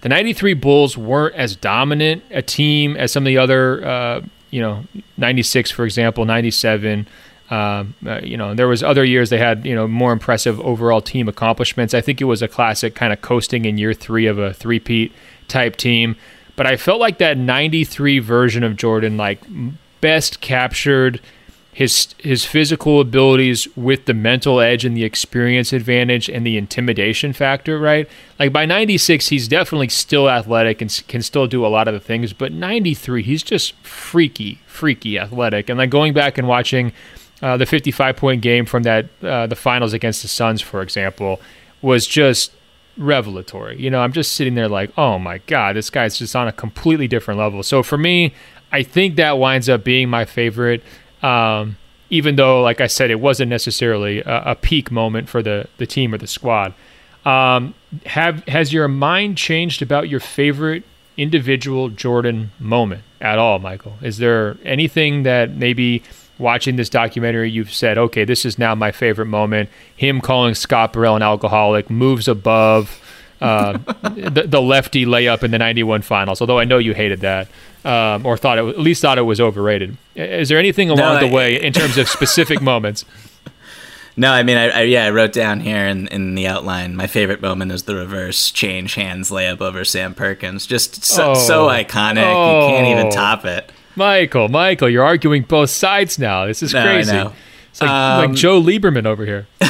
The 0.00 0.08
93 0.08 0.54
Bulls 0.54 0.96
weren't 0.96 1.34
as 1.34 1.56
dominant 1.56 2.22
a 2.30 2.42
team 2.42 2.96
as 2.96 3.12
some 3.12 3.24
of 3.24 3.26
the 3.26 3.38
other, 3.38 3.84
uh, 3.86 4.22
you 4.50 4.60
know, 4.60 4.84
96, 5.18 5.70
for 5.70 5.84
example, 5.84 6.24
97. 6.24 7.06
Um, 7.50 7.94
uh, 8.06 8.20
you 8.22 8.36
know, 8.36 8.54
there 8.54 8.68
was 8.68 8.82
other 8.82 9.04
years 9.04 9.28
they 9.28 9.38
had 9.38 9.66
you 9.66 9.74
know 9.74 9.88
more 9.88 10.12
impressive 10.12 10.60
overall 10.60 11.00
team 11.00 11.28
accomplishments. 11.28 11.94
I 11.94 12.00
think 12.00 12.20
it 12.20 12.24
was 12.24 12.42
a 12.42 12.48
classic 12.48 12.94
kind 12.94 13.12
of 13.12 13.22
coasting 13.22 13.64
in 13.64 13.76
year 13.76 13.92
three 13.92 14.26
of 14.26 14.38
a 14.38 14.54
three-peat 14.54 15.12
type 15.48 15.74
team. 15.74 16.16
But 16.54 16.66
I 16.66 16.76
felt 16.76 17.00
like 17.00 17.18
that 17.18 17.36
'93 17.36 18.20
version 18.20 18.62
of 18.62 18.76
Jordan 18.76 19.16
like 19.16 19.40
best 20.00 20.40
captured 20.40 21.20
his 21.72 22.14
his 22.18 22.44
physical 22.44 23.00
abilities 23.00 23.68
with 23.76 24.06
the 24.06 24.14
mental 24.14 24.60
edge 24.60 24.84
and 24.84 24.96
the 24.96 25.04
experience 25.04 25.72
advantage 25.72 26.28
and 26.28 26.44
the 26.44 26.56
intimidation 26.56 27.32
factor, 27.32 27.78
right? 27.78 28.08
Like 28.38 28.52
by 28.52 28.66
96 28.66 29.28
he's 29.28 29.46
definitely 29.46 29.88
still 29.88 30.28
athletic 30.28 30.82
and 30.82 31.04
can 31.06 31.22
still 31.22 31.46
do 31.46 31.64
a 31.64 31.68
lot 31.68 31.86
of 31.86 31.94
the 31.94 32.00
things, 32.00 32.32
but 32.32 32.52
93 32.52 33.22
he's 33.22 33.42
just 33.42 33.74
freaky, 33.84 34.60
freaky 34.66 35.18
athletic. 35.18 35.68
And 35.68 35.78
like 35.78 35.90
going 35.90 36.12
back 36.12 36.38
and 36.38 36.48
watching 36.48 36.92
uh, 37.40 37.56
the 37.56 37.66
55 37.66 38.16
point 38.16 38.42
game 38.42 38.66
from 38.66 38.82
that 38.82 39.06
uh, 39.22 39.46
the 39.46 39.56
finals 39.56 39.92
against 39.92 40.22
the 40.22 40.28
Suns, 40.28 40.60
for 40.60 40.82
example, 40.82 41.40
was 41.82 42.06
just 42.06 42.52
revelatory. 42.96 43.80
You 43.80 43.90
know, 43.90 44.00
I'm 44.00 44.12
just 44.12 44.32
sitting 44.32 44.56
there 44.56 44.68
like, 44.68 44.90
oh 44.98 45.18
my 45.18 45.38
god, 45.46 45.76
this 45.76 45.88
guy's 45.88 46.18
just 46.18 46.34
on 46.34 46.48
a 46.48 46.52
completely 46.52 47.08
different 47.08 47.38
level. 47.38 47.62
So 47.62 47.82
for 47.82 47.96
me, 47.96 48.34
I 48.72 48.82
think 48.82 49.16
that 49.16 49.38
winds 49.38 49.68
up 49.68 49.84
being 49.84 50.08
my 50.08 50.24
favorite. 50.24 50.82
Um, 51.22 51.76
even 52.10 52.36
though, 52.36 52.60
like 52.62 52.80
I 52.80 52.86
said, 52.86 53.10
it 53.10 53.20
wasn't 53.20 53.50
necessarily 53.50 54.20
a, 54.20 54.42
a 54.46 54.54
peak 54.54 54.90
moment 54.90 55.28
for 55.28 55.42
the 55.42 55.68
the 55.78 55.86
team 55.86 56.14
or 56.14 56.18
the 56.18 56.26
squad. 56.26 56.74
Um, 57.24 57.74
have 58.06 58.44
has 58.44 58.72
your 58.72 58.88
mind 58.88 59.36
changed 59.36 59.82
about 59.82 60.08
your 60.08 60.20
favorite 60.20 60.84
individual 61.16 61.90
Jordan 61.90 62.50
moment 62.58 63.02
at 63.20 63.38
all, 63.38 63.58
Michael? 63.58 63.94
Is 64.02 64.18
there 64.18 64.56
anything 64.64 65.24
that 65.24 65.54
maybe 65.56 66.02
watching 66.38 66.76
this 66.76 66.88
documentary 66.88 67.50
you've 67.50 67.72
said, 67.72 67.98
okay, 67.98 68.24
this 68.24 68.46
is 68.46 68.58
now 68.58 68.74
my 68.74 68.90
favorite 68.90 69.26
moment? 69.26 69.68
Him 69.94 70.20
calling 70.20 70.54
Scott 70.54 70.94
Burrell 70.94 71.16
an 71.16 71.22
alcoholic 71.22 71.90
moves 71.90 72.26
above 72.26 73.00
uh, 73.40 73.72
the, 74.02 74.44
the 74.46 74.60
lefty 74.60 75.06
layup 75.06 75.42
in 75.42 75.50
the 75.50 75.58
'91 75.58 76.02
finals. 76.02 76.40
Although 76.40 76.58
I 76.58 76.64
know 76.64 76.78
you 76.78 76.94
hated 76.94 77.20
that 77.20 77.48
um, 77.84 78.26
or 78.26 78.36
thought 78.36 78.58
it 78.58 78.66
at 78.66 78.78
least 78.78 79.02
thought 79.02 79.18
it 79.18 79.22
was 79.22 79.40
overrated. 79.40 79.96
Is 80.14 80.48
there 80.48 80.58
anything 80.58 80.90
along 80.90 81.14
no, 81.14 81.26
I, 81.26 81.28
the 81.28 81.34
way 81.34 81.62
in 81.62 81.72
terms 81.72 81.96
of 81.96 82.08
specific 82.18 82.60
moments? 82.60 83.04
No, 84.16 84.32
I 84.32 84.42
mean, 84.42 84.56
I, 84.56 84.68
I, 84.68 84.82
yeah, 84.82 85.06
I 85.06 85.10
wrote 85.10 85.32
down 85.32 85.60
here 85.60 85.86
in, 85.86 86.08
in 86.08 86.34
the 86.34 86.46
outline. 86.46 86.94
My 86.96 87.06
favorite 87.06 87.40
moment 87.40 87.72
is 87.72 87.84
the 87.84 87.94
reverse 87.94 88.50
change 88.50 88.94
hands 88.94 89.30
layup 89.30 89.60
over 89.60 89.84
Sam 89.84 90.14
Perkins. 90.14 90.66
Just 90.66 91.04
so, 91.04 91.30
oh. 91.30 91.34
so 91.34 91.68
iconic, 91.68 92.24
oh. 92.26 92.66
you 92.66 92.74
can't 92.74 92.86
even 92.88 93.06
oh. 93.06 93.10
top 93.10 93.44
it. 93.44 93.72
Michael, 93.96 94.48
Michael, 94.48 94.90
you're 94.90 95.04
arguing 95.04 95.42
both 95.42 95.70
sides 95.70 96.18
now. 96.18 96.46
This 96.46 96.62
is 96.62 96.74
no, 96.74 96.82
crazy. 96.82 97.16
It's 97.70 97.80
like, 97.80 97.90
um, 97.90 98.30
like 98.30 98.36
Joe 98.36 98.60
Lieberman 98.60 99.06
over 99.06 99.24
here. 99.24 99.46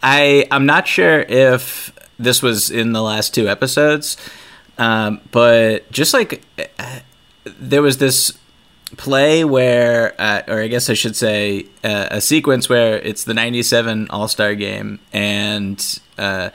I 0.00 0.46
I'm 0.50 0.66
not 0.66 0.86
sure 0.86 1.20
if 1.20 1.92
this 2.18 2.42
was 2.42 2.70
in 2.70 2.92
the 2.92 3.02
last 3.02 3.34
two 3.34 3.48
episodes, 3.48 4.16
um, 4.76 5.20
but 5.30 5.90
just 5.90 6.14
like 6.14 6.42
there 7.44 7.82
was 7.82 7.98
this 7.98 8.38
play 8.96 9.44
where, 9.44 10.14
uh, 10.20 10.42
or 10.48 10.60
I 10.62 10.68
guess 10.68 10.88
I 10.88 10.94
should 10.94 11.16
say, 11.16 11.66
uh, 11.84 12.08
a 12.10 12.20
sequence 12.20 12.68
where 12.68 12.98
it's 12.98 13.24
the 13.24 13.34
'97 13.34 14.08
All 14.10 14.28
Star 14.28 14.54
Game, 14.54 14.98
and 15.12 16.00
uh, 16.16 16.50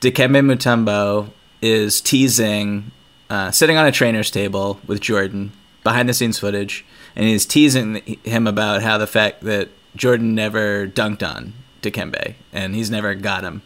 Dikembe 0.00 0.44
Mutombo 0.44 1.30
is 1.60 2.00
teasing, 2.00 2.90
uh, 3.30 3.50
sitting 3.50 3.76
on 3.76 3.86
a 3.86 3.92
trainer's 3.92 4.30
table 4.30 4.80
with 4.86 5.00
Jordan, 5.00 5.52
behind 5.82 6.08
the 6.08 6.14
scenes 6.14 6.38
footage, 6.38 6.84
and 7.16 7.24
he's 7.26 7.46
teasing 7.46 7.96
him 8.24 8.46
about 8.46 8.82
how 8.82 8.98
the 8.98 9.06
fact 9.06 9.42
that 9.42 9.68
Jordan 9.96 10.34
never 10.34 10.86
dunked 10.86 11.28
on 11.28 11.54
Dikembe, 11.82 12.34
and 12.52 12.74
he's 12.74 12.90
never 12.90 13.14
got 13.14 13.44
him, 13.44 13.62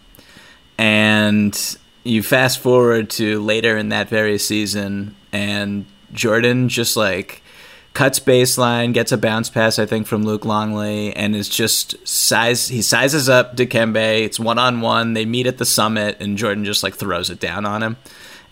and 0.79 1.77
you 2.05 2.23
fast 2.23 2.59
forward 2.59 3.11
to 3.11 3.41
later 3.41 3.77
in 3.77 3.91
that 3.91 4.09
very 4.09 4.39
season, 4.39 5.14
and 5.33 5.87
Jordan 6.12 6.68
just 6.68 6.97
like 6.97 7.43
cuts 7.95 8.18
baseline, 8.18 8.93
gets 8.95 9.12
a 9.12 9.18
bounce 9.18 9.51
pass, 9.51 9.79
I 9.79 9.87
think, 9.87 10.07
from 10.07 10.25
Luke 10.25 10.45
Longley, 10.45 11.14
and 11.14 11.37
is 11.37 11.49
just 11.49 12.07
size. 12.07 12.68
He 12.68 12.83
sizes 12.83 13.29
up 13.29 13.57
Dikembe. 13.57 14.25
It's 14.25 14.41
one 14.41 14.59
on 14.59 14.81
one. 14.81 15.12
They 15.14 15.25
meet 15.25 15.47
at 15.47 15.59
the 15.59 15.66
summit, 15.66 16.16
and 16.20 16.39
Jordan 16.39 16.64
just 16.64 16.83
like 16.83 16.95
throws 16.95 17.31
it 17.31 17.41
down 17.41 17.66
on 17.66 17.83
him, 17.83 17.97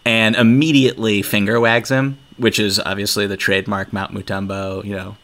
and 0.04 0.36
immediately 0.36 1.22
finger 1.22 1.58
wags 1.58 1.90
him, 1.90 2.18
which 2.36 2.58
is 2.58 2.78
obviously 2.78 3.26
the 3.26 3.36
trademark 3.36 3.92
Mount 3.92 4.12
Mutombo, 4.12 4.84
you 4.84 4.94
know, 4.94 5.16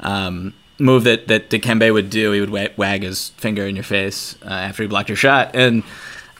um, 0.00 0.54
move 0.78 1.04
that 1.04 1.28
that 1.28 1.50
Dikembe 1.50 1.92
would 1.92 2.10
do. 2.10 2.32
He 2.32 2.40
would 2.40 2.76
wag 2.76 3.02
his 3.02 3.30
finger 3.30 3.66
in 3.66 3.76
your 3.76 3.84
face 3.84 4.36
uh, 4.44 4.48
after 4.48 4.82
he 4.82 4.88
blocked 4.88 5.08
your 5.08 5.16
shot, 5.16 5.54
and 5.54 5.82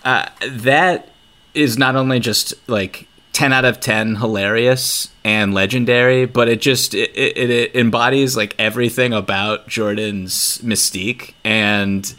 uh, 0.05 0.27
that 0.51 1.09
is 1.55 1.79
not 1.79 1.97
only 1.97 2.19
just 2.19 2.55
like 2.69 3.09
10 3.33 3.53
out 3.53 3.65
of 3.65 3.81
10 3.81 4.17
hilarious 4.17 5.09
and 5.25 5.55
legendary 5.55 6.27
but 6.27 6.49
it 6.49 6.61
just 6.61 6.95
it, 6.95 7.11
it, 7.17 7.51
it, 7.51 7.75
embodies 7.75 8.37
like 8.37 8.55
everything 8.59 9.13
about 9.13 9.69
jordan's 9.69 10.59
mystique. 10.59 11.35
And 11.45 12.13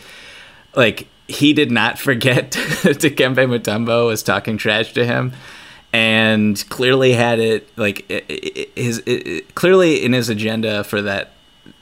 like 0.76 1.08
he 1.28 1.54
did 1.54 1.72
not 1.72 2.00
forget 2.08 2.52
to 2.52 2.60
Dikembe 2.94 3.48
Mutombo 3.48 4.08
was 4.08 4.24
talking 4.24 4.58
trash 4.58 4.94
to 4.94 5.06
him 5.06 5.34
and 5.92 6.64
clearly 6.70 7.14
had 7.14 7.40
it 7.40 7.70
like 7.78 8.10
his 8.76 9.02
clearly 9.54 10.04
in 10.04 10.14
his 10.14 10.28
agenda 10.30 10.84
for 10.84 11.04
that 11.04 11.34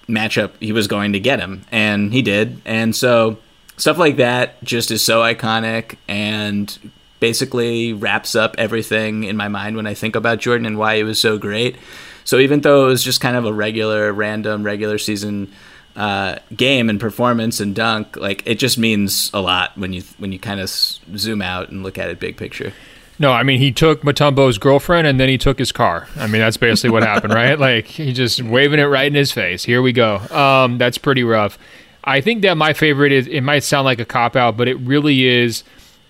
matchup 0.08 0.52
he 0.60 0.74
was 0.74 0.88
going 0.88 1.14
to 1.14 1.20
get 1.20 1.40
him. 1.40 1.64
And 1.72 2.14
he 2.14 2.22
did. 2.22 2.62
And 2.66 2.96
so 2.96 3.38
stuff 3.82 3.98
like 3.98 4.18
that 4.18 4.64
just 4.64 4.92
is 4.92 5.04
so 5.04 5.22
iconic 5.22 5.98
and 6.08 6.78
basically 7.20 7.94
wraps 7.94 8.36
up 8.36 8.54
everything 8.60 9.24
in 9.24 9.36
my 9.36 9.48
mind 9.48 9.76
when 9.76 9.88
I 9.88 9.96
think 9.96 10.16
about 10.16 10.38
Jordan 10.38 10.68
and 10.68 10.78
why 10.78 10.98
he 10.98 11.04
was 11.04 11.20
so 11.20 11.40
great. 11.40 11.78
So 12.24 12.38
even 12.38 12.62
though 12.62 12.86
it 12.86 12.90
was 12.90 13.04
just 13.04 13.22
kind 13.22 13.36
of 13.36 13.44
a 13.44 13.52
regular, 13.52 14.14
random, 14.14 14.62
regular 14.62 15.00
season 15.00 15.52
uh, 15.96 16.36
game 16.56 16.92
and 16.92 17.00
performance 17.00 17.60
and 17.60 17.74
dunk, 17.74 18.16
like 18.18 18.44
it 18.46 18.60
just 18.60 18.78
means 18.78 19.32
a 19.34 19.42
lot 19.42 19.76
when 19.76 19.94
you 19.94 20.04
when 20.20 20.32
you 20.32 20.38
kind 20.38 20.60
of 20.60 20.70
zoom 20.70 21.42
out 21.42 21.70
and 21.70 21.82
look 21.82 21.98
at 21.98 22.08
it 22.08 22.20
big 22.20 22.38
picture. 22.38 22.74
No, 23.18 23.32
I 23.32 23.42
mean 23.42 23.58
he 23.58 23.72
took 23.72 24.04
Mutombo's 24.04 24.60
girlfriend 24.60 25.08
and 25.08 25.20
then 25.20 25.28
he 25.28 25.40
took 25.40 25.58
his 25.58 25.72
car. 25.72 26.08
I 26.18 26.28
mean 26.28 26.40
that's 26.40 26.58
basically 26.58 26.92
what 26.92 27.02
happened, 27.02 27.34
right? 27.44 27.58
Like 27.58 27.88
he 27.88 28.14
just 28.14 28.44
waving 28.44 28.80
it 28.80 28.84
right 28.86 29.08
in 29.08 29.16
his 29.16 29.32
face. 29.32 29.64
Here 29.64 29.82
we 29.82 29.92
go. 29.92 30.18
Um, 30.18 30.78
that's 30.78 31.00
pretty 31.00 31.24
rough. 31.24 31.58
I 32.04 32.22
think 32.22 32.42
that 32.42 32.58
my 32.58 32.74
favorite 32.74 33.12
is. 33.12 33.28
It 33.28 33.42
might 33.42 33.64
sound 33.64 33.86
like 33.86 34.00
a 34.00 34.06
cop 34.06 34.36
out, 34.36 34.58
but 34.58 34.68
it 34.68 34.76
really 34.76 35.26
is 35.28 35.64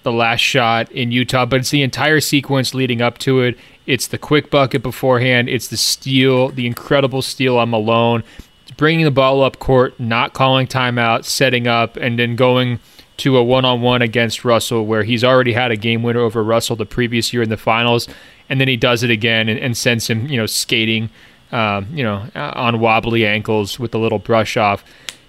the 0.03 0.11
last 0.11 0.39
shot 0.39 0.91
in 0.91 1.11
Utah, 1.11 1.45
but 1.45 1.59
it's 1.59 1.69
the 1.69 1.83
entire 1.83 2.19
sequence 2.19 2.73
leading 2.73 3.01
up 3.01 3.17
to 3.19 3.41
it. 3.41 3.57
It's 3.85 4.07
the 4.07 4.17
quick 4.17 4.49
bucket 4.49 4.81
beforehand. 4.81 5.49
It's 5.49 5.67
the 5.67 5.77
steal, 5.77 6.49
the 6.49 6.65
incredible 6.65 7.21
steal 7.21 7.57
on 7.57 7.69
Malone, 7.69 8.23
bringing 8.77 9.05
the 9.05 9.11
ball 9.11 9.43
up 9.43 9.59
court, 9.59 9.99
not 9.99 10.33
calling 10.33 10.65
timeout, 10.65 11.25
setting 11.25 11.67
up, 11.67 11.97
and 11.97 12.17
then 12.17 12.35
going 12.35 12.79
to 13.17 13.37
a 13.37 13.43
one-on-one 13.43 14.01
against 14.01 14.43
Russell, 14.43 14.85
where 14.85 15.03
he's 15.03 15.23
already 15.23 15.53
had 15.53 15.69
a 15.69 15.75
game 15.75 16.01
winner 16.01 16.21
over 16.21 16.43
Russell 16.43 16.75
the 16.75 16.85
previous 16.85 17.31
year 17.33 17.43
in 17.43 17.49
the 17.49 17.57
finals, 17.57 18.07
and 18.49 18.59
then 18.59 18.67
he 18.67 18.77
does 18.77 19.03
it 19.03 19.11
again 19.11 19.49
and, 19.49 19.59
and 19.59 19.77
sends 19.77 20.09
him, 20.09 20.25
you 20.27 20.37
know, 20.37 20.47
skating, 20.47 21.11
um, 21.51 21.87
you 21.93 22.03
know, 22.03 22.27
on 22.33 22.79
wobbly 22.79 23.25
ankles 23.25 23.77
with 23.77 23.93
a 23.93 23.99
little 23.99 24.17
brush 24.17 24.57
off. 24.57 24.83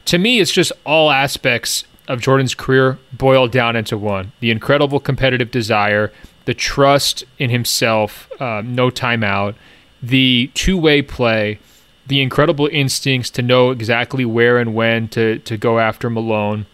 To 0.07 0.19
me, 0.19 0.41
it's 0.41 0.53
just 0.53 0.73
all 0.85 1.11
aspects 1.11 1.85
of 2.09 2.21
Jordan's 2.21 2.55
career 2.55 2.99
boiled 3.13 3.53
down 3.53 3.77
into 3.77 3.97
one 3.97 4.33
the 4.41 4.51
incredible 4.51 5.01
competitive 5.01 5.51
desire, 5.51 6.13
the 6.45 6.55
trust 6.55 7.25
in 7.39 7.51
himself, 7.51 8.29
uh, 8.41 8.63
no 8.65 8.91
timeout, 8.91 9.55
the 10.03 10.51
two 10.55 10.77
way 10.77 11.01
play, 11.01 11.59
the 12.07 12.21
incredible 12.21 12.69
instincts 12.73 13.31
to 13.31 13.43
know 13.43 13.71
exactly 13.71 14.25
where 14.25 14.59
and 14.59 14.75
when 14.75 15.09
to, 15.09 15.39
to 15.41 15.57
go 15.57 15.79
after 15.79 16.11
Malone, 16.11 16.67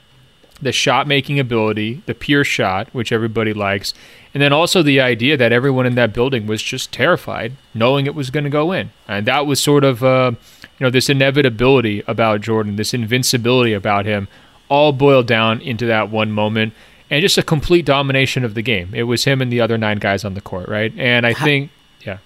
the 0.61 0.72
shot 0.72 1.07
making 1.07 1.39
ability, 1.39 2.03
the 2.07 2.14
pure 2.14 2.45
shot, 2.45 2.89
which 2.93 3.12
everybody 3.12 3.53
likes, 3.53 3.93
and 4.33 4.43
then 4.43 4.53
also 4.53 4.83
the 4.83 5.01
idea 5.01 5.37
that 5.37 5.53
everyone 5.53 5.87
in 5.87 5.95
that 5.95 6.12
building 6.12 6.47
was 6.47 6.62
just 6.62 6.91
terrified, 6.93 7.53
knowing 7.74 8.07
it 8.07 8.14
was 8.14 8.31
going 8.31 8.45
to 8.45 8.51
go 8.51 8.72
in. 8.72 8.91
And 9.07 9.26
that 9.26 9.47
was 9.47 9.61
sort 9.61 9.85
of, 9.85 10.03
uh, 10.03 10.33
you 10.79 10.85
know, 10.87 10.91
this 10.91 11.09
inevitability 11.09 12.03
about 12.07 12.41
Jordan, 12.41 12.76
this 12.76 12.95
invincibility 12.95 13.72
about 13.72 14.07
him 14.07 14.29
all 14.68 14.93
boiled 14.93 15.26
down 15.26 15.61
into 15.61 15.87
that 15.87 16.11
one 16.11 16.31
moment 16.31 16.72
and 17.11 17.22
just 17.22 17.39
a 17.39 17.43
complete 17.43 17.85
domination 17.85 18.45
of 18.45 18.55
the 18.55 18.62
game. 18.62 18.95
It 18.95 19.05
was 19.05 19.24
him 19.24 19.41
and 19.41 19.53
the 19.53 19.61
other 19.61 19.79
nine 19.79 19.99
guys 19.99 20.24
on 20.24 20.35
the 20.35 20.41
court, 20.41 20.68
right? 20.68 20.93
And 20.97 21.26
I 21.26 21.33
how, 21.33 21.45
think, 21.45 21.70
yeah. 22.05 22.18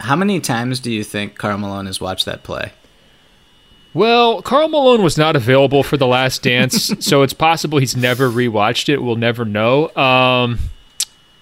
How 0.00 0.16
many 0.16 0.40
times 0.40 0.80
do 0.80 0.92
you 0.92 1.02
think 1.02 1.36
Karl 1.38 1.58
Malone 1.58 1.86
has 1.86 2.00
watched 2.00 2.26
that 2.26 2.42
play? 2.42 2.72
Well, 3.94 4.42
Karl 4.42 4.68
Malone 4.68 5.02
was 5.02 5.16
not 5.16 5.36
available 5.36 5.82
for 5.82 5.96
the 5.96 6.06
last 6.06 6.42
dance, 6.42 6.92
so 6.98 7.22
it's 7.22 7.32
possible 7.32 7.78
he's 7.78 7.96
never 7.96 8.28
rewatched 8.28 8.88
it. 8.88 9.02
We'll 9.02 9.16
never 9.16 9.44
know. 9.44 9.94
Um, 9.96 10.58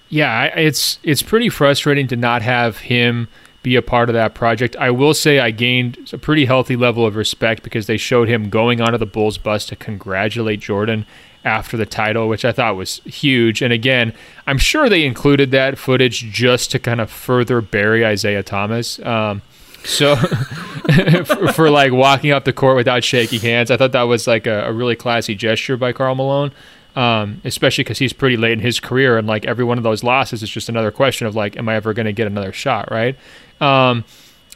yeah, 0.09 0.45
it's 0.45 0.99
it's 1.01 1.23
pretty 1.23 1.49
frustrating 1.49 2.07
to 2.09 2.15
not 2.15 2.43
have 2.43 2.77
him 2.77 3.27
be 3.63 3.75
a 3.75 3.81
part 3.81 4.09
of 4.09 4.13
that 4.13 4.35
project. 4.35 4.75
I 4.75 4.91
will 4.91 5.13
say 5.13 5.39
I 5.39 5.51
gained 5.51 6.09
a 6.13 6.17
pretty 6.17 6.45
healthy 6.45 6.75
level 6.75 7.05
of 7.05 7.15
respect 7.15 7.63
because 7.63 7.87
they 7.87 7.97
showed 7.97 8.27
him 8.27 8.49
going 8.49 8.81
onto 8.81 8.97
the 8.97 9.05
Bulls 9.05 9.37
bus 9.37 9.65
to 9.67 9.75
congratulate 9.75 10.59
Jordan 10.59 11.05
after 11.45 11.75
the 11.75 11.85
title, 11.85 12.29
which 12.29 12.45
I 12.45 12.51
thought 12.51 12.75
was 12.75 12.97
huge. 13.05 13.61
And 13.61 13.73
again, 13.73 14.13
I'm 14.45 14.57
sure 14.57 14.87
they 14.89 15.05
included 15.05 15.51
that 15.51 15.77
footage 15.77 16.31
just 16.31 16.71
to 16.71 16.79
kind 16.79 17.01
of 17.01 17.09
further 17.09 17.61
bury 17.61 18.03
Isiah 18.03 18.43
Thomas. 18.43 18.99
Um, 18.99 19.41
So 19.85 20.15
for, 21.25 21.51
for, 21.51 21.69
like 21.69 21.91
walking 21.91 22.31
up 22.31 22.45
the 22.45 22.53
court 22.53 22.77
without 22.77 23.03
shaking 23.03 23.41
hands, 23.41 23.69
I 23.69 23.77
thought 23.77 23.91
that 23.91 24.03
was 24.03 24.27
like 24.27 24.47
a, 24.47 24.67
a 24.67 24.71
really 24.71 24.95
classy 24.95 25.35
gesture 25.35 25.77
by 25.77 25.91
Karl 25.91 26.15
Malone. 26.15 26.51
Um, 26.95 27.41
especially 27.43 27.83
because 27.83 27.97
he's 27.97 28.13
pretty 28.13 28.37
late 28.37 28.51
in 28.51 28.59
his 28.59 28.79
career, 28.79 29.17
and 29.17 29.27
like 29.27 29.45
every 29.45 29.65
one 29.65 29.79
of 29.79 29.83
those 29.83 30.03
losses 30.03 30.43
is 30.43 30.49
just 30.49 30.69
another 30.69 30.91
question 30.91 31.25
of 31.25 31.35
like, 31.35 31.57
am 31.57 31.67
I 31.67 31.73
ever 31.73 31.91
going 31.91 32.05
to 32.05 32.13
get 32.13 32.27
another 32.27 32.53
shot, 32.53 32.91
right? 32.91 33.17
Um, 33.63 34.03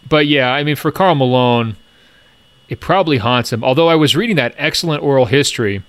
but 0.10 0.28
yeah, 0.28 0.52
I 0.52 0.64
mean, 0.64 0.76
for 0.76 0.92
Karl 0.92 1.16
Malone, 1.16 1.76
it 2.70 2.80
probably 2.80 3.18
haunts 3.18 3.54
him. 3.54 3.64
Although 3.64 3.88
I 3.88 3.96
was 3.96 4.16
reading 4.16 4.36
that 4.36 4.54
excellent 4.58 5.02
oral 5.04 5.26
history 5.26 5.84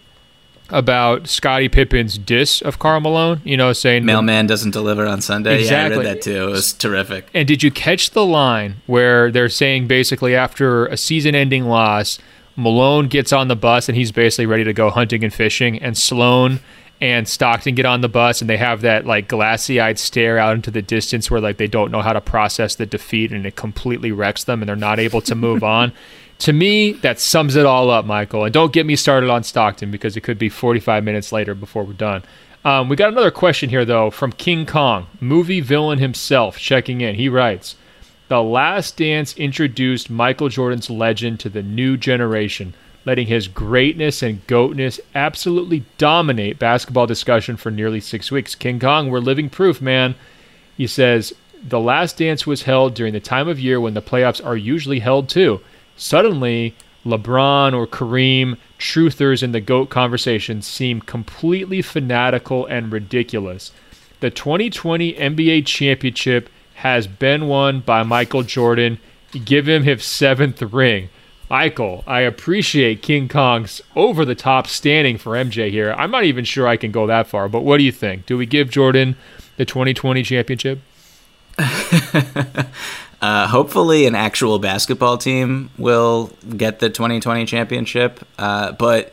about 0.71 1.27
Scottie 1.27 1.69
Pippen's 1.69 2.19
diss 2.19 2.61
of 2.61 2.79
Karl 2.79 3.01
Malone, 3.01 3.41
you 3.43 3.57
know, 3.57 3.73
saying 3.73 4.05
mailman 4.05 4.47
doesn't 4.47 4.73
deliver 4.73 5.07
on 5.07 5.21
Sunday. 5.23 5.61
Exactly. 5.61 5.97
Yeah, 5.97 6.03
I 6.03 6.05
read 6.05 6.17
that 6.17 6.23
too. 6.23 6.49
It 6.49 6.51
was 6.51 6.73
terrific. 6.75 7.29
And 7.33 7.49
did 7.49 7.63
you 7.63 7.71
catch 7.71 8.11
the 8.11 8.25
line 8.25 8.77
where 8.87 9.31
they're 9.31 9.49
saying 9.49 9.87
basically 9.87 10.37
after 10.37 10.87
a 10.87 10.97
season-ending 10.97 11.65
loss, 11.65 12.19
Malone 12.55 13.09
gets 13.09 13.33
on 13.33 13.49
the 13.49 13.57
bus 13.57 13.89
and 13.89 13.97
he's 13.97 14.13
basically 14.13 14.45
ready 14.45 14.65
to 14.65 14.75
go 14.75 14.91
hunting 14.91 15.25
and 15.25 15.33
fishing, 15.33 15.79
and 15.81 15.97
Sloan 15.97 16.61
and 17.01 17.29
Stockton 17.29 17.75
get 17.75 17.87
on 17.87 18.01
the 18.01 18.09
bus 18.09 18.41
and 18.41 18.51
they 18.51 18.57
have 18.57 18.81
that 18.81 19.07
like 19.07 19.29
glassy-eyed 19.29 19.99
stare 19.99 20.39
out 20.39 20.57
into 20.57 20.71
the 20.71 20.83
distance 20.83 21.31
where 21.31 21.41
like 21.41 21.57
they 21.57 21.69
don't 21.69 21.93
know 21.93 22.03
how 22.03 22.13
to 22.13 22.21
process 22.21 22.75
the 22.75 22.87
defeat 22.87 23.31
and 23.33 23.47
it 23.47 23.57
completely 23.57 24.11
wrecks 24.11 24.45
them 24.45 24.63
and 24.63 24.69
they're 24.69 24.77
not 24.77 24.99
able 24.99 25.21
to 25.23 25.35
move 25.35 25.63
on. 25.65 25.93
To 26.41 26.53
me, 26.53 26.93
that 26.93 27.19
sums 27.19 27.57
it 27.57 27.67
all 27.67 27.91
up, 27.91 28.05
Michael. 28.05 28.45
And 28.45 28.55
don't 28.55 28.73
get 28.73 28.87
me 28.87 28.95
started 28.95 29.29
on 29.29 29.43
Stockton 29.43 29.91
because 29.91 30.17
it 30.17 30.23
could 30.23 30.39
be 30.39 30.49
45 30.49 31.03
minutes 31.03 31.33
later 31.33 31.55
before 31.55 31.83
we're 31.83 31.95
done. 31.95 32.23
Um, 32.65 32.89
we 32.89 32.97
got 32.97 33.13
another 33.13 33.31
question 33.31 33.71
here, 33.71 33.85
though, 33.85 34.11
from 34.11 34.33
King 34.33 34.67
Kong, 34.67 35.07
movie 35.21 35.61
villain 35.61 35.99
himself, 35.99 36.59
checking 36.59 37.01
in. 37.01 37.15
He 37.15 37.29
writes 37.29 37.77
The 38.29 38.43
Last 38.43 38.97
Dance 38.97 39.37
introduced 39.37 40.11
Michael 40.11 40.49
Jordan's 40.49 40.91
legend 40.91 41.41
to 41.41 41.49
the 41.49 41.63
new 41.63 41.97
generation, 41.97 42.75
letting 43.09 43.27
his 43.27 43.49
greatness 43.49 44.23
and 44.23 44.47
goatness 44.47 45.01
absolutely 45.15 45.83
dominate 45.97 46.59
basketball 46.59 47.07
discussion 47.07 47.57
for 47.57 47.71
nearly 47.71 48.01
six 48.01 48.31
weeks. 48.31 48.55
King 48.55 48.79
Kong, 48.79 49.09
we're 49.09 49.19
living 49.19 49.49
proof, 49.49 49.81
man. 49.81 50.15
He 50.77 50.87
says, 50.87 51.33
The 51.67 51.81
Last 51.81 52.19
Dance 52.19 52.47
was 52.47 52.65
held 52.65 52.93
during 52.93 53.15
the 53.15 53.19
time 53.19 53.49
of 53.49 53.59
year 53.59 53.81
when 53.81 53.95
the 53.95 54.03
playoffs 54.03 54.45
are 54.45 54.59
usually 54.59 54.99
held, 54.99 55.31
too 55.31 55.63
suddenly 55.97 56.75
LeBron 57.07 57.73
or 57.73 57.87
Kareem, 57.87 58.59
truthers 58.79 59.43
in 59.43 59.53
the 59.53 59.61
GOAT 59.63 59.89
conversation, 59.89 60.61
seem 60.61 61.01
completely 61.01 61.81
fanatical 61.81 62.67
and 62.67 62.93
ridiculous. 62.93 63.73
The 64.21 64.29
2020 64.31 65.15
NBA 65.15 65.65
championship 65.65 66.51
has 66.75 67.07
been 67.07 67.49
won 67.49 67.81
by 67.81 68.03
Michael 68.03 68.43
Jordan. 68.43 68.99
Give 69.33 69.67
him 69.67 69.85
his 69.85 70.05
seventh 70.05 70.61
ring. 70.61 71.09
Michael, 71.51 72.05
I 72.07 72.21
appreciate 72.21 73.03
King 73.03 73.29
Kong's 73.29 73.81
over 73.97 74.25
the 74.25 74.35
top 74.35 74.67
standing 74.67 75.17
for 75.17 75.33
MJ 75.33 75.71
here. 75.71 75.95
I'm 75.97 76.11
not 76.11 76.25
even 76.25 76.45
sure 76.45 76.69
I 76.69 76.77
can 76.77 76.93
go 76.93 77.07
that 77.07 77.27
far, 77.27 77.49
but 77.49 77.65
what 77.65 77.79
do 77.79 77.85
you 77.85 77.93
think? 77.93 78.27
Do 78.27 78.37
we 78.37 78.45
give 78.45 78.71
Jordan 78.71 79.17
the 79.57 79.65
2020 79.65 80.23
championship? 80.23 80.81
Uh, 83.21 83.49
hopefully, 83.49 84.07
an 84.07 84.15
actual 84.15 84.59
basketball 84.59 85.19
team 85.19 85.71
will 85.77 86.31
get 86.57 86.79
the 86.79 86.89
2020 86.89 87.47
championship. 87.47 88.25
Uh, 88.39 88.73
but 88.73 89.13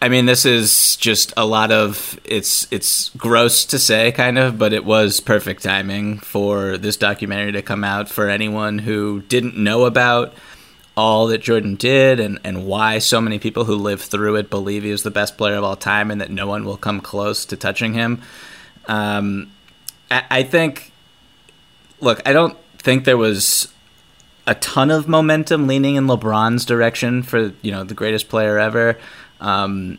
I 0.00 0.08
mean, 0.08 0.26
this 0.26 0.44
is 0.44 0.96
just 0.96 1.32
a 1.36 1.44
lot 1.44 1.72
of 1.72 2.20
it's 2.24 2.68
it's 2.70 3.08
gross 3.10 3.64
to 3.66 3.78
say, 3.78 4.12
kind 4.12 4.38
of, 4.38 4.58
but 4.58 4.72
it 4.72 4.84
was 4.84 5.18
perfect 5.18 5.64
timing 5.64 6.18
for 6.18 6.78
this 6.78 6.96
documentary 6.96 7.52
to 7.52 7.62
come 7.62 7.82
out 7.82 8.08
for 8.08 8.28
anyone 8.28 8.78
who 8.78 9.22
didn't 9.22 9.56
know 9.56 9.84
about 9.84 10.32
all 10.96 11.26
that 11.28 11.38
Jordan 11.38 11.74
did 11.74 12.20
and, 12.20 12.38
and 12.44 12.66
why 12.66 12.98
so 12.98 13.20
many 13.20 13.38
people 13.38 13.64
who 13.64 13.74
lived 13.74 14.02
through 14.02 14.36
it 14.36 14.50
believe 14.50 14.84
he 14.84 14.90
was 14.90 15.02
the 15.02 15.10
best 15.10 15.36
player 15.36 15.56
of 15.56 15.64
all 15.64 15.76
time 15.76 16.10
and 16.10 16.20
that 16.20 16.30
no 16.30 16.46
one 16.46 16.64
will 16.64 16.76
come 16.76 17.00
close 17.00 17.44
to 17.46 17.56
touching 17.56 17.94
him. 17.94 18.22
Um, 18.86 19.50
I, 20.10 20.24
I 20.30 20.42
think, 20.44 20.92
look, 22.00 22.20
I 22.26 22.32
don't 22.32 22.56
think 22.78 23.04
there 23.04 23.16
was 23.16 23.72
a 24.46 24.54
ton 24.56 24.90
of 24.90 25.08
momentum 25.08 25.66
leaning 25.66 25.96
in 25.96 26.06
LeBron's 26.06 26.64
direction 26.64 27.22
for 27.22 27.52
you 27.62 27.72
know 27.72 27.82
the 27.82 27.94
greatest 27.94 28.28
player 28.28 28.58
ever. 28.58 28.98
Um, 29.40 29.98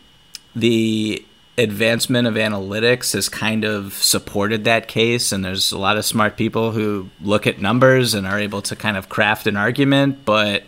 the 0.56 1.26
advancement 1.58 2.28
of 2.28 2.34
analytics 2.36 3.14
has 3.14 3.30
kind 3.30 3.64
of 3.64 3.93
supported 3.93 4.66
that 4.66 4.88
case, 4.88 5.32
and 5.32 5.43
there's 5.43 5.72
a 5.72 5.78
lot 5.78 5.97
of 5.97 6.06
smart 6.06 6.38
people 6.38 6.72
who 6.72 7.10
look 7.22 7.47
at 7.47 7.60
numbers 7.60 8.14
and 8.14 8.28
are 8.28 8.39
able 8.39 8.62
to 8.64 8.76
kind 8.76 8.97
of 8.97 9.10
craft 9.10 9.47
an 9.47 9.56
argument. 9.56 10.26
But 10.26 10.64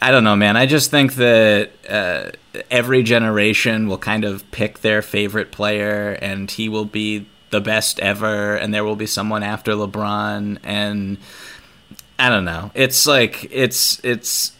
I 0.00 0.10
don't 0.10 0.24
know, 0.24 0.36
man. 0.36 0.56
I 0.56 0.66
just 0.66 0.90
think 0.90 1.14
that 1.14 1.70
uh, 1.88 2.30
every 2.70 3.02
generation 3.02 3.88
will 3.88 3.98
kind 3.98 4.24
of 4.24 4.48
pick 4.50 4.80
their 4.80 5.02
favorite 5.02 5.50
player, 5.50 6.16
and 6.22 6.50
he 6.50 6.68
will 6.68 6.84
be 6.84 7.26
the 7.50 7.60
best 7.60 7.98
ever, 8.00 8.54
and 8.54 8.72
there 8.72 8.84
will 8.84 8.96
be 8.96 9.06
someone 9.06 9.42
after 9.42 9.72
LeBron, 9.72 10.58
and 10.62 11.18
I 12.18 12.28
don't 12.28 12.44
know. 12.44 12.70
It's 12.74 13.06
like 13.06 13.48
it's 13.50 14.02
it's 14.04 14.52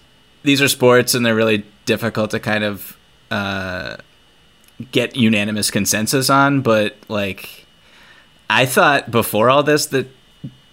these 0.43 0.61
are 0.61 0.69
sports, 0.69 1.15
and 1.15 1.25
they're 1.25 1.37
really 1.37 1.65
difficult 1.87 2.33
to 2.33 2.41
kind 2.41 2.65
of 2.65 2.97
uh, 3.31 3.97
get 4.93 5.17
unanimous 5.17 5.71
consensus 5.71 6.31
on. 6.31 6.61
But 6.63 6.97
like, 7.09 7.67
I 8.49 8.67
thought 8.67 9.11
before 9.11 9.51
all 9.51 9.63
this 9.63 9.87
that 9.87 10.09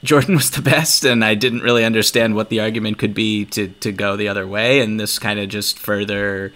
Jordan 0.03 0.35
was 0.37 0.51
the 0.51 0.61
best, 0.61 1.05
and 1.05 1.23
I 1.23 1.35
didn't 1.35 1.61
really 1.61 1.85
understand 1.85 2.35
what 2.35 2.49
the 2.49 2.59
argument 2.59 2.97
could 2.97 3.13
be 3.13 3.45
to 3.45 3.67
to 3.67 3.91
go 3.91 4.15
the 4.15 4.27
other 4.27 4.47
way, 4.47 4.79
and 4.79 4.99
this 4.99 5.19
kind 5.19 5.39
of 5.39 5.49
just 5.49 5.79
further 5.79 6.53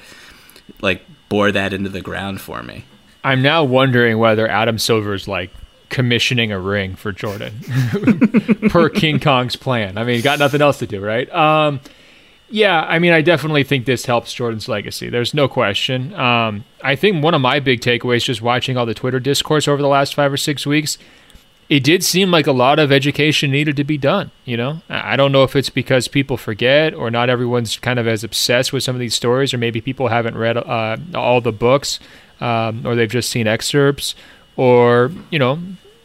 like 0.81 1.03
bore 1.29 1.51
that 1.51 1.73
into 1.73 1.89
the 1.89 2.01
ground 2.01 2.41
for 2.41 2.63
me. 2.63 2.85
I'm 3.23 3.41
now 3.41 3.63
wondering 3.63 4.17
whether 4.17 4.47
Adam 4.47 4.79
Silver's 4.79 5.27
like 5.27 5.51
commissioning 5.89 6.51
a 6.51 6.59
ring 6.59 6.95
for 6.95 7.11
Jordan 7.11 7.59
per 8.69 8.89
King 8.89 9.19
Kong's 9.19 9.55
plan. 9.55 9.97
I 9.97 10.03
mean, 10.03 10.21
got 10.21 10.39
nothing 10.39 10.61
else 10.61 10.79
to 10.79 10.87
do, 10.87 11.01
right? 11.01 11.31
Um, 11.31 11.81
yeah, 12.51 12.81
I 12.81 12.99
mean, 12.99 13.13
I 13.13 13.21
definitely 13.21 13.63
think 13.63 13.85
this 13.85 14.05
helps 14.05 14.33
Jordan's 14.33 14.67
legacy. 14.67 15.09
There's 15.09 15.33
no 15.33 15.47
question. 15.47 16.13
Um, 16.13 16.65
I 16.83 16.95
think 16.95 17.23
one 17.23 17.33
of 17.33 17.41
my 17.41 17.59
big 17.59 17.81
takeaways, 17.81 18.23
just 18.23 18.41
watching 18.41 18.77
all 18.77 18.85
the 18.85 18.93
Twitter 18.93 19.19
discourse 19.19 19.67
over 19.67 19.81
the 19.81 19.87
last 19.87 20.13
five 20.13 20.31
or 20.31 20.37
six 20.37 20.65
weeks, 20.65 20.97
it 21.69 21.83
did 21.83 22.03
seem 22.03 22.29
like 22.29 22.47
a 22.47 22.51
lot 22.51 22.79
of 22.79 22.91
education 22.91 23.49
needed 23.49 23.77
to 23.77 23.83
be 23.83 23.97
done. 23.97 24.31
You 24.45 24.57
know, 24.57 24.81
I 24.89 25.15
don't 25.15 25.31
know 25.31 25.43
if 25.43 25.55
it's 25.55 25.69
because 25.69 26.07
people 26.07 26.37
forget 26.37 26.93
or 26.93 27.09
not 27.09 27.29
everyone's 27.29 27.77
kind 27.77 27.97
of 27.97 28.07
as 28.07 28.23
obsessed 28.23 28.73
with 28.73 28.83
some 28.83 28.95
of 28.95 28.99
these 28.99 29.15
stories, 29.15 29.53
or 29.53 29.57
maybe 29.57 29.79
people 29.79 30.09
haven't 30.09 30.37
read 30.37 30.57
uh, 30.57 30.97
all 31.15 31.39
the 31.39 31.53
books 31.53 31.99
um, 32.41 32.85
or 32.85 32.95
they've 32.95 33.09
just 33.09 33.29
seen 33.29 33.47
excerpts, 33.47 34.15
or 34.57 35.11
you 35.29 35.39
know, 35.39 35.59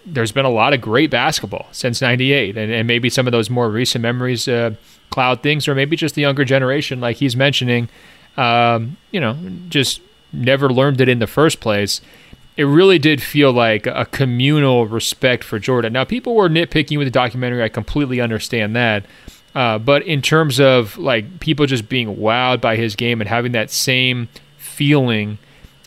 there's 0.06 0.32
been 0.32 0.44
a 0.44 0.50
lot 0.50 0.72
of 0.72 0.80
great 0.80 1.10
basketball 1.10 1.66
since 1.72 2.00
'98, 2.00 2.56
and, 2.56 2.72
and 2.72 2.86
maybe 2.86 3.10
some 3.10 3.26
of 3.26 3.32
those 3.32 3.50
more 3.50 3.68
recent 3.70 4.02
memories 4.02 4.48
uh, 4.48 4.74
cloud 5.10 5.42
things, 5.42 5.68
or 5.68 5.74
maybe 5.74 5.96
just 5.96 6.14
the 6.14 6.22
younger 6.22 6.44
generation, 6.44 7.00
like 7.00 7.16
he's 7.16 7.36
mentioning, 7.36 7.88
um, 8.36 8.96
you 9.10 9.20
know, 9.20 9.36
just 9.68 10.00
never 10.32 10.68
learned 10.70 11.00
it 11.00 11.08
in 11.08 11.18
the 11.18 11.26
first 11.26 11.60
place. 11.60 12.00
It 12.56 12.64
really 12.64 12.98
did 12.98 13.22
feel 13.22 13.52
like 13.52 13.86
a 13.86 14.06
communal 14.06 14.86
respect 14.86 15.44
for 15.44 15.58
Jordan. 15.58 15.92
Now, 15.92 16.04
people 16.04 16.34
were 16.34 16.48
nitpicking 16.48 16.96
with 16.96 17.06
the 17.06 17.10
documentary. 17.10 17.62
I 17.62 17.68
completely 17.68 18.20
understand 18.20 18.74
that. 18.76 19.04
Uh, 19.54 19.78
but 19.78 20.02
in 20.02 20.20
terms 20.20 20.60
of 20.60 20.96
like 20.98 21.40
people 21.40 21.66
just 21.66 21.88
being 21.88 22.16
wowed 22.16 22.60
by 22.60 22.76
his 22.76 22.94
game 22.94 23.20
and 23.20 23.28
having 23.28 23.52
that 23.52 23.70
same 23.70 24.28
feeling 24.58 25.38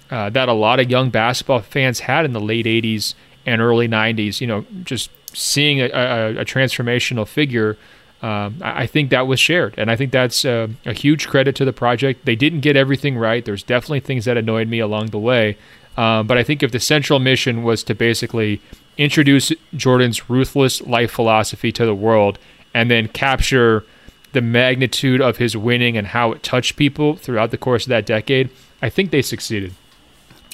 uh, 0.09 0.29
that 0.31 0.49
a 0.49 0.53
lot 0.53 0.79
of 0.79 0.89
young 0.89 1.11
basketball 1.11 1.61
fans 1.61 2.01
had 2.01 2.25
in 2.25 2.33
the 2.33 2.41
late 2.41 2.65
80s 2.65 3.13
and 3.49 3.61
early 3.61 3.87
90s, 3.87 4.39
you 4.39 4.47
know, 4.47 4.65
just 4.83 5.09
seeing 5.33 5.81
a, 5.81 5.85
a, 5.85 6.41
a 6.41 6.45
transformational 6.45 7.27
figure. 7.27 7.77
Um, 8.21 8.57
I 8.61 8.85
think 8.85 9.11
that 9.11 9.27
was 9.27 9.39
shared, 9.39 9.75
and 9.77 9.89
I 9.89 9.95
think 9.95 10.11
that's 10.11 10.43
a, 10.43 10.69
a, 10.85 10.91
huge 10.91 11.29
credit 11.29 11.55
to 11.55 11.63
the 11.63 11.71
project. 11.71 12.25
They 12.25 12.35
didn't 12.35 12.59
get 12.59 12.75
everything 12.75 13.17
right. 13.17 13.45
There's 13.45 13.63
definitely 13.63 14.01
things 14.01 14.25
that 14.25 14.35
annoyed 14.35 14.67
me 14.67 14.79
along 14.79 15.07
the 15.07 15.19
way, 15.19 15.57
um, 15.95 16.27
but 16.27 16.37
I 16.37 16.43
think 16.43 16.61
if 16.61 16.73
the 16.73 16.81
central 16.81 17.19
mission 17.19 17.63
was 17.63 17.81
to 17.83 17.95
basically 17.95 18.61
introduce 18.97 19.53
Jordan's 19.73 20.29
ruthless 20.29 20.81
life 20.81 21.11
philosophy 21.11 21.71
to 21.71 21.85
the 21.85 21.95
world, 21.95 22.39
and 22.73 22.91
then 22.91 23.07
capture 23.07 23.85
the 24.33 24.41
magnitude 24.41 25.21
of 25.21 25.37
his 25.37 25.57
winning 25.57 25.97
and 25.97 26.07
how 26.07 26.31
it 26.31 26.43
touched 26.43 26.75
people 26.75 27.15
throughout 27.15 27.51
the 27.51 27.57
course 27.57 27.85
of 27.85 27.89
that 27.89 28.05
decade, 28.05 28.49
I 28.81 28.89
think 28.89 29.11
they 29.11 29.21
succeeded. 29.21 29.73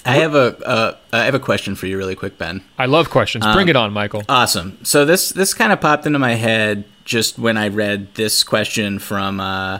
I 0.06 0.18
have 0.18 0.36
a 0.36 0.58
uh, 0.66 0.97
I 1.12 1.26
have 1.26 1.34
a 1.34 1.39
question 1.39 1.76
for 1.76 1.88
you, 1.88 1.97
really 1.97 2.16
quick, 2.16 2.38
Ben. 2.38 2.64
I 2.78 2.86
love 2.86 3.10
questions. 3.10 3.43
Bring 3.43 3.66
um, 3.66 3.70
it 3.70 3.76
on, 3.76 3.91
Michael. 3.91 4.24
Awesome. 4.30 4.78
So 4.84 5.03
this 5.03 5.30
this 5.30 5.53
kind 5.53 5.74
of 5.74 5.82
popped 5.82 6.06
into 6.06 6.20
my 6.20 6.36
head 6.36 6.86
just 7.06 7.39
when 7.39 7.58
I 7.58 7.70
read 7.70 8.14
this 8.16 8.43
question 8.43 8.99
from 8.99 9.39
uh, 9.39 9.80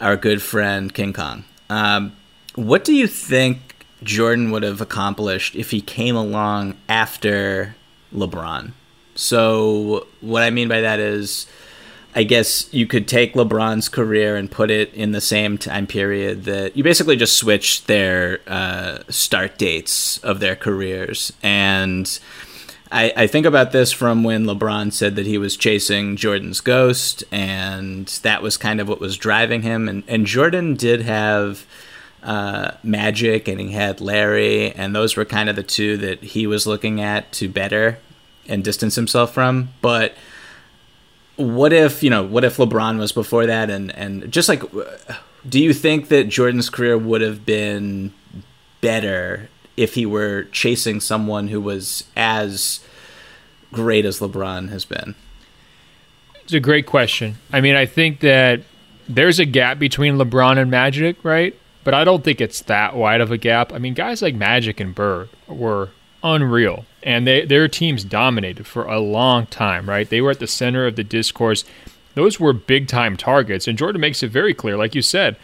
our 0.00 0.16
good 0.16 0.42
friend 0.42 0.94
King 0.94 1.12
Kong. 1.12 1.44
Um, 1.68 2.16
what 2.54 2.84
do 2.84 2.94
you 2.94 3.06
think 3.06 3.86
Jordan 4.02 4.50
would 4.52 4.62
have 4.62 4.80
accomplished 4.80 5.56
if 5.56 5.70
he 5.70 5.80
came 5.80 6.16
along 6.16 6.76
after 6.88 7.74
LeBron? 8.14 8.72
So 9.14 10.06
what 10.20 10.44
I 10.44 10.50
mean 10.50 10.68
by 10.68 10.80
that 10.80 11.00
is 11.00 11.46
I 12.18 12.24
guess 12.24 12.68
you 12.74 12.88
could 12.88 13.06
take 13.06 13.34
LeBron's 13.34 13.88
career 13.88 14.34
and 14.34 14.50
put 14.50 14.72
it 14.72 14.92
in 14.92 15.12
the 15.12 15.20
same 15.20 15.56
time 15.56 15.86
period 15.86 16.46
that 16.46 16.76
you 16.76 16.82
basically 16.82 17.14
just 17.14 17.36
switch 17.36 17.84
their 17.84 18.40
uh, 18.48 19.04
start 19.08 19.56
dates 19.56 20.18
of 20.24 20.40
their 20.40 20.56
careers. 20.56 21.32
And 21.44 22.18
I, 22.90 23.12
I 23.16 23.26
think 23.28 23.46
about 23.46 23.70
this 23.70 23.92
from 23.92 24.24
when 24.24 24.46
LeBron 24.46 24.92
said 24.92 25.14
that 25.14 25.26
he 25.26 25.38
was 25.38 25.56
chasing 25.56 26.16
Jordan's 26.16 26.60
ghost, 26.60 27.22
and 27.30 28.08
that 28.24 28.42
was 28.42 28.56
kind 28.56 28.80
of 28.80 28.88
what 28.88 28.98
was 28.98 29.16
driving 29.16 29.62
him. 29.62 29.88
And, 29.88 30.02
and 30.08 30.26
Jordan 30.26 30.74
did 30.74 31.02
have 31.02 31.66
uh, 32.24 32.72
Magic 32.82 33.46
and 33.46 33.60
he 33.60 33.70
had 33.70 34.00
Larry, 34.00 34.72
and 34.72 34.92
those 34.92 35.16
were 35.16 35.24
kind 35.24 35.48
of 35.48 35.54
the 35.54 35.62
two 35.62 35.96
that 35.98 36.24
he 36.24 36.48
was 36.48 36.66
looking 36.66 37.00
at 37.00 37.30
to 37.34 37.48
better 37.48 38.00
and 38.48 38.64
distance 38.64 38.96
himself 38.96 39.32
from. 39.32 39.68
But 39.80 40.14
what 41.38 41.72
if 41.72 42.02
you 42.02 42.10
know 42.10 42.24
what 42.24 42.42
if 42.44 42.56
LeBron 42.56 42.98
was 42.98 43.12
before 43.12 43.46
that 43.46 43.70
and 43.70 43.94
and 43.94 44.30
just 44.30 44.48
like 44.48 44.62
do 45.48 45.62
you 45.62 45.72
think 45.72 46.08
that 46.08 46.24
Jordan's 46.24 46.68
career 46.68 46.98
would 46.98 47.20
have 47.20 47.46
been 47.46 48.12
better 48.80 49.48
if 49.76 49.94
he 49.94 50.04
were 50.04 50.44
chasing 50.50 51.00
someone 51.00 51.48
who 51.48 51.60
was 51.60 52.04
as 52.16 52.80
great 53.72 54.04
as 54.04 54.18
LeBron 54.18 54.70
has 54.70 54.84
been? 54.84 55.14
It's 56.42 56.52
a 56.52 56.60
great 56.60 56.86
question. 56.86 57.36
I 57.52 57.60
mean, 57.60 57.76
I 57.76 57.86
think 57.86 58.20
that 58.20 58.62
there's 59.08 59.38
a 59.38 59.44
gap 59.44 59.78
between 59.78 60.16
LeBron 60.16 60.58
and 60.58 60.70
Magic, 60.70 61.22
right? 61.24 61.54
But 61.84 61.94
I 61.94 62.04
don't 62.04 62.24
think 62.24 62.40
it's 62.40 62.62
that 62.62 62.96
wide 62.96 63.20
of 63.20 63.30
a 63.30 63.38
gap. 63.38 63.72
I 63.72 63.78
mean, 63.78 63.94
guys 63.94 64.20
like 64.20 64.34
Magic 64.34 64.80
and 64.80 64.94
Bird 64.94 65.28
were 65.46 65.90
unreal. 66.22 66.84
And 67.02 67.26
they, 67.26 67.44
their 67.44 67.68
teams 67.68 68.04
dominated 68.04 68.66
for 68.66 68.84
a 68.84 69.00
long 69.00 69.46
time, 69.46 69.88
right? 69.88 70.08
They 70.08 70.20
were 70.20 70.30
at 70.30 70.40
the 70.40 70.46
center 70.46 70.86
of 70.86 70.96
the 70.96 71.04
discourse. 71.04 71.64
Those 72.14 72.40
were 72.40 72.52
big 72.52 72.88
time 72.88 73.16
targets. 73.16 73.68
And 73.68 73.78
Jordan 73.78 74.00
makes 74.00 74.22
it 74.22 74.30
very 74.30 74.54
clear, 74.54 74.76
like 74.76 74.94
you 74.94 75.02
said, 75.02 75.36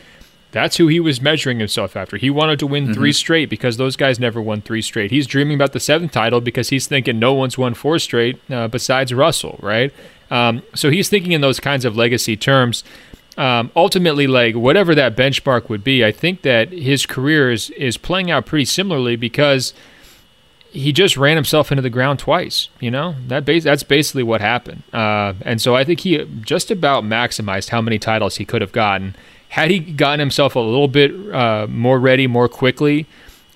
that's 0.51 0.77
who 0.77 0.87
he 0.87 1.01
was 1.01 1.21
measuring 1.21 1.59
himself 1.59 1.97
after. 1.97 2.17
He 2.17 2.31
wanted 2.31 2.59
to 2.61 2.67
win 2.67 2.85
mm-hmm. 2.85 2.93
three 2.93 3.13
straight 3.13 3.51
because 3.51 3.77
those 3.77 3.97
guys 3.97 4.21
never 4.21 4.41
won 4.41 4.63
three 4.63 4.83
straight. 4.83 5.11
He's 5.11 5.27
dreaming 5.27 5.57
about 5.57 5.73
the 5.73 5.81
seventh 5.81 6.13
title 6.13 6.41
because 6.41 6.69
he's 6.69 6.87
thinking 6.87 7.19
no 7.19 7.35
one's 7.35 7.59
won 7.59 7.75
four 7.75 7.99
straight 7.99 8.39
uh, 8.51 8.69
besides 8.69 9.13
Russell, 9.13 9.59
right? 9.61 9.93
Um, 10.31 10.63
so 10.75 10.91
he's 10.91 11.09
thinking 11.09 11.33
in 11.33 11.41
those 11.41 11.59
kinds 11.59 11.85
of 11.85 11.97
legacy 11.97 12.37
terms. 12.37 12.85
Um, 13.37 13.73
ultimately, 13.75 14.29
like 14.29 14.55
whatever 14.55 14.95
that 14.95 15.17
benchmark 15.17 15.69
would 15.69 15.83
be, 15.83 16.05
I 16.05 16.13
think 16.13 16.43
that 16.43 16.71
his 16.71 17.05
career 17.05 17.51
is, 17.51 17.71
is 17.71 17.97
playing 17.97 18.31
out 18.31 18.47
pretty 18.47 18.65
similarly 18.65 19.15
because– 19.15 19.73
he 20.75 20.93
just 20.93 21.17
ran 21.17 21.37
himself 21.37 21.71
into 21.71 21.83
the 21.83 21.91
ground 21.91 22.19
twice. 22.19 22.69
You 22.81 22.91
know 22.91 23.15
that 23.29 23.45
base, 23.45 23.65
that's 23.65 23.83
basically 23.83 24.25
what 24.25 24.41
happened. 24.41 24.83
Uh, 24.93 25.35
and 25.43 25.63
so 25.63 25.75
I 25.75 25.85
think 25.85 26.01
he 26.01 26.25
just 26.43 26.71
about 26.71 27.05
maximized 27.05 27.71
how 27.71 27.81
many 27.81 27.99
titles 27.99 28.37
he 28.37 28.45
could 28.45 28.61
have 28.61 28.73
gotten 28.73 29.15
had 29.51 29.71
he 29.71 29.79
gotten 29.79 30.19
himself 30.19 30.57
a 30.57 30.61
little 30.61 30.89
bit 30.89 31.13
uh, 31.33 31.67
more 31.69 31.99
ready 31.99 32.27
more 32.27 32.49
quickly. 32.49 33.07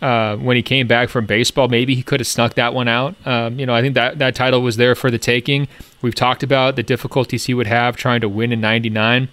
Uh, 0.00 0.36
when 0.36 0.54
he 0.54 0.62
came 0.62 0.86
back 0.86 1.08
from 1.08 1.26
baseball, 1.26 1.66
maybe 1.66 1.96
he 1.96 2.04
could 2.04 2.20
have 2.20 2.26
snuck 2.28 2.54
that 2.54 2.72
one 2.72 2.86
out. 2.86 3.16
Um, 3.26 3.58
you 3.58 3.66
know, 3.66 3.74
I 3.74 3.82
think 3.82 3.94
that 3.94 4.20
that 4.20 4.36
title 4.36 4.62
was 4.62 4.76
there 4.76 4.94
for 4.94 5.10
the 5.10 5.18
taking. 5.18 5.66
We've 6.00 6.14
talked 6.14 6.44
about 6.44 6.76
the 6.76 6.84
difficulties 6.84 7.46
he 7.46 7.54
would 7.54 7.66
have 7.66 7.96
trying 7.96 8.20
to 8.20 8.28
win 8.28 8.52
in 8.52 8.60
'99. 8.60 9.28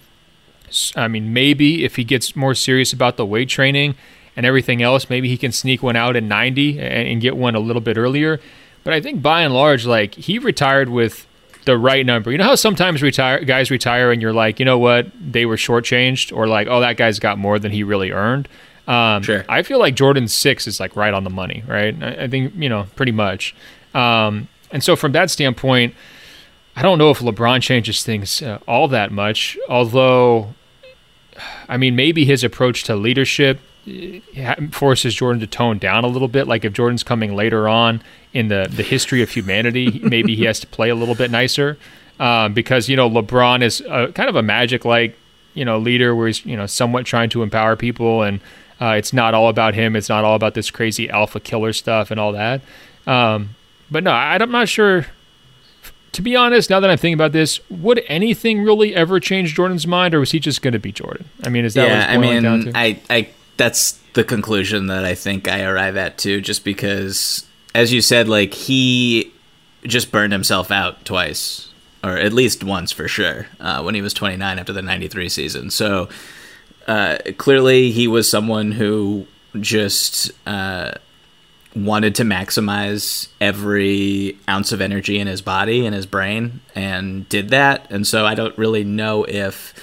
I 0.96 1.06
mean, 1.06 1.32
maybe 1.32 1.84
if 1.84 1.94
he 1.94 2.02
gets 2.02 2.34
more 2.34 2.52
serious 2.52 2.92
about 2.92 3.16
the 3.16 3.24
weight 3.24 3.48
training 3.48 3.94
and 4.36 4.46
everything 4.46 4.82
else, 4.82 5.08
maybe 5.10 5.28
he 5.28 5.36
can 5.36 5.50
sneak 5.50 5.82
one 5.82 5.96
out 5.96 6.14
in 6.14 6.28
90 6.28 6.78
and, 6.78 7.08
and 7.08 7.20
get 7.20 7.36
one 7.36 7.54
a 7.54 7.60
little 7.60 7.82
bit 7.82 7.96
earlier. 7.96 8.38
But 8.84 8.92
I 8.92 9.00
think 9.00 9.22
by 9.22 9.42
and 9.42 9.52
large, 9.52 9.86
like 9.86 10.14
he 10.14 10.38
retired 10.38 10.88
with 10.88 11.26
the 11.64 11.76
right 11.76 12.06
number. 12.06 12.30
You 12.30 12.38
know 12.38 12.44
how 12.44 12.54
sometimes 12.54 13.02
retire 13.02 13.44
guys 13.44 13.70
retire 13.70 14.12
and 14.12 14.22
you're 14.22 14.32
like, 14.32 14.60
you 14.60 14.64
know 14.64 14.78
what, 14.78 15.08
they 15.20 15.44
were 15.44 15.56
shortchanged, 15.56 16.34
or 16.34 16.46
like, 16.46 16.68
oh, 16.68 16.80
that 16.80 16.96
guy's 16.96 17.18
got 17.18 17.38
more 17.38 17.58
than 17.58 17.72
he 17.72 17.82
really 17.82 18.12
earned. 18.12 18.48
Um, 18.86 19.22
sure. 19.22 19.44
I 19.48 19.62
feel 19.62 19.80
like 19.80 19.96
Jordan 19.96 20.28
six 20.28 20.68
is 20.68 20.78
like 20.78 20.94
right 20.94 21.12
on 21.12 21.24
the 21.24 21.30
money, 21.30 21.64
right? 21.66 22.00
I, 22.00 22.24
I 22.24 22.28
think 22.28 22.54
you 22.56 22.68
know 22.68 22.86
pretty 22.94 23.12
much. 23.12 23.54
Um, 23.94 24.48
and 24.70 24.82
so 24.82 24.94
from 24.94 25.12
that 25.12 25.30
standpoint, 25.30 25.94
I 26.76 26.82
don't 26.82 26.98
know 26.98 27.10
if 27.10 27.18
LeBron 27.18 27.62
changes 27.62 28.04
things 28.04 28.42
uh, 28.42 28.58
all 28.68 28.88
that 28.88 29.10
much. 29.10 29.58
Although, 29.68 30.54
I 31.68 31.76
mean, 31.76 31.96
maybe 31.96 32.24
his 32.24 32.44
approach 32.44 32.84
to 32.84 32.94
leadership 32.94 33.58
forces 34.70 35.14
Jordan 35.14 35.40
to 35.40 35.46
tone 35.46 35.78
down 35.78 36.04
a 36.04 36.08
little 36.08 36.28
bit. 36.28 36.46
Like 36.46 36.64
if 36.64 36.72
Jordan's 36.72 37.02
coming 37.02 37.34
later 37.34 37.68
on 37.68 38.02
in 38.32 38.48
the, 38.48 38.68
the 38.70 38.82
history 38.82 39.22
of 39.22 39.30
humanity, 39.30 40.00
maybe 40.04 40.34
he 40.34 40.44
has 40.44 40.60
to 40.60 40.66
play 40.66 40.90
a 40.90 40.94
little 40.94 41.14
bit 41.14 41.30
nicer 41.30 41.78
um, 42.18 42.54
because 42.54 42.88
you 42.88 42.96
know 42.96 43.08
LeBron 43.08 43.62
is 43.62 43.80
a, 43.82 44.12
kind 44.12 44.28
of 44.28 44.36
a 44.36 44.42
magic 44.42 44.84
like 44.84 45.16
you 45.54 45.64
know 45.64 45.78
leader 45.78 46.14
where 46.14 46.26
he's 46.26 46.44
you 46.44 46.56
know 46.56 46.66
somewhat 46.66 47.06
trying 47.06 47.30
to 47.30 47.42
empower 47.42 47.76
people 47.76 48.22
and 48.22 48.40
uh, 48.80 48.94
it's 48.98 49.12
not 49.12 49.34
all 49.34 49.48
about 49.48 49.74
him. 49.74 49.96
It's 49.96 50.08
not 50.08 50.24
all 50.24 50.34
about 50.34 50.54
this 50.54 50.70
crazy 50.70 51.08
alpha 51.08 51.40
killer 51.40 51.72
stuff 51.72 52.10
and 52.10 52.20
all 52.20 52.32
that. 52.32 52.60
Um, 53.06 53.50
but 53.90 54.04
no, 54.04 54.10
I, 54.10 54.36
I'm 54.36 54.50
not 54.50 54.68
sure. 54.68 55.06
To 56.12 56.22
be 56.22 56.34
honest, 56.34 56.70
now 56.70 56.80
that 56.80 56.88
I'm 56.88 56.96
thinking 56.96 57.14
about 57.14 57.32
this, 57.32 57.60
would 57.70 58.02
anything 58.06 58.62
really 58.62 58.94
ever 58.94 59.20
change 59.20 59.54
Jordan's 59.54 59.86
mind, 59.86 60.14
or 60.14 60.20
was 60.20 60.32
he 60.32 60.38
just 60.38 60.62
going 60.62 60.72
to 60.72 60.78
be 60.78 60.90
Jordan? 60.90 61.28
I 61.42 61.50
mean, 61.50 61.64
is 61.66 61.74
that 61.74 61.88
yeah, 61.88 62.16
what 62.16 62.26
it's 62.26 62.44
I 62.44 62.56
mean, 62.56 62.72
I, 62.74 63.00
I 63.10 63.28
that's 63.56 63.92
the 64.14 64.24
conclusion 64.24 64.86
that 64.86 65.04
I 65.04 65.14
think 65.14 65.48
I 65.48 65.62
arrive 65.62 65.96
at 65.96 66.18
too, 66.18 66.40
just 66.40 66.64
because, 66.64 67.46
as 67.74 67.92
you 67.92 68.00
said, 68.00 68.28
like 68.28 68.54
he 68.54 69.32
just 69.84 70.10
burned 70.10 70.32
himself 70.32 70.70
out 70.70 71.04
twice, 71.04 71.70
or 72.02 72.16
at 72.16 72.32
least 72.32 72.64
once 72.64 72.92
for 72.92 73.08
sure, 73.08 73.46
uh, 73.60 73.82
when 73.82 73.94
he 73.94 74.02
was 74.02 74.14
29 74.14 74.58
after 74.58 74.72
the 74.72 74.82
93 74.82 75.28
season. 75.28 75.70
So 75.70 76.08
uh, 76.86 77.18
clearly, 77.36 77.90
he 77.90 78.06
was 78.08 78.30
someone 78.30 78.72
who 78.72 79.26
just 79.60 80.30
uh, 80.46 80.92
wanted 81.74 82.14
to 82.16 82.22
maximize 82.22 83.28
every 83.40 84.38
ounce 84.48 84.72
of 84.72 84.80
energy 84.80 85.18
in 85.18 85.26
his 85.26 85.42
body 85.42 85.84
and 85.84 85.94
his 85.94 86.06
brain 86.06 86.60
and 86.74 87.28
did 87.28 87.50
that. 87.50 87.90
And 87.90 88.06
so 88.06 88.24
I 88.24 88.34
don't 88.34 88.56
really 88.56 88.84
know 88.84 89.24
if 89.24 89.74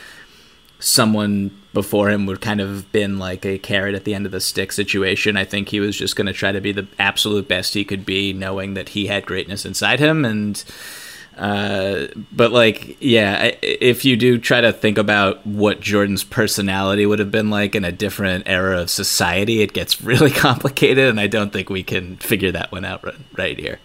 someone 0.80 1.52
before 1.74 2.10
him 2.10 2.26
would 2.28 2.40
kind 2.40 2.62
of 2.62 2.70
have 2.70 2.92
been 2.92 3.18
like 3.18 3.46
a 3.46 3.58
carrot 3.58 3.96
at 3.96 4.04
the 4.04 4.14
end 4.14 4.26
of 4.26 4.32
the 4.32 4.40
stick 4.40 4.72
situation. 4.72 5.36
I 5.36 5.44
think 5.44 5.70
he 5.70 5.80
was 5.80 5.98
just 5.98 6.16
going 6.16 6.28
to 6.28 6.34
try 6.34 6.52
to 6.52 6.62
be 6.62 6.72
the 6.72 6.88
absolute 7.00 7.48
best 7.48 7.74
he 7.74 7.84
could 7.84 8.06
be, 8.06 8.32
knowing 8.32 8.76
that 8.76 8.90
he 8.90 9.08
had 9.08 9.26
greatness 9.26 9.66
inside 9.66 10.00
him. 10.00 10.24
And, 10.24 10.64
uh, 11.36 12.06
but 12.32 12.52
like, 12.52 13.02
yeah, 13.02 13.56
if 13.64 14.06
you 14.06 14.16
do 14.16 14.38
try 14.38 14.62
to 14.62 14.72
think 14.72 15.00
about 15.00 15.46
what 15.48 15.82
Jordan's 15.82 16.24
personality 16.24 17.08
would 17.08 17.20
have 17.20 17.32
been 17.32 17.50
like 17.50 17.74
in 17.74 17.84
a 17.84 17.92
different 17.92 18.48
era 18.48 18.82
of 18.82 18.92
society, 18.92 19.62
it 19.62 19.74
gets 19.74 20.00
really 20.04 20.32
complicated. 20.32 21.10
And 21.10 21.20
I 21.20 21.26
don't 21.26 21.52
think 21.52 21.72
we 21.72 21.84
can 21.84 22.18
figure 22.18 22.52
that 22.52 22.72
one 22.72 22.86
out 22.86 23.04
right 23.36 23.60
here. 23.60 23.80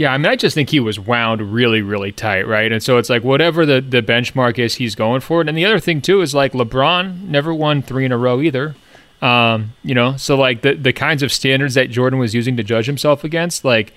Yeah, 0.00 0.14
I 0.14 0.16
mean, 0.16 0.32
I 0.32 0.36
just 0.36 0.54
think 0.54 0.70
he 0.70 0.80
was 0.80 0.98
wound 0.98 1.52
really, 1.52 1.82
really 1.82 2.10
tight, 2.10 2.48
right? 2.48 2.72
And 2.72 2.82
so 2.82 2.96
it's 2.96 3.10
like 3.10 3.22
whatever 3.22 3.66
the, 3.66 3.82
the 3.82 4.00
benchmark 4.00 4.58
is, 4.58 4.76
he's 4.76 4.94
going 4.94 5.20
for 5.20 5.42
it. 5.42 5.48
And 5.50 5.58
the 5.58 5.66
other 5.66 5.78
thing 5.78 6.00
too 6.00 6.22
is 6.22 6.34
like 6.34 6.52
LeBron 6.54 7.24
never 7.24 7.52
won 7.52 7.82
three 7.82 8.06
in 8.06 8.10
a 8.10 8.16
row 8.16 8.40
either. 8.40 8.74
Um, 9.20 9.74
you 9.84 9.94
know, 9.94 10.16
so 10.16 10.36
like 10.36 10.62
the 10.62 10.72
the 10.72 10.94
kinds 10.94 11.22
of 11.22 11.30
standards 11.30 11.74
that 11.74 11.90
Jordan 11.90 12.18
was 12.18 12.34
using 12.34 12.56
to 12.56 12.62
judge 12.62 12.86
himself 12.86 13.24
against, 13.24 13.62
like 13.62 13.92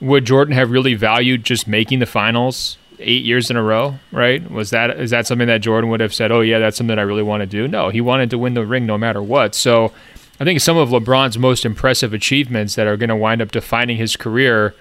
would 0.00 0.24
Jordan 0.24 0.52
have 0.52 0.72
really 0.72 0.94
valued 0.94 1.44
just 1.44 1.68
making 1.68 2.00
the 2.00 2.06
finals 2.06 2.76
eight 2.98 3.24
years 3.24 3.48
in 3.48 3.56
a 3.56 3.62
row? 3.62 4.00
Right? 4.10 4.50
Was 4.50 4.70
that 4.70 4.98
is 4.98 5.12
that 5.12 5.28
something 5.28 5.46
that 5.46 5.58
Jordan 5.58 5.90
would 5.90 6.00
have 6.00 6.12
said? 6.12 6.32
Oh 6.32 6.40
yeah, 6.40 6.58
that's 6.58 6.76
something 6.76 6.98
I 6.98 7.02
really 7.02 7.22
want 7.22 7.42
to 7.42 7.46
do. 7.46 7.68
No, 7.68 7.90
he 7.90 8.00
wanted 8.00 8.30
to 8.30 8.38
win 8.38 8.54
the 8.54 8.66
ring 8.66 8.84
no 8.84 8.98
matter 8.98 9.22
what. 9.22 9.54
So 9.54 9.92
I 10.40 10.44
think 10.44 10.58
some 10.58 10.76
of 10.76 10.88
LeBron's 10.88 11.38
most 11.38 11.64
impressive 11.64 12.12
achievements 12.12 12.74
that 12.74 12.88
are 12.88 12.96
going 12.96 13.10
to 13.10 13.16
wind 13.16 13.40
up 13.40 13.52
defining 13.52 13.96
his 13.96 14.16
career 14.16 14.74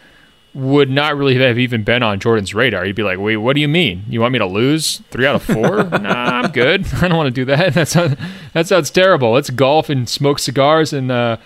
would 0.56 0.90
not 0.90 1.18
really 1.18 1.38
have 1.38 1.60
even 1.60 1.84
been 1.84 2.02
on 2.02 2.18
Jordan's 2.18 2.56
radar. 2.56 2.86
He'd 2.86 2.96
be 2.96 3.04
like, 3.04 3.20
"Wait, 3.20 3.38
what 3.38 3.56
do 3.56 3.62
you 3.62 3.68
mean? 3.68 4.06
You 4.08 4.22
want 4.22 4.32
me 4.32 4.40
to 4.40 4.46
lose 4.46 5.02
three 5.12 5.28
out 5.28 5.36
of 5.36 5.44
four? 5.44 5.84
nah, 6.00 6.42
I'm 6.42 6.52
good. 6.52 6.88
I 7.02 7.10
don't 7.10 7.18
want 7.18 7.28
to 7.28 7.32
do 7.32 7.46
that. 7.46 7.74
That 7.76 7.88
sounds 7.90 8.16
that 8.54 8.68
sounds 8.68 8.90
terrible. 8.90 9.34
Let's 9.34 9.50
golf 9.50 9.90
and 9.90 10.08
smoke 10.08 10.40
cigars 10.40 10.94
and 10.94 11.12
uh, 11.12 11.38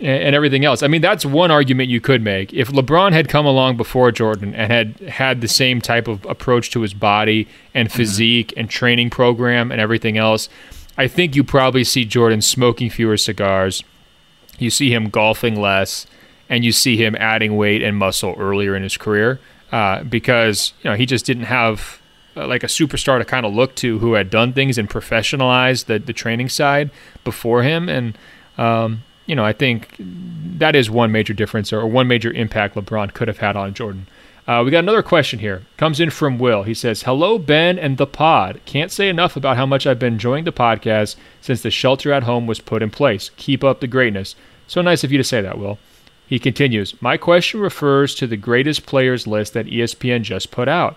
and 0.00 0.34
everything 0.34 0.64
else. 0.64 0.82
I 0.82 0.88
mean, 0.88 1.02
that's 1.02 1.26
one 1.26 1.50
argument 1.50 1.90
you 1.90 2.00
could 2.00 2.22
make. 2.22 2.54
If 2.54 2.68
LeBron 2.68 3.12
had 3.12 3.28
come 3.28 3.44
along 3.44 3.76
before 3.76 4.10
Jordan 4.10 4.54
and 4.54 4.72
had 4.72 4.98
had 5.10 5.40
the 5.42 5.48
same 5.48 5.82
type 5.82 6.08
of 6.08 6.24
approach 6.24 6.70
to 6.70 6.80
his 6.80 6.94
body 6.94 7.46
and 7.74 7.88
mm-hmm. 7.88 7.96
physique 7.96 8.48
mm-hmm. 8.48 8.60
and 8.60 8.70
training 8.70 9.10
program 9.10 9.70
and 9.70 9.80
everything 9.80 10.16
else, 10.16 10.48
I 10.96 11.06
think 11.06 11.36
you 11.36 11.44
probably 11.44 11.84
see 11.84 12.06
Jordan 12.06 12.40
smoking 12.40 12.88
fewer 12.88 13.18
cigars. 13.18 13.84
You 14.58 14.70
see 14.70 14.92
him 14.92 15.10
golfing 15.10 15.60
less 15.60 16.06
and 16.54 16.64
you 16.64 16.70
see 16.70 16.96
him 16.96 17.16
adding 17.18 17.56
weight 17.56 17.82
and 17.82 17.96
muscle 17.96 18.36
earlier 18.38 18.76
in 18.76 18.84
his 18.84 18.96
career 18.96 19.40
uh, 19.72 20.04
because 20.04 20.72
you 20.82 20.90
know 20.90 20.96
he 20.96 21.04
just 21.04 21.26
didn't 21.26 21.44
have 21.44 22.00
uh, 22.36 22.46
like 22.46 22.62
a 22.62 22.68
superstar 22.68 23.18
to 23.18 23.24
kind 23.24 23.44
of 23.44 23.52
look 23.52 23.74
to 23.74 23.98
who 23.98 24.12
had 24.12 24.30
done 24.30 24.52
things 24.52 24.78
and 24.78 24.88
professionalized 24.88 25.86
the, 25.86 25.98
the 25.98 26.12
training 26.12 26.48
side 26.48 26.92
before 27.24 27.64
him 27.64 27.88
and 27.88 28.16
um, 28.56 29.02
you 29.26 29.34
know 29.34 29.44
I 29.44 29.52
think 29.52 29.96
that 29.98 30.76
is 30.76 30.88
one 30.88 31.10
major 31.10 31.34
difference 31.34 31.72
or 31.72 31.84
one 31.86 32.06
major 32.06 32.30
impact 32.30 32.76
LeBron 32.76 33.12
could 33.14 33.26
have 33.26 33.38
had 33.38 33.56
on 33.56 33.74
Jordan. 33.74 34.06
Uh, 34.46 34.62
we 34.64 34.70
got 34.70 34.80
another 34.80 35.02
question 35.02 35.38
here. 35.38 35.62
Comes 35.78 35.98
in 35.98 36.10
from 36.10 36.38
Will. 36.38 36.64
He 36.64 36.74
says, 36.74 37.04
Hello, 37.04 37.38
Ben 37.38 37.78
and 37.78 37.96
the 37.96 38.06
pod. 38.06 38.60
Can't 38.66 38.92
say 38.92 39.08
enough 39.08 39.36
about 39.36 39.56
how 39.56 39.64
much 39.64 39.86
I've 39.86 39.98
been 39.98 40.12
enjoying 40.12 40.44
the 40.44 40.52
podcast 40.52 41.16
since 41.40 41.62
the 41.62 41.70
shelter 41.70 42.12
at 42.12 42.24
home 42.24 42.46
was 42.46 42.60
put 42.60 42.82
in 42.82 42.90
place. 42.90 43.30
Keep 43.38 43.64
up 43.64 43.80
the 43.80 43.86
greatness. 43.86 44.36
So 44.66 44.82
nice 44.82 45.02
of 45.02 45.10
you 45.10 45.16
to 45.16 45.24
say 45.24 45.40
that, 45.40 45.56
Will. 45.56 45.78
He 46.26 46.38
continues, 46.38 47.00
My 47.02 47.16
question 47.16 47.60
refers 47.60 48.14
to 48.14 48.26
the 48.26 48.36
greatest 48.36 48.86
players 48.86 49.26
list 49.26 49.52
that 49.52 49.66
ESPN 49.66 50.22
just 50.22 50.50
put 50.50 50.68
out. 50.68 50.96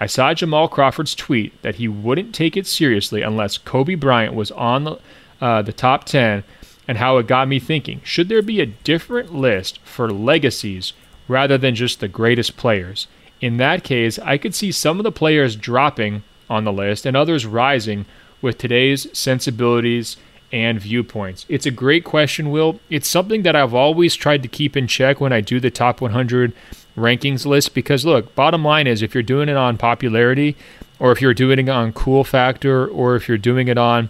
I 0.00 0.06
saw 0.06 0.32
Jamal 0.32 0.68
Crawford's 0.68 1.14
tweet 1.14 1.60
that 1.62 1.76
he 1.76 1.88
wouldn't 1.88 2.34
take 2.34 2.56
it 2.56 2.66
seriously 2.66 3.22
unless 3.22 3.58
Kobe 3.58 3.96
Bryant 3.96 4.34
was 4.34 4.52
on 4.52 4.84
the, 4.84 4.98
uh, 5.40 5.62
the 5.62 5.72
top 5.72 6.04
10, 6.04 6.44
and 6.86 6.98
how 6.98 7.18
it 7.18 7.26
got 7.26 7.48
me 7.48 7.58
thinking 7.58 8.00
should 8.04 8.28
there 8.28 8.42
be 8.42 8.60
a 8.60 8.66
different 8.66 9.34
list 9.34 9.80
for 9.84 10.10
legacies 10.10 10.92
rather 11.26 11.58
than 11.58 11.74
just 11.74 12.00
the 12.00 12.08
greatest 12.08 12.56
players. 12.56 13.08
In 13.40 13.56
that 13.58 13.84
case, 13.84 14.18
I 14.20 14.38
could 14.38 14.54
see 14.54 14.72
some 14.72 14.98
of 14.98 15.04
the 15.04 15.12
players 15.12 15.56
dropping 15.56 16.22
on 16.48 16.64
the 16.64 16.72
list 16.72 17.04
and 17.04 17.16
others 17.16 17.44
rising 17.44 18.06
with 18.40 18.56
today's 18.56 19.06
sensibilities 19.16 20.16
and 20.52 20.80
viewpoints. 20.80 21.44
It's 21.48 21.66
a 21.66 21.70
great 21.70 22.04
question, 22.04 22.50
Will. 22.50 22.80
It's 22.88 23.08
something 23.08 23.42
that 23.42 23.56
I've 23.56 23.74
always 23.74 24.14
tried 24.14 24.42
to 24.42 24.48
keep 24.48 24.76
in 24.76 24.86
check 24.86 25.20
when 25.20 25.32
I 25.32 25.40
do 25.40 25.60
the 25.60 25.70
top 25.70 26.00
100 26.00 26.52
rankings 26.96 27.46
list 27.46 27.74
because, 27.74 28.04
look, 28.04 28.34
bottom 28.34 28.64
line 28.64 28.86
is 28.86 29.02
if 29.02 29.14
you're 29.14 29.22
doing 29.22 29.48
it 29.48 29.56
on 29.56 29.76
popularity, 29.76 30.56
or 30.98 31.12
if 31.12 31.20
you're 31.20 31.34
doing 31.34 31.58
it 31.58 31.68
on 31.68 31.92
cool 31.92 32.24
factor, 32.24 32.86
or 32.86 33.14
if 33.14 33.28
you're 33.28 33.38
doing 33.38 33.68
it 33.68 33.78
on 33.78 34.08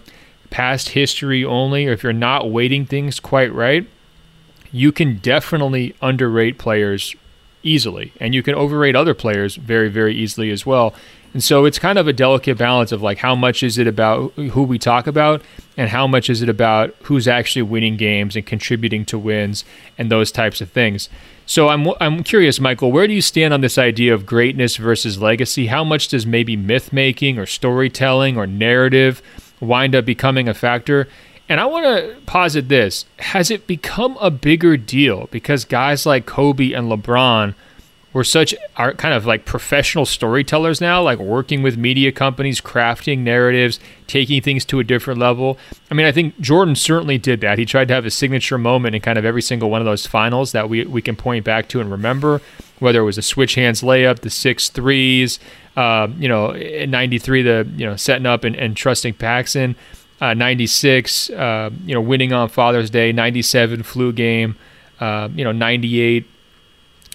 past 0.49 0.89
history 0.89 1.45
only, 1.45 1.87
or 1.87 1.91
if 1.91 2.03
you're 2.03 2.13
not 2.13 2.49
weighting 2.49 2.85
things 2.85 3.19
quite 3.19 3.53
right, 3.53 3.87
you 4.71 4.91
can 4.91 5.17
definitely 5.17 5.95
underrate 6.01 6.57
players 6.57 7.15
easily, 7.61 8.13
and 8.19 8.33
you 8.33 8.41
can 8.41 8.55
overrate 8.55 8.95
other 8.95 9.13
players 9.13 9.55
very, 9.55 9.89
very 9.89 10.15
easily 10.15 10.49
as 10.49 10.65
well. 10.65 10.93
And 11.33 11.43
so 11.43 11.65
it's 11.65 11.77
kind 11.77 11.99
of 11.99 12.07
a 12.07 12.13
delicate 12.13 12.57
balance 12.57 12.91
of 12.91 13.01
like 13.01 13.19
how 13.19 13.35
much 13.35 13.61
is 13.61 13.77
it 13.77 13.87
about 13.87 14.31
who 14.33 14.63
we 14.63 14.79
talk 14.79 15.05
about 15.05 15.41
and 15.77 15.89
how 15.89 16.07
much 16.07 16.29
is 16.29 16.41
it 16.41 16.49
about 16.49 16.95
who's 17.03 17.27
actually 17.27 17.61
winning 17.61 17.97
games 17.97 18.35
and 18.35 18.45
contributing 18.45 19.05
to 19.05 19.19
wins 19.19 19.63
and 19.97 20.11
those 20.11 20.31
types 20.31 20.59
of 20.59 20.71
things. 20.71 21.07
So 21.45 21.69
I'm 21.69 21.87
I'm 21.99 22.23
curious, 22.23 22.59
Michael, 22.59 22.91
where 22.91 23.07
do 23.07 23.13
you 23.13 23.21
stand 23.21 23.53
on 23.53 23.61
this 23.61 23.77
idea 23.77 24.13
of 24.13 24.25
greatness 24.25 24.77
versus 24.77 25.21
legacy? 25.21 25.67
How 25.67 25.83
much 25.83 26.07
does 26.07 26.25
maybe 26.25 26.55
myth 26.55 26.91
making 26.91 27.37
or 27.37 27.45
storytelling 27.45 28.37
or 28.37 28.47
narrative 28.47 29.21
wind 29.59 29.95
up 29.95 30.05
becoming 30.05 30.47
a 30.47 30.53
factor? 30.53 31.07
And 31.47 31.59
I 31.59 31.65
want 31.65 31.85
to 31.85 32.15
posit 32.27 32.69
this 32.69 33.05
has 33.17 33.49
it 33.49 33.65
become 33.65 34.17
a 34.21 34.29
bigger 34.29 34.77
deal 34.77 35.27
because 35.31 35.65
guys 35.65 36.05
like 36.05 36.25
Kobe 36.25 36.73
and 36.73 36.91
LeBron 36.91 37.55
were 38.11 38.23
such 38.23 38.55
are 38.75 38.93
kind 38.93 39.13
of 39.13 39.25
like 39.25 39.45
professional 39.45 40.05
storytellers 40.05 40.81
now, 40.81 41.01
like 41.01 41.19
working 41.19 41.61
with 41.61 41.77
media 41.77 42.11
companies, 42.11 42.59
crafting 42.59 43.19
narratives, 43.19 43.79
taking 44.07 44.41
things 44.41 44.65
to 44.65 44.79
a 44.79 44.83
different 44.83 45.19
level. 45.19 45.57
I 45.91 45.93
mean, 45.93 46.05
I 46.05 46.11
think 46.11 46.39
Jordan 46.39 46.75
certainly 46.75 47.17
did 47.17 47.41
that. 47.41 47.59
He 47.59 47.65
tried 47.65 47.87
to 47.89 47.93
have 47.93 48.05
a 48.05 48.11
signature 48.11 48.57
moment 48.57 48.95
in 48.95 49.01
kind 49.01 49.19
of 49.19 49.25
every 49.25 49.41
single 49.41 49.69
one 49.69 49.81
of 49.81 49.85
those 49.85 50.07
finals 50.07 50.51
that 50.53 50.69
we, 50.69 50.85
we 50.85 51.01
can 51.01 51.15
point 51.15 51.45
back 51.45 51.67
to 51.69 51.79
and 51.79 51.91
remember, 51.91 52.41
whether 52.79 53.01
it 53.01 53.05
was 53.05 53.17
a 53.17 53.21
switch 53.21 53.55
hands 53.55 53.81
layup, 53.81 54.19
the 54.19 54.29
six 54.29 54.69
threes, 54.69 55.39
uh, 55.77 56.07
you 56.17 56.27
know, 56.27 56.51
in 56.51 56.89
93, 56.89 57.43
the, 57.43 57.69
you 57.75 57.85
know, 57.85 57.95
setting 57.95 58.25
up 58.25 58.43
and, 58.43 58.55
and 58.55 58.75
trusting 58.75 59.13
Paxson 59.13 59.75
uh, 60.21 60.33
96, 60.33 61.29
uh, 61.29 61.69
you 61.85 61.93
know, 61.93 62.01
winning 62.01 62.33
on 62.33 62.49
Father's 62.49 62.89
Day, 62.89 63.11
97 63.11 63.83
flu 63.83 64.11
game, 64.11 64.55
uh, 64.99 65.29
you 65.33 65.43
know, 65.43 65.51
98, 65.51 66.27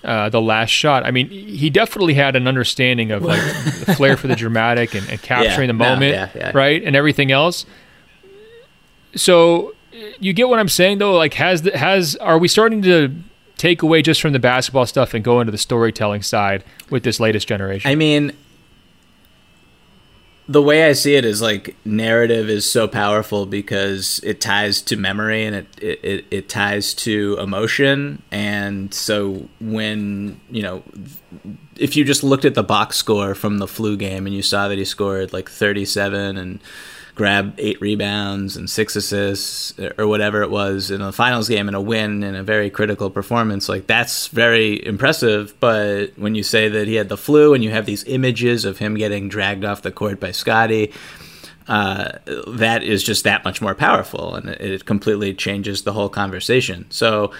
uh, 0.04 0.28
the 0.28 0.40
last 0.40 0.70
shot. 0.70 1.04
I 1.04 1.10
mean, 1.10 1.28
he 1.28 1.70
definitely 1.70 2.14
had 2.14 2.36
an 2.36 2.46
understanding 2.46 3.10
of 3.10 3.22
like 3.22 3.40
the 3.40 3.94
flair 3.96 4.16
for 4.16 4.26
the 4.26 4.36
dramatic 4.36 4.94
and, 4.94 5.08
and 5.08 5.20
capturing 5.22 5.68
Yeah, 5.68 5.72
the 5.72 5.78
no, 5.78 5.90
moment, 5.90 6.12
yeah, 6.14 6.28
yeah. 6.34 6.50
right, 6.54 6.82
and 6.82 6.94
everything 6.94 7.32
else. 7.32 7.66
So 9.16 9.74
you 10.18 10.32
get 10.32 10.48
what 10.48 10.58
I'm 10.58 10.68
saying, 10.68 10.98
though. 10.98 11.14
Like, 11.16 11.34
has 11.34 11.62
the, 11.62 11.76
has 11.76 12.16
are 12.16 12.38
we 12.38 12.48
starting 12.48 12.82
to 12.82 13.14
take 13.56 13.82
away 13.82 14.02
just 14.02 14.20
from 14.20 14.32
the 14.32 14.38
basketball 14.38 14.86
stuff 14.86 15.14
and 15.14 15.24
go 15.24 15.40
into 15.40 15.52
the 15.52 15.58
storytelling 15.58 16.22
side 16.22 16.64
with 16.90 17.04
this 17.04 17.20
latest 17.20 17.46
generation? 17.48 17.90
I 17.90 17.94
mean, 17.94 18.32
the 20.46 20.60
way 20.60 20.86
I 20.86 20.92
see 20.92 21.14
it 21.14 21.24
is 21.24 21.40
like 21.40 21.74
narrative 21.86 22.50
is 22.50 22.70
so 22.70 22.86
powerful 22.86 23.46
because 23.46 24.20
it 24.22 24.40
ties 24.40 24.82
to 24.82 24.96
memory 24.96 25.44
and 25.44 25.56
it, 25.56 25.66
it, 25.82 26.24
it, 26.30 26.48
ties 26.50 26.92
to 26.94 27.38
emotion. 27.40 28.22
And 28.30 28.92
so 28.92 29.48
when, 29.58 30.38
you 30.50 30.62
know, 30.62 30.82
if 31.76 31.96
you 31.96 32.04
just 32.04 32.22
looked 32.22 32.44
at 32.44 32.54
the 32.54 32.62
box 32.62 32.98
score 32.98 33.34
from 33.34 33.58
the 33.58 33.66
flu 33.66 33.96
game 33.96 34.26
and 34.26 34.34
you 34.34 34.42
saw 34.42 34.68
that 34.68 34.76
he 34.76 34.84
scored 34.84 35.32
like 35.32 35.48
37 35.48 36.36
and 36.36 36.60
grabbed 37.14 37.58
eight 37.60 37.80
rebounds 37.80 38.56
and 38.56 38.68
six 38.68 38.96
assists 38.96 39.78
or 39.98 40.06
whatever 40.06 40.42
it 40.42 40.50
was 40.50 40.90
in 40.90 41.00
a 41.00 41.12
finals 41.12 41.48
game 41.48 41.68
and 41.68 41.76
a 41.76 41.80
win 41.80 42.24
and 42.24 42.36
a 42.36 42.42
very 42.42 42.70
critical 42.70 43.08
performance 43.08 43.68
like 43.68 43.86
that's 43.86 44.28
very 44.28 44.84
impressive 44.84 45.54
but 45.60 46.06
when 46.16 46.34
you 46.34 46.42
say 46.42 46.68
that 46.68 46.88
he 46.88 46.94
had 46.96 47.08
the 47.08 47.16
flu 47.16 47.54
and 47.54 47.62
you 47.62 47.70
have 47.70 47.86
these 47.86 48.04
images 48.04 48.64
of 48.64 48.78
him 48.78 48.96
getting 48.96 49.28
dragged 49.28 49.64
off 49.64 49.82
the 49.82 49.92
court 49.92 50.18
by 50.18 50.32
Scottie 50.32 50.92
uh, 51.68 52.18
that 52.48 52.82
is 52.82 53.02
just 53.02 53.24
that 53.24 53.44
much 53.44 53.62
more 53.62 53.74
powerful 53.74 54.34
and 54.34 54.48
it, 54.48 54.60
it 54.60 54.84
completely 54.84 55.32
changes 55.32 55.82
the 55.82 55.92
whole 55.92 56.08
conversation 56.08 56.84
so 56.90 57.32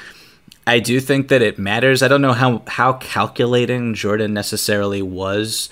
I 0.67 0.79
do 0.79 0.99
think 0.99 1.29
that 1.29 1.43
it 1.43 1.59
matters. 1.59 2.03
I 2.03 2.09
don't 2.09 2.23
know 2.23 2.33
how 2.33 2.63
how 2.67 2.95
calculating 2.95 3.93
Jordan 3.93 4.33
necessarily 4.33 5.03
was 5.03 5.69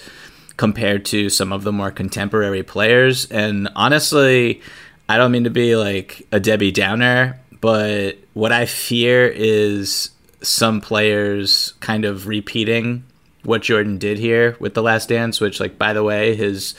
compared 0.63 1.05
to 1.05 1.29
some 1.29 1.53
of 1.53 1.65
the 1.65 1.73
more 1.73 1.91
contemporary 1.91 2.63
players. 2.63 3.29
And 3.33 3.69
honestly, 3.75 4.63
I 5.09 5.17
don't 5.17 5.33
mean 5.33 5.43
to 5.43 5.51
be 5.51 5.75
like 5.75 6.25
a 6.31 6.39
Debbie 6.39 6.71
Downer, 6.71 7.41
but 7.61 8.13
what 8.33 8.53
I 8.53 8.67
fear 8.67 9.27
is 9.27 10.11
some 10.41 10.81
players 10.81 11.73
kind 11.81 12.05
of 12.05 12.29
repeating 12.29 13.03
what 13.43 13.63
Jordan 13.63 13.99
did 13.99 14.21
here 14.21 14.57
with 14.61 14.75
The 14.75 14.85
Last 14.85 15.09
Dance, 15.09 15.41
which, 15.41 15.59
like, 15.59 15.81
by 15.81 15.93
the 15.93 16.05
way, 16.05 16.37
his 16.37 16.77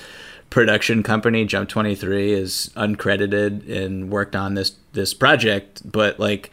production 0.50 1.04
company 1.04 1.44
Jump 1.44 1.68
23 1.68 2.32
is 2.32 2.72
uncredited 2.78 3.70
and 3.70 4.10
worked 4.10 4.34
on 4.34 4.54
this 4.54 4.78
this 4.94 5.14
project, 5.14 5.82
but 5.84 6.22
like 6.22 6.52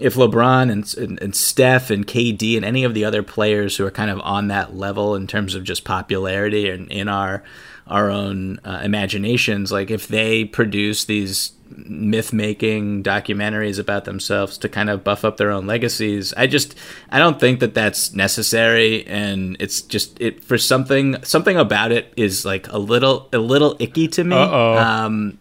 if 0.00 0.14
LeBron 0.14 0.70
and, 0.70 0.94
and, 0.96 1.22
and 1.22 1.36
Steph 1.36 1.90
and 1.90 2.06
KD 2.06 2.56
and 2.56 2.64
any 2.64 2.84
of 2.84 2.94
the 2.94 3.04
other 3.04 3.22
players 3.22 3.76
who 3.76 3.86
are 3.86 3.90
kind 3.90 4.10
of 4.10 4.20
on 4.20 4.48
that 4.48 4.74
level 4.74 5.14
in 5.14 5.26
terms 5.26 5.54
of 5.54 5.64
just 5.64 5.84
popularity 5.84 6.68
and 6.70 6.90
in 6.90 7.08
our 7.08 7.42
our 7.86 8.08
own 8.08 8.60
uh, 8.64 8.80
imaginations, 8.84 9.72
like 9.72 9.90
if 9.90 10.06
they 10.06 10.44
produce 10.44 11.04
these 11.06 11.52
myth 11.70 12.32
making 12.32 13.02
documentaries 13.02 13.78
about 13.78 14.04
themselves 14.04 14.58
to 14.58 14.68
kind 14.68 14.88
of 14.88 15.02
buff 15.02 15.24
up 15.24 15.36
their 15.38 15.50
own 15.50 15.66
legacies, 15.66 16.32
I 16.36 16.46
just 16.46 16.76
I 17.10 17.18
don't 17.18 17.40
think 17.40 17.60
that 17.60 17.74
that's 17.74 18.14
necessary, 18.14 19.04
and 19.06 19.56
it's 19.58 19.82
just 19.82 20.20
it 20.20 20.44
for 20.44 20.56
something 20.56 21.22
something 21.24 21.56
about 21.56 21.90
it 21.90 22.12
is 22.16 22.44
like 22.44 22.68
a 22.68 22.78
little 22.78 23.28
a 23.32 23.38
little 23.38 23.76
icky 23.80 24.06
to 24.08 24.22
me. 24.22 24.36
Uh-oh. 24.36 24.78
Um, 24.78 25.38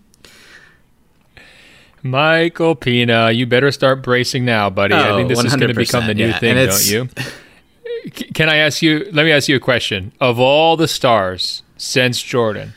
Michael 2.04 2.76
Pina, 2.76 3.32
you 3.32 3.46
better 3.46 3.72
start 3.72 4.02
bracing 4.02 4.46
now, 4.46 4.70
buddy. 4.70 4.94
I 4.96 5.10
Oh, 5.10 5.18
think 5.18 5.30
this 5.30 5.44
is 5.44 5.56
going 5.56 5.68
to 5.70 5.74
become 5.74 6.08
the 6.08 6.14
new 6.14 6.28
yeah. 6.28 6.40
thing, 6.40 6.56
don't 6.56 6.88
you? 6.92 7.10
Can 8.34 8.48
I 8.50 8.58
ask 8.58 8.82
you? 8.82 9.10
Let 9.12 9.26
me 9.26 9.32
ask 9.32 9.50
you 9.50 9.56
a 9.56 9.60
question. 9.60 10.14
Of 10.22 10.40
all 10.40 10.78
the 10.78 10.88
stars 10.88 11.64
since 11.78 12.22
Jordan, 12.22 12.74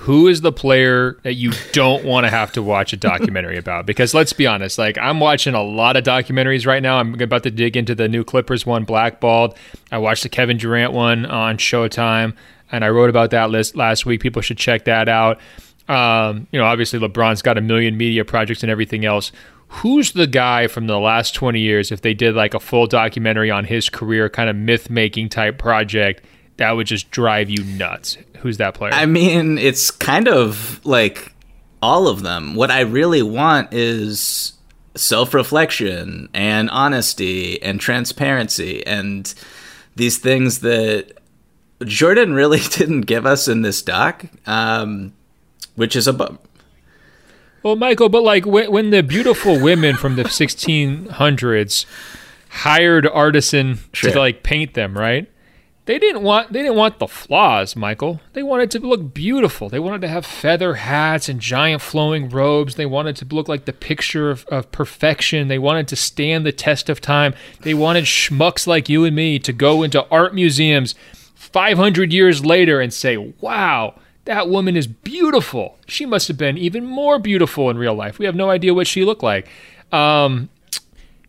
who 0.00 0.28
is 0.28 0.42
the 0.42 0.52
player 0.52 1.18
that 1.22 1.34
you 1.34 1.52
don't 1.72 2.04
want 2.04 2.24
to 2.24 2.30
have 2.30 2.52
to 2.52 2.62
watch 2.62 2.92
a 2.92 2.96
documentary 2.96 3.56
about? 3.64 3.86
Because 3.86 4.12
let's 4.12 4.32
be 4.34 4.46
honest, 4.46 4.78
like 4.78 4.98
I'm 4.98 5.18
watching 5.20 5.54
a 5.54 5.62
lot 5.62 5.96
of 5.96 6.04
documentaries 6.04 6.66
right 6.66 6.82
now. 6.82 6.98
I'm 6.98 7.18
about 7.20 7.42
to 7.44 7.50
dig 7.50 7.76
into 7.76 7.94
the 7.94 8.08
new 8.08 8.22
Clippers 8.24 8.66
one, 8.66 8.84
Blackballed. 8.84 9.56
I 9.90 9.98
watched 9.98 10.22
the 10.22 10.28
Kevin 10.28 10.58
Durant 10.58 10.92
one 10.92 11.24
on 11.24 11.56
Showtime, 11.56 12.34
and 12.70 12.84
I 12.84 12.90
wrote 12.90 13.08
about 13.10 13.30
that 13.30 13.48
list 13.50 13.76
last 13.76 14.04
week. 14.04 14.20
People 14.20 14.42
should 14.42 14.58
check 14.58 14.84
that 14.84 15.08
out. 15.08 15.40
Um, 15.90 16.46
you 16.52 16.58
know, 16.58 16.66
obviously 16.66 17.00
LeBron's 17.00 17.42
got 17.42 17.58
a 17.58 17.60
million 17.60 17.96
media 17.96 18.24
projects 18.24 18.62
and 18.62 18.70
everything 18.70 19.04
else. 19.04 19.32
Who's 19.68 20.12
the 20.12 20.26
guy 20.26 20.66
from 20.66 20.86
the 20.86 20.98
last 20.98 21.34
20 21.34 21.60
years, 21.60 21.92
if 21.92 22.02
they 22.02 22.14
did 22.14 22.34
like 22.34 22.54
a 22.54 22.60
full 22.60 22.86
documentary 22.86 23.50
on 23.50 23.64
his 23.64 23.88
career, 23.88 24.28
kind 24.28 24.48
of 24.50 24.56
myth 24.56 24.90
making 24.90 25.28
type 25.28 25.58
project, 25.58 26.24
that 26.56 26.72
would 26.72 26.86
just 26.86 27.10
drive 27.10 27.50
you 27.50 27.64
nuts? 27.64 28.18
Who's 28.38 28.58
that 28.58 28.74
player? 28.74 28.92
I 28.92 29.06
mean, 29.06 29.58
it's 29.58 29.90
kind 29.90 30.28
of 30.28 30.84
like 30.84 31.32
all 31.82 32.08
of 32.08 32.22
them. 32.22 32.54
What 32.54 32.70
I 32.70 32.80
really 32.80 33.22
want 33.22 33.72
is 33.72 34.54
self 34.96 35.34
reflection 35.34 36.28
and 36.34 36.70
honesty 36.70 37.62
and 37.62 37.80
transparency 37.80 38.84
and 38.86 39.32
these 39.96 40.18
things 40.18 40.60
that 40.60 41.18
Jordan 41.84 42.32
really 42.32 42.60
didn't 42.70 43.02
give 43.02 43.26
us 43.26 43.48
in 43.48 43.62
this 43.62 43.82
doc, 43.82 44.24
um, 44.46 45.12
which 45.80 45.96
is 45.96 46.06
a 46.06 46.12
bum. 46.12 46.38
Well, 47.62 47.74
Michael, 47.76 48.08
but 48.10 48.22
like 48.22 48.44
when, 48.46 48.70
when 48.70 48.90
the 48.90 49.02
beautiful 49.02 49.58
women 49.58 49.96
from 49.96 50.16
the 50.16 50.24
1600s 50.24 51.86
hired 52.50 53.06
artisan 53.06 53.78
Sure. 53.92 54.12
to 54.12 54.18
like 54.18 54.42
paint 54.42 54.74
them, 54.74 54.96
right? 54.96 55.26
they 55.86 55.98
didn't 55.98 56.22
want 56.22 56.52
they 56.52 56.60
didn't 56.62 56.76
want 56.76 56.98
the 57.00 57.08
flaws, 57.08 57.74
Michael. 57.74 58.20
They 58.34 58.42
wanted 58.44 58.70
to 58.72 58.78
look 58.78 59.12
beautiful. 59.12 59.68
They 59.68 59.80
wanted 59.80 60.02
to 60.02 60.08
have 60.08 60.24
feather 60.24 60.74
hats 60.74 61.28
and 61.28 61.40
giant 61.40 61.82
flowing 61.82 62.28
robes. 62.28 62.76
They 62.76 62.86
wanted 62.86 63.16
to 63.16 63.24
look 63.24 63.48
like 63.48 63.64
the 63.64 63.72
picture 63.72 64.30
of, 64.30 64.44
of 64.46 64.70
perfection. 64.70 65.48
They 65.48 65.58
wanted 65.58 65.88
to 65.88 65.96
stand 65.96 66.46
the 66.46 66.52
test 66.52 66.88
of 66.88 67.00
time. 67.00 67.34
They 67.62 67.74
wanted 67.74 68.04
schmucks 68.04 68.66
like 68.68 68.88
you 68.88 69.04
and 69.04 69.16
me 69.16 69.38
to 69.40 69.52
go 69.52 69.82
into 69.82 70.06
art 70.10 70.32
museums 70.34 70.94
500 71.34 72.12
years 72.12 72.44
later 72.44 72.80
and 72.80 72.92
say, 72.92 73.16
"Wow, 73.16 73.94
that 74.30 74.48
woman 74.48 74.76
is 74.76 74.86
beautiful. 74.86 75.76
She 75.86 76.06
must 76.06 76.28
have 76.28 76.38
been 76.38 76.56
even 76.56 76.84
more 76.86 77.18
beautiful 77.18 77.68
in 77.68 77.76
real 77.76 77.94
life. 77.94 78.18
We 78.18 78.26
have 78.26 78.36
no 78.36 78.48
idea 78.48 78.72
what 78.72 78.86
she 78.86 79.04
looked 79.04 79.22
like." 79.22 79.48
Um, 79.92 80.48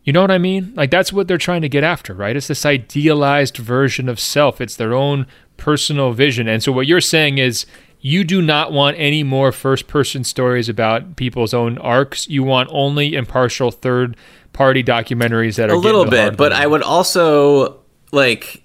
you 0.04 0.12
know 0.12 0.20
what 0.20 0.30
I 0.30 0.38
mean? 0.38 0.72
Like 0.74 0.90
that's 0.90 1.12
what 1.12 1.28
they're 1.28 1.38
trying 1.38 1.62
to 1.62 1.68
get 1.68 1.84
after, 1.84 2.14
right? 2.14 2.34
It's 2.34 2.48
this 2.48 2.66
idealized 2.66 3.56
version 3.56 4.08
of 4.08 4.18
self. 4.18 4.60
It's 4.60 4.76
their 4.76 4.94
own 4.94 5.26
personal 5.56 6.12
vision. 6.12 6.48
And 6.48 6.62
so 6.62 6.72
what 6.72 6.86
you're 6.86 7.00
saying 7.00 7.38
is 7.38 7.66
you 8.00 8.24
do 8.24 8.42
not 8.42 8.72
want 8.72 8.96
any 8.98 9.22
more 9.22 9.52
first 9.52 9.86
person 9.86 10.24
stories 10.24 10.68
about 10.68 11.16
people's 11.16 11.54
own 11.54 11.78
arcs. 11.78 12.28
You 12.28 12.42
want 12.42 12.68
only 12.72 13.14
impartial 13.14 13.70
third 13.70 14.16
party 14.52 14.82
documentaries 14.82 15.56
that 15.56 15.70
are 15.70 15.74
a 15.74 15.78
little 15.78 16.04
bit, 16.04 16.36
but 16.36 16.52
I 16.52 16.66
would 16.66 16.82
also 16.82 17.80
like 18.10 18.61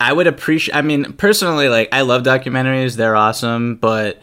I 0.00 0.12
would 0.12 0.26
appreciate 0.26 0.74
I 0.74 0.82
mean 0.82 1.12
personally 1.14 1.68
like 1.68 1.88
I 1.92 2.02
love 2.02 2.22
documentaries, 2.22 2.96
they're 2.96 3.16
awesome, 3.16 3.76
but 3.76 4.20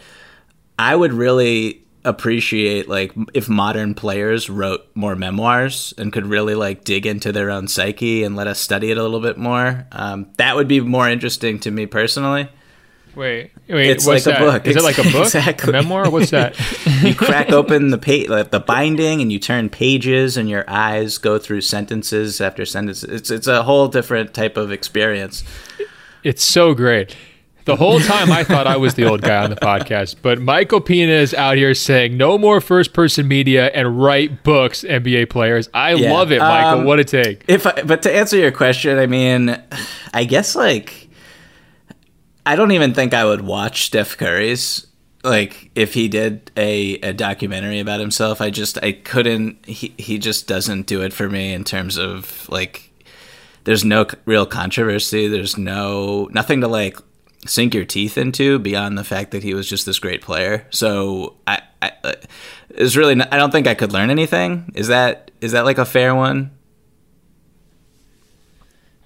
I 0.77 0.95
would 0.95 1.13
really 1.13 1.83
appreciate 2.05 2.87
like 2.87 3.11
if 3.33 3.49
modern 3.49 3.93
players 3.93 4.49
wrote 4.49 4.87
more 4.95 5.15
memoirs 5.15 5.93
and 5.97 6.13
could 6.13 6.25
really 6.25 6.55
like 6.55 6.83
dig 6.83 7.05
into 7.05 7.31
their 7.31 7.49
own 7.49 7.67
psyche 7.67 8.23
and 8.23 8.35
let 8.35 8.47
us 8.47 8.59
study 8.59 8.89
it 8.91 8.97
a 8.97 9.03
little 9.03 9.19
bit 9.19 9.37
more. 9.37 9.85
Um, 9.91 10.27
that 10.37 10.55
would 10.55 10.67
be 10.67 10.79
more 10.79 11.09
interesting 11.09 11.59
to 11.59 11.71
me 11.71 11.85
personally. 11.85 12.49
Wait, 13.15 13.51
wait, 13.67 13.89
it's 13.89 14.05
like 14.05 14.23
that? 14.23 14.41
a 14.41 14.45
book. 14.45 14.67
Is 14.67 14.75
it 14.75 14.83
like 14.83 14.97
a 14.97 15.03
book? 15.03 15.25
exactly. 15.25 15.69
A 15.69 15.73
memoir? 15.73 16.09
What's 16.09 16.31
that? 16.31 16.55
you 17.03 17.15
crack 17.15 17.51
open 17.51 17.89
the 17.89 17.97
pa- 17.97 18.31
like 18.31 18.51
the 18.51 18.59
binding 18.59 19.21
and 19.21 19.31
you 19.31 19.39
turn 19.39 19.69
pages 19.69 20.37
and 20.37 20.49
your 20.49 20.63
eyes 20.67 21.17
go 21.17 21.39
through 21.39 21.61
sentences 21.61 22.39
after 22.39 22.65
sentences. 22.65 23.09
It's 23.09 23.31
it's 23.31 23.47
a 23.47 23.63
whole 23.63 23.87
different 23.87 24.33
type 24.33 24.57
of 24.57 24.71
experience. 24.71 25.43
It's 26.23 26.43
so 26.43 26.73
great. 26.73 27.15
The 27.65 27.75
whole 27.75 27.99
time 27.99 28.31
I 28.31 28.43
thought 28.43 28.65
I 28.65 28.77
was 28.77 28.95
the 28.95 29.05
old 29.05 29.21
guy 29.21 29.43
on 29.43 29.51
the 29.51 29.55
podcast, 29.55 30.15
but 30.21 30.41
Michael 30.41 30.81
Pina 30.81 31.11
is 31.11 31.35
out 31.35 31.55
here 31.55 31.75
saying 31.75 32.17
no 32.17 32.37
more 32.37 32.61
first 32.61 32.93
person 32.93 33.27
media 33.27 33.67
and 33.67 34.01
write 34.01 34.43
books, 34.43 34.83
NBA 34.83 35.29
players. 35.29 35.69
I 35.73 35.93
yeah. 35.93 36.11
love 36.11 36.31
it, 36.31 36.39
Michael. 36.39 36.79
Um, 36.79 36.85
what 36.85 36.99
a 36.99 37.03
take. 37.03 37.43
If 37.47 37.67
I, 37.67 37.83
but 37.83 38.01
to 38.03 38.15
answer 38.15 38.37
your 38.37 38.51
question, 38.51 38.97
I 38.97 39.05
mean, 39.05 39.61
I 40.13 40.23
guess 40.23 40.55
like 40.55 41.08
I 42.49 42.55
don't 42.55 42.71
even 42.71 42.95
think 42.95 43.13
I 43.13 43.25
would 43.25 43.41
watch 43.41 43.85
Steph 43.85 44.17
Curry's 44.17 44.87
like 45.23 45.69
if 45.75 45.93
he 45.93 46.07
did 46.07 46.49
a, 46.57 46.95
a 46.95 47.13
documentary 47.13 47.79
about 47.79 47.99
himself. 47.99 48.41
I 48.41 48.49
just 48.49 48.83
I 48.83 48.93
couldn't. 48.93 49.63
He 49.67 49.93
he 49.99 50.17
just 50.17 50.47
doesn't 50.47 50.87
do 50.87 51.03
it 51.03 51.13
for 51.13 51.29
me 51.29 51.53
in 51.53 51.63
terms 51.63 51.99
of 51.99 52.49
like. 52.49 52.91
There's 53.65 53.85
no 53.85 54.07
real 54.25 54.47
controversy. 54.47 55.27
There's 55.27 55.59
no 55.59 56.27
nothing 56.31 56.61
to 56.61 56.67
like 56.67 56.97
sink 57.45 57.75
your 57.75 57.85
teeth 57.85 58.17
into 58.17 58.57
beyond 58.57 58.97
the 58.97 59.03
fact 59.03 59.29
that 59.29 59.43
he 59.43 59.53
was 59.53 59.69
just 59.69 59.85
this 59.85 59.99
great 59.99 60.23
player. 60.23 60.65
So 60.71 61.35
I, 61.45 61.61
I 61.83 61.91
uh, 62.03 62.13
is 62.69 62.97
really 62.97 63.13
not, 63.13 63.31
I 63.31 63.37
don't 63.37 63.51
think 63.51 63.67
I 63.67 63.75
could 63.75 63.93
learn 63.93 64.09
anything. 64.09 64.71
Is 64.73 64.87
that 64.87 65.29
is 65.39 65.51
that 65.51 65.65
like 65.65 65.77
a 65.77 65.85
fair 65.85 66.15
one? 66.15 66.49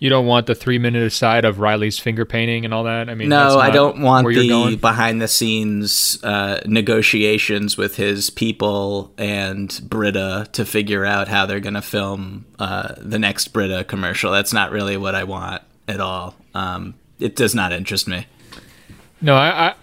You 0.03 0.09
don't 0.09 0.25
want 0.25 0.47
the 0.47 0.53
three 0.53 0.79
minute 0.79 1.01
aside 1.01 1.45
of 1.45 1.61
Riley's 1.61 1.97
finger 1.97 2.25
painting 2.25 2.65
and 2.65 2.73
all 2.73 2.83
that. 2.83 3.09
I 3.09 3.15
mean, 3.15 3.29
no, 3.29 3.57
I 3.57 3.69
don't 3.69 4.01
want 4.01 4.27
the 4.27 4.75
behind 4.75 5.21
the 5.21 5.29
scenes 5.29 6.21
uh, 6.25 6.59
negotiations 6.65 7.77
with 7.77 7.95
his 7.95 8.29
people 8.29 9.13
and 9.17 9.79
Brita 9.81 10.49
to 10.51 10.65
figure 10.65 11.05
out 11.05 11.29
how 11.29 11.45
they're 11.45 11.61
going 11.61 11.75
to 11.75 11.81
film 11.81 12.43
uh, 12.59 12.95
the 12.97 13.17
next 13.17 13.47
Brita 13.53 13.85
commercial. 13.85 14.33
That's 14.33 14.51
not 14.51 14.71
really 14.71 14.97
what 14.97 15.15
I 15.15 15.23
want 15.23 15.63
at 15.87 16.01
all. 16.01 16.35
Um, 16.53 16.95
it 17.17 17.37
does 17.37 17.55
not 17.55 17.71
interest 17.71 18.05
me. 18.05 18.27
No, 19.21 19.35
I, 19.35 19.67
I 19.67 19.75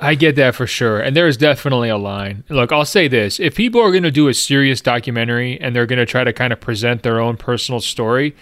I 0.00 0.14
get 0.16 0.34
that 0.34 0.56
for 0.56 0.66
sure. 0.66 0.98
And 0.98 1.14
there 1.14 1.28
is 1.28 1.36
definitely 1.36 1.88
a 1.88 1.96
line. 1.96 2.42
Look, 2.48 2.72
I'll 2.72 2.84
say 2.84 3.06
this. 3.06 3.38
If 3.38 3.54
people 3.54 3.80
are 3.80 3.92
going 3.92 4.02
to 4.02 4.10
do 4.10 4.26
a 4.26 4.34
serious 4.34 4.80
documentary 4.80 5.56
and 5.60 5.74
they're 5.74 5.86
going 5.86 6.00
to 6.00 6.06
try 6.06 6.24
to 6.24 6.32
kind 6.32 6.52
of 6.52 6.60
present 6.60 7.04
their 7.04 7.20
own 7.20 7.36
personal 7.36 7.80
story, 7.80 8.34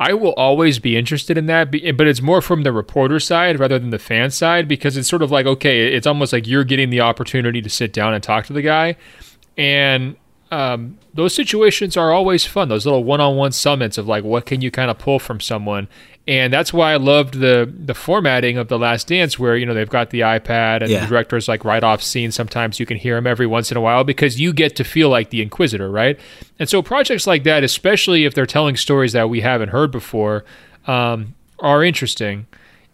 I 0.00 0.12
will 0.12 0.32
always 0.32 0.78
be 0.78 0.96
interested 0.96 1.38
in 1.38 1.46
that. 1.46 1.70
But 1.70 2.06
it's 2.06 2.20
more 2.20 2.42
from 2.42 2.62
the 2.62 2.72
reporter 2.72 3.20
side 3.20 3.58
rather 3.58 3.78
than 3.78 3.90
the 3.90 3.98
fan 3.98 4.30
side 4.30 4.66
because 4.66 4.96
it's 4.96 5.08
sort 5.08 5.22
of 5.22 5.30
like, 5.30 5.46
okay, 5.46 5.94
it's 5.94 6.06
almost 6.06 6.32
like 6.32 6.46
you're 6.46 6.64
getting 6.64 6.90
the 6.90 7.00
opportunity 7.00 7.62
to 7.62 7.70
sit 7.70 7.92
down 7.92 8.12
and 8.14 8.22
talk 8.22 8.46
to 8.46 8.52
the 8.52 8.62
guy. 8.62 8.96
And 9.56 10.16
um, 10.54 10.98
those 11.12 11.34
situations 11.34 11.96
are 11.96 12.12
always 12.12 12.46
fun. 12.46 12.68
Those 12.68 12.86
little 12.86 13.02
one-on-one 13.02 13.50
summits 13.50 13.98
of 13.98 14.06
like, 14.06 14.22
what 14.22 14.46
can 14.46 14.60
you 14.60 14.70
kind 14.70 14.88
of 14.88 14.98
pull 14.98 15.18
from 15.18 15.40
someone? 15.40 15.88
And 16.28 16.52
that's 16.52 16.72
why 16.72 16.92
I 16.92 16.96
loved 16.96 17.40
the 17.40 17.70
the 17.76 17.92
formatting 17.92 18.56
of 18.56 18.68
the 18.68 18.78
Last 18.78 19.08
Dance, 19.08 19.38
where 19.38 19.56
you 19.56 19.66
know 19.66 19.74
they've 19.74 19.90
got 19.90 20.08
the 20.08 20.20
iPad 20.20 20.80
and 20.80 20.88
yeah. 20.88 21.00
the 21.00 21.06
directors 21.06 21.48
like 21.48 21.64
write 21.66 21.84
off 21.84 22.02
scenes. 22.02 22.34
Sometimes 22.34 22.80
you 22.80 22.86
can 22.86 22.96
hear 22.96 23.16
them 23.16 23.26
every 23.26 23.46
once 23.46 23.70
in 23.70 23.76
a 23.76 23.80
while 23.80 24.04
because 24.04 24.40
you 24.40 24.52
get 24.52 24.74
to 24.76 24.84
feel 24.84 25.10
like 25.10 25.28
the 25.28 25.42
Inquisitor, 25.42 25.90
right? 25.90 26.18
And 26.58 26.68
so 26.68 26.80
projects 26.82 27.26
like 27.26 27.42
that, 27.42 27.62
especially 27.62 28.24
if 28.24 28.32
they're 28.32 28.46
telling 28.46 28.76
stories 28.76 29.12
that 29.12 29.28
we 29.28 29.40
haven't 29.40 29.68
heard 29.68 29.90
before, 29.90 30.44
um, 30.86 31.34
are 31.58 31.84
interesting. 31.84 32.46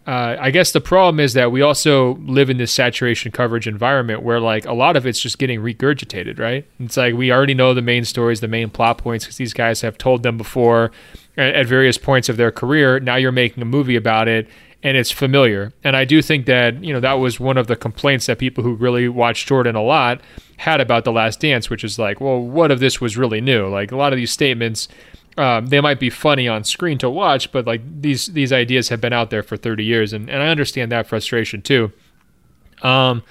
Uh, 0.07 0.35
I 0.39 0.49
guess 0.49 0.71
the 0.71 0.81
problem 0.81 1.19
is 1.19 1.33
that 1.33 1.51
we 1.51 1.61
also 1.61 2.15
live 2.15 2.49
in 2.49 2.57
this 2.57 2.71
saturation 2.71 3.31
coverage 3.31 3.67
environment 3.67 4.23
where 4.23 4.39
like 4.39 4.65
a 4.65 4.73
lot 4.73 4.97
of 4.97 5.05
it's 5.05 5.19
just 5.19 5.37
getting 5.37 5.59
regurgitated, 5.59 6.39
right? 6.39 6.65
It's 6.79 6.97
like 6.97 7.13
we 7.13 7.31
already 7.31 7.53
know 7.53 7.75
the 7.75 7.83
main 7.83 8.03
stories, 8.05 8.39
the 8.39 8.47
main 8.47 8.71
plot 8.71 8.97
points 8.97 9.25
because 9.25 9.37
these 9.37 9.53
guys 9.53 9.81
have 9.81 9.99
told 9.99 10.23
them 10.23 10.37
before 10.37 10.91
at, 11.37 11.67
various 11.67 11.99
points 11.99 12.29
of 12.29 12.37
their 12.37 12.51
career. 12.51 12.99
Now 12.99 13.15
you're 13.15 13.31
making 13.31 13.61
a 13.61 13.65
movie 13.65 13.95
about 13.95 14.27
it 14.27 14.47
and 14.81 14.97
it's 14.97 15.11
familiar. 15.11 15.71
And 15.83 15.95
I 15.95 16.05
do 16.05 16.23
think 16.23 16.47
that, 16.47 16.83
you 16.83 16.91
know, 16.91 16.99
that 16.99 17.13
was 17.13 17.39
one 17.39 17.57
of 17.57 17.67
the 17.67 17.75
complaints 17.75 18.25
that 18.25 18.39
people 18.39 18.63
who 18.63 18.73
really 18.73 19.07
watched 19.07 19.47
Jordan 19.47 19.75
a 19.75 19.83
lot 19.83 20.21
had 20.57 20.81
about 20.81 21.05
The 21.05 21.11
Last 21.11 21.39
Dance, 21.39 21.69
which 21.69 21.83
is 21.83 21.99
like, 21.99 22.19
well, 22.19 22.41
what 22.41 22.71
if 22.71 22.79
this 22.79 22.99
was 22.99 23.17
really 23.17 23.41
new? 23.41 23.67
Like 23.67 23.91
a 23.91 23.97
lot 23.97 24.13
of 24.13 24.17
these 24.17 24.31
statements 24.31 24.87
um, 25.37 25.67
they 25.67 25.79
might 25.79 25.99
be 25.99 26.09
funny 26.09 26.47
on 26.47 26.63
screen 26.63 26.97
to 26.99 27.09
watch, 27.09 27.51
but 27.51 27.65
like 27.65 27.81
these 28.01 28.27
these 28.27 28.51
ideas 28.51 28.89
have 28.89 28.99
been 28.99 29.13
out 29.13 29.29
there 29.29 29.43
for 29.43 29.57
30 29.57 29.83
years, 29.83 30.13
and, 30.13 30.29
and 30.29 30.41
I 30.43 30.47
understand 30.47 30.91
that 30.91 31.07
frustration 31.07 31.61
too. 31.61 31.91
Um, 32.81 33.23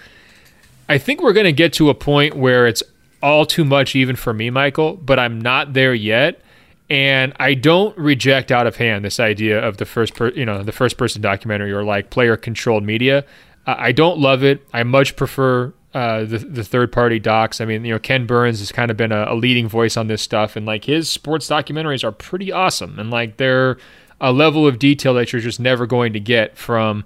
I 0.88 0.98
think 0.98 1.22
we're 1.22 1.32
going 1.32 1.44
to 1.44 1.52
get 1.52 1.72
to 1.74 1.90
a 1.90 1.94
point 1.94 2.36
where 2.36 2.66
it's 2.66 2.82
all 3.22 3.44
too 3.44 3.64
much, 3.64 3.94
even 3.94 4.16
for 4.16 4.32
me, 4.32 4.50
Michael. 4.50 4.94
But 4.94 5.18
I'm 5.18 5.40
not 5.40 5.74
there 5.74 5.94
yet, 5.94 6.40
and 6.88 7.34
I 7.38 7.54
don't 7.54 7.96
reject 7.98 8.50
out 8.50 8.66
of 8.66 8.76
hand 8.76 9.04
this 9.04 9.20
idea 9.20 9.60
of 9.62 9.76
the 9.76 9.84
first, 9.84 10.14
per, 10.14 10.30
you 10.30 10.46
know, 10.46 10.62
the 10.62 10.72
first 10.72 10.96
person 10.96 11.20
documentary 11.20 11.72
or 11.72 11.84
like 11.84 12.10
player 12.10 12.36
controlled 12.36 12.82
media. 12.82 13.24
I 13.66 13.92
don't 13.92 14.18
love 14.18 14.42
it. 14.42 14.66
I 14.72 14.82
much 14.84 15.16
prefer 15.16 15.74
uh, 15.92 16.24
the 16.24 16.38
the 16.38 16.64
third 16.64 16.92
party 16.92 17.18
docs. 17.18 17.60
I 17.60 17.64
mean, 17.64 17.84
you 17.84 17.92
know, 17.92 17.98
Ken 17.98 18.26
Burns 18.26 18.60
has 18.60 18.70
kind 18.70 18.90
of 18.90 18.96
been 18.96 19.12
a, 19.12 19.26
a, 19.28 19.34
leading 19.34 19.68
voice 19.68 19.96
on 19.96 20.06
this 20.06 20.22
stuff, 20.22 20.54
and 20.54 20.64
like 20.64 20.84
his 20.84 21.10
sports 21.10 21.48
documentaries 21.48 22.04
are 22.04 22.12
pretty 22.12 22.52
awesome, 22.52 22.98
and 22.98 23.10
like 23.10 23.38
they're 23.38 23.76
a 24.20 24.32
level 24.32 24.66
of 24.66 24.78
detail 24.78 25.14
that 25.14 25.32
you're 25.32 25.42
just 25.42 25.58
never 25.58 25.86
going 25.86 26.12
to 26.12 26.20
get 26.20 26.56
from 26.56 27.04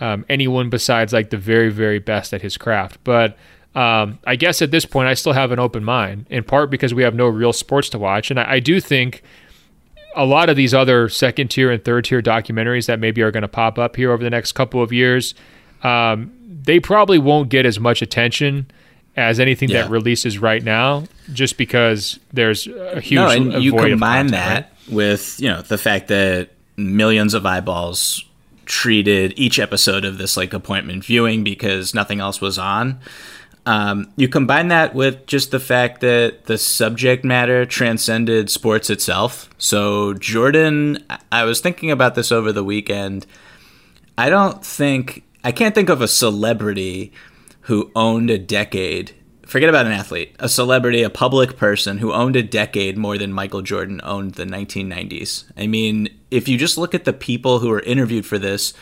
um, 0.00 0.24
anyone 0.28 0.68
besides 0.68 1.12
like 1.12 1.30
the 1.30 1.36
very 1.36 1.70
very 1.70 2.00
best 2.00 2.32
at 2.34 2.42
his 2.42 2.56
craft. 2.56 2.98
But 3.04 3.36
um, 3.76 4.18
I 4.26 4.34
guess 4.34 4.60
at 4.62 4.72
this 4.72 4.84
point, 4.84 5.08
I 5.08 5.14
still 5.14 5.32
have 5.32 5.52
an 5.52 5.60
open 5.60 5.84
mind, 5.84 6.26
in 6.28 6.42
part 6.42 6.70
because 6.70 6.92
we 6.92 7.04
have 7.04 7.14
no 7.14 7.28
real 7.28 7.52
sports 7.52 7.88
to 7.90 7.98
watch, 7.98 8.32
and 8.32 8.40
I, 8.40 8.54
I 8.54 8.60
do 8.60 8.80
think 8.80 9.22
a 10.16 10.24
lot 10.24 10.48
of 10.48 10.56
these 10.56 10.74
other 10.74 11.08
second 11.08 11.48
tier 11.48 11.70
and 11.70 11.84
third 11.84 12.04
tier 12.04 12.22
documentaries 12.22 12.86
that 12.86 12.98
maybe 12.98 13.22
are 13.22 13.30
going 13.30 13.42
to 13.42 13.48
pop 13.48 13.78
up 13.78 13.96
here 13.96 14.12
over 14.12 14.22
the 14.22 14.30
next 14.30 14.52
couple 14.52 14.82
of 14.82 14.92
years. 14.92 15.34
Um, 15.84 16.32
they 16.64 16.80
probably 16.80 17.18
won't 17.18 17.50
get 17.50 17.66
as 17.66 17.78
much 17.78 18.02
attention 18.02 18.66
as 19.16 19.38
anything 19.38 19.68
yeah. 19.68 19.82
that 19.82 19.90
releases 19.90 20.38
right 20.38 20.62
now, 20.62 21.04
just 21.32 21.56
because 21.56 22.18
there's 22.32 22.66
a 22.66 23.00
huge. 23.00 23.16
No, 23.16 23.28
and 23.28 23.62
you 23.62 23.72
combine 23.72 24.28
content, 24.28 24.30
that 24.32 24.72
right? 24.86 24.94
with 24.94 25.36
you 25.38 25.48
know 25.48 25.62
the 25.62 25.78
fact 25.78 26.08
that 26.08 26.50
millions 26.76 27.34
of 27.34 27.46
eyeballs 27.46 28.24
treated 28.66 29.34
each 29.36 29.58
episode 29.58 30.04
of 30.04 30.18
this 30.18 30.36
like 30.36 30.52
appointment 30.52 31.04
viewing 31.04 31.44
because 31.44 31.94
nothing 31.94 32.20
else 32.20 32.40
was 32.40 32.58
on. 32.58 32.98
Um, 33.66 34.12
you 34.16 34.28
combine 34.28 34.68
that 34.68 34.94
with 34.94 35.26
just 35.26 35.50
the 35.50 35.60
fact 35.60 36.02
that 36.02 36.44
the 36.44 36.58
subject 36.58 37.24
matter 37.24 37.64
transcended 37.64 38.50
sports 38.50 38.90
itself. 38.90 39.48
So 39.56 40.12
Jordan, 40.14 41.04
I 41.32 41.44
was 41.44 41.60
thinking 41.60 41.90
about 41.90 42.14
this 42.14 42.30
over 42.30 42.52
the 42.52 42.64
weekend. 42.64 43.26
I 44.18 44.28
don't 44.28 44.64
think 44.64 45.24
I 45.44 45.52
can't 45.52 45.74
think 45.74 45.88
of 45.88 46.00
a 46.00 46.08
celebrity 46.08 47.12
who 47.62 47.92
owned 47.94 48.30
a 48.30 48.38
decade 48.38 49.14
forget 49.46 49.68
about 49.68 49.86
an 49.86 49.92
athlete, 49.92 50.34
a 50.38 50.48
celebrity, 50.48 51.02
a 51.02 51.10
public 51.10 51.56
person 51.56 51.98
who 51.98 52.12
owned 52.12 52.36
a 52.36 52.42
decade 52.42 52.96
more 52.96 53.18
than 53.18 53.32
Michael 53.32 53.62
Jordan 53.62 54.00
owned 54.02 54.34
the 54.34 54.44
1990s. 54.44 55.44
I 55.56 55.66
mean, 55.66 56.08
if 56.30 56.48
you 56.48 56.58
just 56.58 56.78
look 56.78 56.94
at 56.94 57.04
the 57.04 57.12
people 57.12 57.58
who 57.58 57.68
were 57.68 57.80
interviewed 57.80 58.26
for 58.26 58.38
this, 58.38 58.74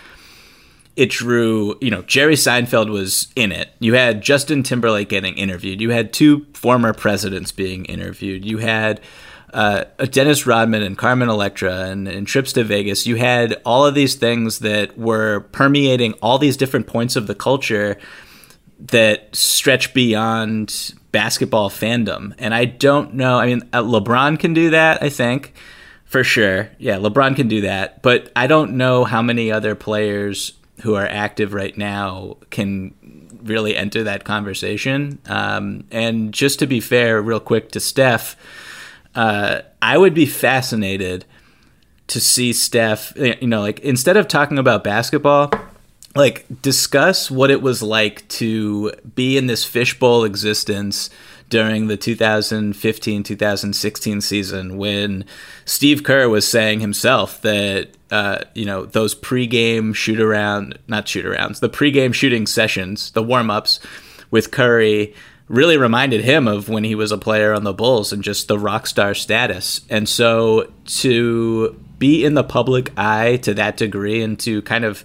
it 0.94 1.10
drew, 1.10 1.76
you 1.80 1.90
know, 1.90 2.02
Jerry 2.02 2.34
Seinfeld 2.34 2.90
was 2.90 3.28
in 3.34 3.50
it. 3.50 3.70
You 3.80 3.94
had 3.94 4.22
Justin 4.22 4.62
Timberlake 4.62 5.08
getting 5.08 5.34
interviewed. 5.34 5.80
You 5.80 5.90
had 5.90 6.12
two 6.12 6.46
former 6.54 6.92
presidents 6.92 7.50
being 7.50 7.84
interviewed. 7.86 8.44
You 8.44 8.58
had 8.58 9.00
uh, 9.52 9.84
Dennis 10.10 10.46
Rodman 10.46 10.82
and 10.82 10.96
Carmen 10.96 11.28
Electra 11.28 11.84
and, 11.84 12.08
and, 12.08 12.26
trips 12.26 12.54
to 12.54 12.64
Vegas. 12.64 13.06
You 13.06 13.16
had 13.16 13.60
all 13.66 13.84
of 13.84 13.94
these 13.94 14.14
things 14.14 14.60
that 14.60 14.96
were 14.96 15.40
permeating 15.52 16.14
all 16.22 16.38
these 16.38 16.56
different 16.56 16.86
points 16.86 17.16
of 17.16 17.26
the 17.26 17.34
culture 17.34 17.98
that 18.78 19.34
stretch 19.34 19.92
beyond 19.92 20.94
basketball 21.12 21.68
fandom. 21.70 22.34
And 22.38 22.54
I 22.54 22.64
don't 22.64 23.14
know. 23.14 23.38
I 23.38 23.46
mean, 23.46 23.68
uh, 23.72 23.82
LeBron 23.82 24.38
can 24.38 24.54
do 24.54 24.70
that, 24.70 25.02
I 25.02 25.10
think, 25.10 25.52
for 26.04 26.24
sure. 26.24 26.70
Yeah, 26.78 26.96
LeBron 26.96 27.36
can 27.36 27.48
do 27.48 27.60
that. 27.60 28.02
But 28.02 28.32
I 28.34 28.46
don't 28.46 28.72
know 28.72 29.04
how 29.04 29.22
many 29.22 29.52
other 29.52 29.74
players 29.74 30.54
who 30.80 30.94
are 30.94 31.06
active 31.06 31.52
right 31.52 31.76
now 31.76 32.38
can 32.50 32.94
really 33.42 33.76
enter 33.76 34.04
that 34.04 34.24
conversation. 34.24 35.18
Um, 35.26 35.84
and 35.90 36.32
just 36.32 36.58
to 36.60 36.66
be 36.66 36.80
fair, 36.80 37.20
real 37.20 37.40
quick 37.40 37.70
to 37.72 37.80
Steph, 37.80 38.36
uh, 39.14 39.60
I 39.80 39.98
would 39.98 40.14
be 40.14 40.26
fascinated 40.26 41.24
to 42.08 42.20
see 42.20 42.52
Steph, 42.52 43.14
you 43.16 43.46
know, 43.46 43.60
like 43.60 43.78
instead 43.80 44.16
of 44.16 44.28
talking 44.28 44.58
about 44.58 44.84
basketball, 44.84 45.50
like 46.14 46.44
discuss 46.60 47.30
what 47.30 47.50
it 47.50 47.62
was 47.62 47.82
like 47.82 48.28
to 48.28 48.92
be 49.14 49.38
in 49.38 49.46
this 49.46 49.64
fishbowl 49.64 50.24
existence 50.24 51.08
during 51.48 51.86
the 51.86 51.96
2015-2016 51.98 54.22
season 54.22 54.76
when 54.78 55.24
Steve 55.64 56.02
Kerr 56.02 56.28
was 56.28 56.48
saying 56.48 56.80
himself 56.80 57.40
that 57.42 57.90
uh, 58.10 58.38
you 58.54 58.64
know 58.64 58.86
those 58.86 59.14
pregame 59.14 59.94
shoot 59.94 60.20
around 60.20 60.76
not 60.88 61.06
shoot 61.08 61.24
arounds 61.24 61.60
the 61.60 61.70
pregame 61.70 62.12
shooting 62.14 62.46
sessions 62.46 63.10
the 63.12 63.22
warm-ups 63.22 63.78
with 64.30 64.50
Curry 64.50 65.14
really 65.52 65.76
reminded 65.76 66.24
him 66.24 66.48
of 66.48 66.70
when 66.70 66.82
he 66.82 66.94
was 66.94 67.12
a 67.12 67.18
player 67.18 67.52
on 67.52 67.62
the 67.62 67.74
Bulls 67.74 68.10
and 68.10 68.24
just 68.24 68.48
the 68.48 68.58
rock 68.58 68.86
star 68.86 69.12
status 69.12 69.82
and 69.90 70.08
so 70.08 70.72
to 70.86 71.78
be 71.98 72.24
in 72.24 72.32
the 72.32 72.42
public 72.42 72.90
eye 72.96 73.36
to 73.36 73.52
that 73.54 73.76
degree 73.76 74.22
and 74.22 74.40
to 74.40 74.62
kind 74.62 74.84
of 74.84 75.04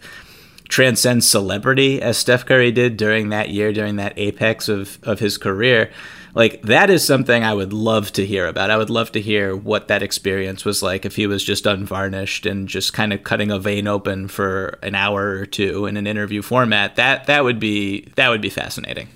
transcend 0.70 1.24
celebrity 1.24 2.02
as 2.02 2.18
Steph 2.18 2.46
Curry 2.46 2.72
did 2.72 2.98
during 2.98 3.30
that 3.30 3.50
year, 3.50 3.74
during 3.74 3.98
that 3.98 4.18
apex 4.18 4.70
of, 4.70 4.98
of 5.04 5.20
his 5.20 5.38
career. 5.38 5.92
Like, 6.34 6.62
that 6.64 6.90
is 6.90 7.06
something 7.06 7.44
I 7.44 7.54
would 7.54 7.74
love 7.74 8.12
to 8.14 8.26
hear 8.26 8.48
about. 8.48 8.72
I 8.72 8.78
would 8.78 8.90
love 8.90 9.12
to 9.14 9.22
hear 9.22 9.56
what 9.56 9.90
that 9.90 10.04
experience 10.04 10.66
was 10.66 10.82
like 10.82 11.06
if 11.06 11.16
he 11.16 11.28
was 11.28 11.44
just 11.44 11.66
unvarnished 11.66 12.46
and 12.46 12.68
just 12.68 12.94
kind 12.94 13.12
of 13.12 13.24
cutting 13.24 13.52
a 13.52 13.60
vein 13.60 13.88
open 13.88 14.28
for 14.28 14.78
an 14.82 14.96
hour 14.96 15.38
or 15.38 15.46
two 15.46 15.88
in 15.88 15.98
an 15.98 16.08
interview 16.08 16.42
format. 16.42 16.96
That 16.96 17.26
that 17.26 17.44
would 17.44 17.60
be 17.60 18.12
that 18.16 18.30
would 18.30 18.42
be 18.42 18.50
fascinating. 18.50 19.08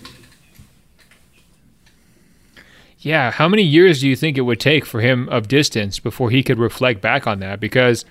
Yeah, 3.01 3.31
how 3.31 3.47
many 3.47 3.63
years 3.63 4.01
do 4.01 4.07
you 4.07 4.15
think 4.15 4.37
it 4.37 4.41
would 4.41 4.59
take 4.59 4.85
for 4.85 5.01
him 5.01 5.27
of 5.29 5.47
distance 5.47 5.99
before 5.99 6.29
he 6.29 6.43
could 6.43 6.59
reflect 6.59 7.01
back 7.01 7.25
on 7.25 7.39
that? 7.39 7.59
Because 7.59 8.05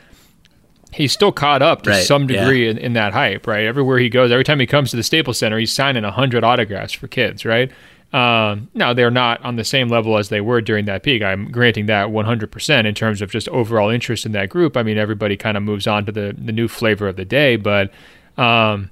he's 0.92 1.12
still 1.12 1.30
caught 1.30 1.62
up 1.62 1.82
to 1.82 1.90
right, 1.90 2.02
some 2.02 2.26
degree 2.26 2.64
yeah. 2.64 2.72
in, 2.72 2.78
in, 2.78 2.92
that 2.94 3.12
hype, 3.12 3.46
right? 3.46 3.66
Everywhere 3.66 3.98
he 3.98 4.08
goes, 4.08 4.32
every 4.32 4.42
time 4.42 4.58
he 4.58 4.66
comes 4.66 4.90
to 4.90 4.96
the 4.96 5.04
Staples 5.04 5.38
Center, 5.38 5.58
he's 5.58 5.72
signing 5.72 6.02
100 6.02 6.42
autographs 6.42 6.92
for 6.92 7.06
kids, 7.06 7.44
right? 7.44 7.70
Um, 8.12 8.68
now, 8.74 8.92
they're 8.92 9.12
not 9.12 9.40
on 9.44 9.54
the 9.54 9.62
same 9.62 9.88
level 9.88 10.18
as 10.18 10.28
they 10.28 10.40
were 10.40 10.60
during 10.60 10.86
that 10.86 11.04
peak. 11.04 11.22
I'm 11.22 11.52
granting 11.52 11.86
that 11.86 12.08
100% 12.08 12.84
in 12.84 12.94
terms 12.94 13.22
of 13.22 13.30
just 13.30 13.48
overall 13.50 13.90
interest 13.90 14.26
in 14.26 14.32
that 14.32 14.48
group. 14.48 14.76
I 14.76 14.82
mean, 14.82 14.98
everybody 14.98 15.36
kind 15.36 15.56
of 15.56 15.62
moves 15.62 15.86
on 15.86 16.04
to 16.06 16.12
the, 16.12 16.34
the 16.36 16.50
new 16.50 16.66
flavor 16.66 17.06
of 17.06 17.16
the 17.16 17.24
day, 17.24 17.56
but. 17.56 17.92
Um, 18.36 18.90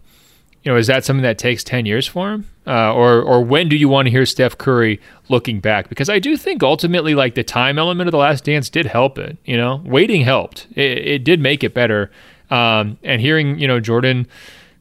you 0.65 0.73
know, 0.73 0.79
is 0.79 0.89
that 0.89 1.05
something 1.05 1.23
that 1.23 1.39
takes 1.39 1.65
10 1.65 1.87
years 1.87 2.07
for 2.07 2.31
him? 2.33 2.47
Uh, 2.69 2.93
or, 2.93 3.23
or 3.23 3.43
when 3.43 3.69
do 3.69 3.77
you 3.77 3.89
want 3.89 4.07
to 4.07 4.11
hear 4.11 4.27
Steph 4.27 4.59
Curry 4.59 5.01
looking 5.31 5.59
back? 5.59 5.89
Because 5.89 6.11
I 6.11 6.19
do 6.19 6.37
think 6.37 6.62
ultimately, 6.62 7.14
like 7.14 7.35
the 7.35 7.43
time 7.43 7.79
element 7.79 8.09
of 8.09 8.12
The 8.12 8.19
Last 8.19 8.45
Dance 8.45 8.69
did 8.69 8.85
help 8.85 9.19
it. 9.19 9.39
You 9.47 9.57
know, 9.57 9.81
waiting 9.87 10.21
helped. 10.21 10.66
It, 10.77 10.99
it 10.99 11.25
did 11.25 11.41
make 11.41 11.64
it 11.64 11.73
better. 11.73 12.11
Um, 12.51 12.99
and 13.03 13.23
hearing, 13.23 13.59
you 13.59 13.66
know, 13.66 13.81
Jordan 13.81 14.27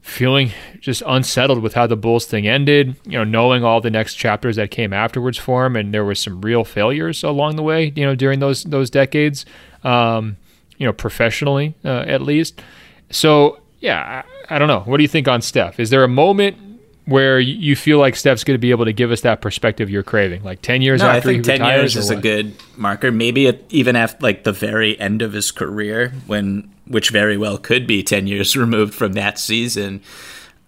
feeling 0.02 0.50
just 0.80 1.02
unsettled 1.06 1.62
with 1.62 1.74
how 1.74 1.86
the 1.86 1.96
Bulls 1.96 2.26
thing 2.26 2.46
ended, 2.46 2.96
you 3.04 3.12
know, 3.12 3.24
knowing 3.24 3.64
all 3.64 3.80
the 3.80 3.90
next 3.90 4.14
chapters 4.14 4.56
that 4.56 4.70
came 4.70 4.92
afterwards 4.92 5.38
for 5.38 5.66
him, 5.66 5.76
and 5.76 5.92
there 5.92 6.04
was 6.04 6.18
some 6.18 6.40
real 6.40 6.64
failures 6.64 7.22
along 7.22 7.56
the 7.56 7.62
way, 7.62 7.92
you 7.94 8.04
know, 8.04 8.14
during 8.14 8.38
those 8.40 8.64
those 8.64 8.90
decades, 8.90 9.46
um, 9.84 10.36
you 10.76 10.86
know, 10.86 10.92
professionally 10.92 11.74
uh, 11.84 12.04
at 12.06 12.22
least. 12.22 12.60
So 13.10 13.60
yeah, 13.80 14.22
I, 14.50 14.56
I 14.56 14.58
don't 14.58 14.68
know. 14.68 14.80
What 14.80 14.96
do 14.96 15.02
you 15.02 15.08
think 15.08 15.28
on 15.28 15.40
Steph? 15.42 15.78
Is 15.78 15.90
there 15.90 16.04
a 16.04 16.08
moment 16.08 16.56
where 17.08 17.40
you 17.40 17.74
feel 17.74 17.98
like 17.98 18.14
Steph's 18.14 18.44
going 18.44 18.54
to 18.54 18.60
be 18.60 18.70
able 18.70 18.84
to 18.84 18.92
give 18.92 19.10
us 19.10 19.22
that 19.22 19.40
perspective 19.40 19.88
you're 19.88 20.02
craving, 20.02 20.44
like 20.44 20.60
ten 20.60 20.82
years 20.82 21.00
no, 21.00 21.08
after 21.08 21.30
I 21.30 21.32
think 21.32 21.46
he 21.46 21.56
ten 21.56 21.64
years 21.64 21.96
is 21.96 22.10
a 22.10 22.16
good 22.16 22.54
marker. 22.76 23.10
Maybe 23.10 23.58
even 23.70 23.96
at 23.96 24.22
like 24.22 24.44
the 24.44 24.52
very 24.52 25.00
end 25.00 25.22
of 25.22 25.32
his 25.32 25.50
career, 25.50 26.12
when 26.26 26.70
which 26.86 27.08
very 27.08 27.38
well 27.38 27.56
could 27.56 27.86
be 27.86 28.02
ten 28.02 28.26
years 28.26 28.56
removed 28.58 28.94
from 28.94 29.14
that 29.14 29.38
season, 29.38 30.02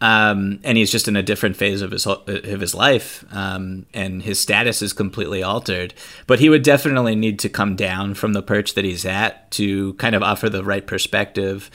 um, 0.00 0.60
and 0.64 0.78
he's 0.78 0.90
just 0.90 1.08
in 1.08 1.16
a 1.16 1.22
different 1.22 1.56
phase 1.56 1.82
of 1.82 1.90
his 1.90 2.06
of 2.06 2.26
his 2.26 2.74
life, 2.74 3.22
um, 3.32 3.84
and 3.92 4.22
his 4.22 4.40
status 4.40 4.80
is 4.80 4.94
completely 4.94 5.42
altered. 5.42 5.92
But 6.26 6.40
he 6.40 6.48
would 6.48 6.62
definitely 6.62 7.16
need 7.16 7.38
to 7.40 7.50
come 7.50 7.76
down 7.76 8.14
from 8.14 8.32
the 8.32 8.42
perch 8.42 8.72
that 8.74 8.84
he's 8.86 9.04
at 9.04 9.50
to 9.52 9.92
kind 9.94 10.14
of 10.14 10.22
offer 10.22 10.48
the 10.48 10.64
right 10.64 10.86
perspective 10.86 11.70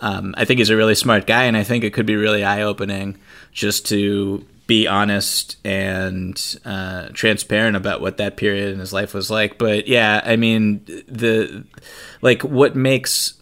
um, 0.00 0.34
I 0.36 0.44
think 0.46 0.58
he's 0.58 0.70
a 0.70 0.76
really 0.76 0.94
smart 0.94 1.26
guy, 1.26 1.44
and 1.44 1.56
I 1.56 1.62
think 1.62 1.84
it 1.84 1.92
could 1.92 2.06
be 2.06 2.16
really 2.16 2.42
eye 2.42 2.62
opening 2.62 3.18
just 3.52 3.86
to 3.88 4.44
be 4.66 4.86
honest 4.86 5.56
and 5.64 6.58
uh, 6.64 7.08
transparent 7.08 7.76
about 7.76 8.00
what 8.00 8.18
that 8.18 8.36
period 8.36 8.72
in 8.72 8.78
his 8.78 8.92
life 8.92 9.12
was 9.12 9.28
like. 9.28 9.58
But 9.58 9.88
yeah, 9.88 10.20
I 10.24 10.36
mean, 10.36 10.84
the 11.08 11.64
like 12.22 12.42
what 12.42 12.76
makes 12.76 13.34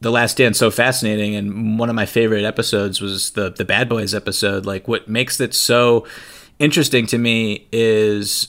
the 0.00 0.10
Last 0.10 0.38
Dance 0.38 0.58
so 0.58 0.70
fascinating, 0.70 1.36
and 1.36 1.78
one 1.78 1.88
of 1.88 1.94
my 1.94 2.06
favorite 2.06 2.44
episodes 2.44 3.00
was 3.00 3.30
the 3.30 3.50
the 3.50 3.64
Bad 3.64 3.88
Boys 3.88 4.14
episode. 4.14 4.66
Like, 4.66 4.88
what 4.88 5.08
makes 5.08 5.40
it 5.40 5.54
so 5.54 6.06
interesting 6.58 7.06
to 7.06 7.18
me 7.18 7.68
is 7.70 8.48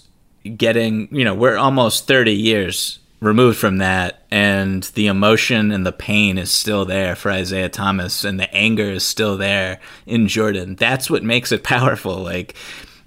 getting 0.55 1.07
you 1.11 1.23
know 1.23 1.35
we're 1.35 1.57
almost 1.57 2.07
30 2.07 2.31
years 2.33 2.99
removed 3.19 3.57
from 3.57 3.77
that 3.77 4.23
and 4.29 4.83
the 4.93 5.07
emotion 5.07 5.71
and 5.71 5.85
the 5.85 5.91
pain 5.91 6.37
is 6.37 6.51
still 6.51 6.85
there 6.85 7.15
for 7.15 7.31
Isiah 7.31 7.69
Thomas 7.69 8.23
and 8.23 8.39
the 8.39 8.53
anger 8.53 8.89
is 8.91 9.03
still 9.03 9.37
there 9.37 9.79
in 10.05 10.27
Jordan. 10.27 10.75
That's 10.75 11.09
what 11.09 11.23
makes 11.23 11.51
it 11.51 11.63
powerful. 11.63 12.17
Like 12.17 12.55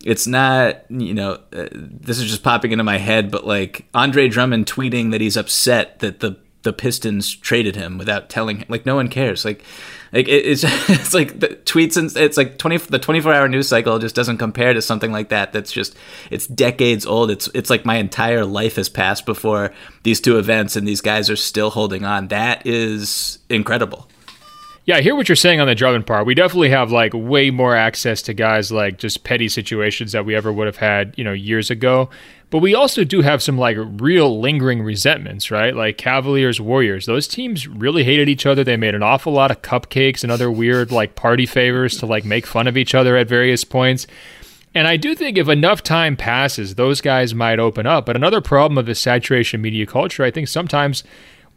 it's 0.05 0.27
not, 0.27 0.91
you 0.91 1.15
know, 1.15 1.39
uh, 1.53 1.69
this 1.73 2.19
is 2.19 2.29
just 2.29 2.43
popping 2.43 2.73
into 2.73 2.85
my 2.85 2.99
head, 2.99 3.31
but 3.31 3.47
like 3.47 3.87
Andre 3.95 4.29
Drummond 4.29 4.67
tweeting 4.67 5.13
that 5.13 5.21
he's 5.21 5.37
upset 5.37 6.01
that 6.01 6.21
the 6.21 6.37
the 6.63 6.73
Pistons 6.75 7.35
traded 7.35 7.75
him 7.75 7.97
without 7.97 8.29
telling 8.29 8.59
him. 8.59 8.67
Like 8.69 8.85
no 8.85 8.95
one 8.95 9.09
cares. 9.09 9.45
Like 9.45 9.65
like 10.13 10.29
it, 10.29 10.47
it's 10.47 10.65
it's 10.89 11.15
like 11.15 11.41
the 11.41 11.49
tweets 11.49 11.97
and 11.97 12.15
it's 12.17 12.37
like 12.37 12.59
twenty 12.59 12.77
the 12.79 12.99
twenty 12.99 13.21
four 13.21 13.33
hour 13.33 13.49
news 13.49 13.69
cycle 13.69 13.99
just 13.99 14.15
doesn't 14.15 14.39
compare 14.39 14.73
to 14.75 14.83
something 14.83 15.13
like 15.13 15.29
that. 15.29 15.53
That's 15.53 15.73
just 15.73 15.97
it's 16.31 16.47
decades 16.47 17.07
old. 17.07 17.31
It's 17.31 17.49
it's 17.55 17.71
like 17.71 17.85
my 17.85 17.97
entire 17.97 18.45
life 18.45 18.77
has 18.77 18.89
passed 18.89 19.27
before 19.27 19.73
these 20.03 20.21
two 20.21 20.39
events, 20.39 20.77
and 20.77 20.87
these 20.87 21.01
guys 21.01 21.31
are 21.31 21.37
still 21.37 21.71
holding 21.71 22.05
on. 22.05 22.29
That 22.29 22.67
is 22.67 23.39
incredible. 23.49 24.09
Yeah, 24.87 24.97
I 24.97 25.03
hear 25.03 25.15
what 25.15 25.29
you're 25.29 25.37
saying 25.37 25.61
on 25.61 25.67
the 25.67 25.75
Drummond 25.75 26.07
part. 26.07 26.27
We 26.27 26.35
definitely 26.35 26.71
have 26.71 26.91
like 26.91 27.13
way 27.15 27.51
more 27.51 27.77
access 27.77 28.23
to 28.23 28.35
guys 28.35 28.73
like 28.73 28.99
just 28.99 29.25
petty 29.25 29.49
situations 29.49 30.13
that 30.13 30.25
we 30.25 30.35
ever 30.35 30.53
would 30.53 30.67
have 30.67 30.79
had, 30.79 31.15
you 31.19 31.23
know, 31.23 31.33
years 31.33 31.71
ago. 31.71 32.09
But 32.49 32.59
we 32.59 32.75
also 32.75 33.05
do 33.05 33.21
have 33.21 33.43
some 33.43 33.59
like 33.59 33.77
real 33.79 34.41
lingering 34.41 34.83
resentments, 34.83 35.51
right? 35.51 35.77
Like 35.77 35.99
Cavaliers, 35.99 36.61
Warriors. 36.61 37.07
Those 37.07 37.29
teams 37.29 37.69
really 37.69 38.05
hated 38.05 38.29
each 38.29 38.47
other. 38.47 38.65
They 38.65 38.77
made 38.77 38.95
an 38.95 39.03
awful 39.03 39.33
lot 39.33 39.51
of 39.51 39.63
cupcakes 39.63 40.23
and 40.23 40.33
other 40.33 40.51
weird 40.51 40.91
like 40.91 41.15
party 41.15 41.47
favors 41.47 41.99
to 41.99 42.07
like 42.07 42.25
make 42.25 42.47
fun 42.47 42.67
of 42.67 42.77
each 42.77 42.95
other 42.95 43.17
at 43.17 43.29
various 43.29 43.65
points. 43.65 44.07
And 44.75 44.89
I 44.89 44.97
do 44.97 45.15
think 45.15 45.37
if 45.37 45.49
enough 45.49 45.83
time 45.83 46.17
passes, 46.17 46.77
those 46.77 47.01
guys 47.01 47.35
might 47.35 47.59
open 47.59 47.87
up. 47.87 48.07
But 48.07 48.17
another 48.17 48.41
problem 48.41 48.79
of 48.79 48.87
the 48.87 48.95
saturation 48.95 49.61
media 49.61 49.85
culture, 49.85 50.25
I 50.25 50.31
think 50.31 50.49
sometimes 50.49 51.05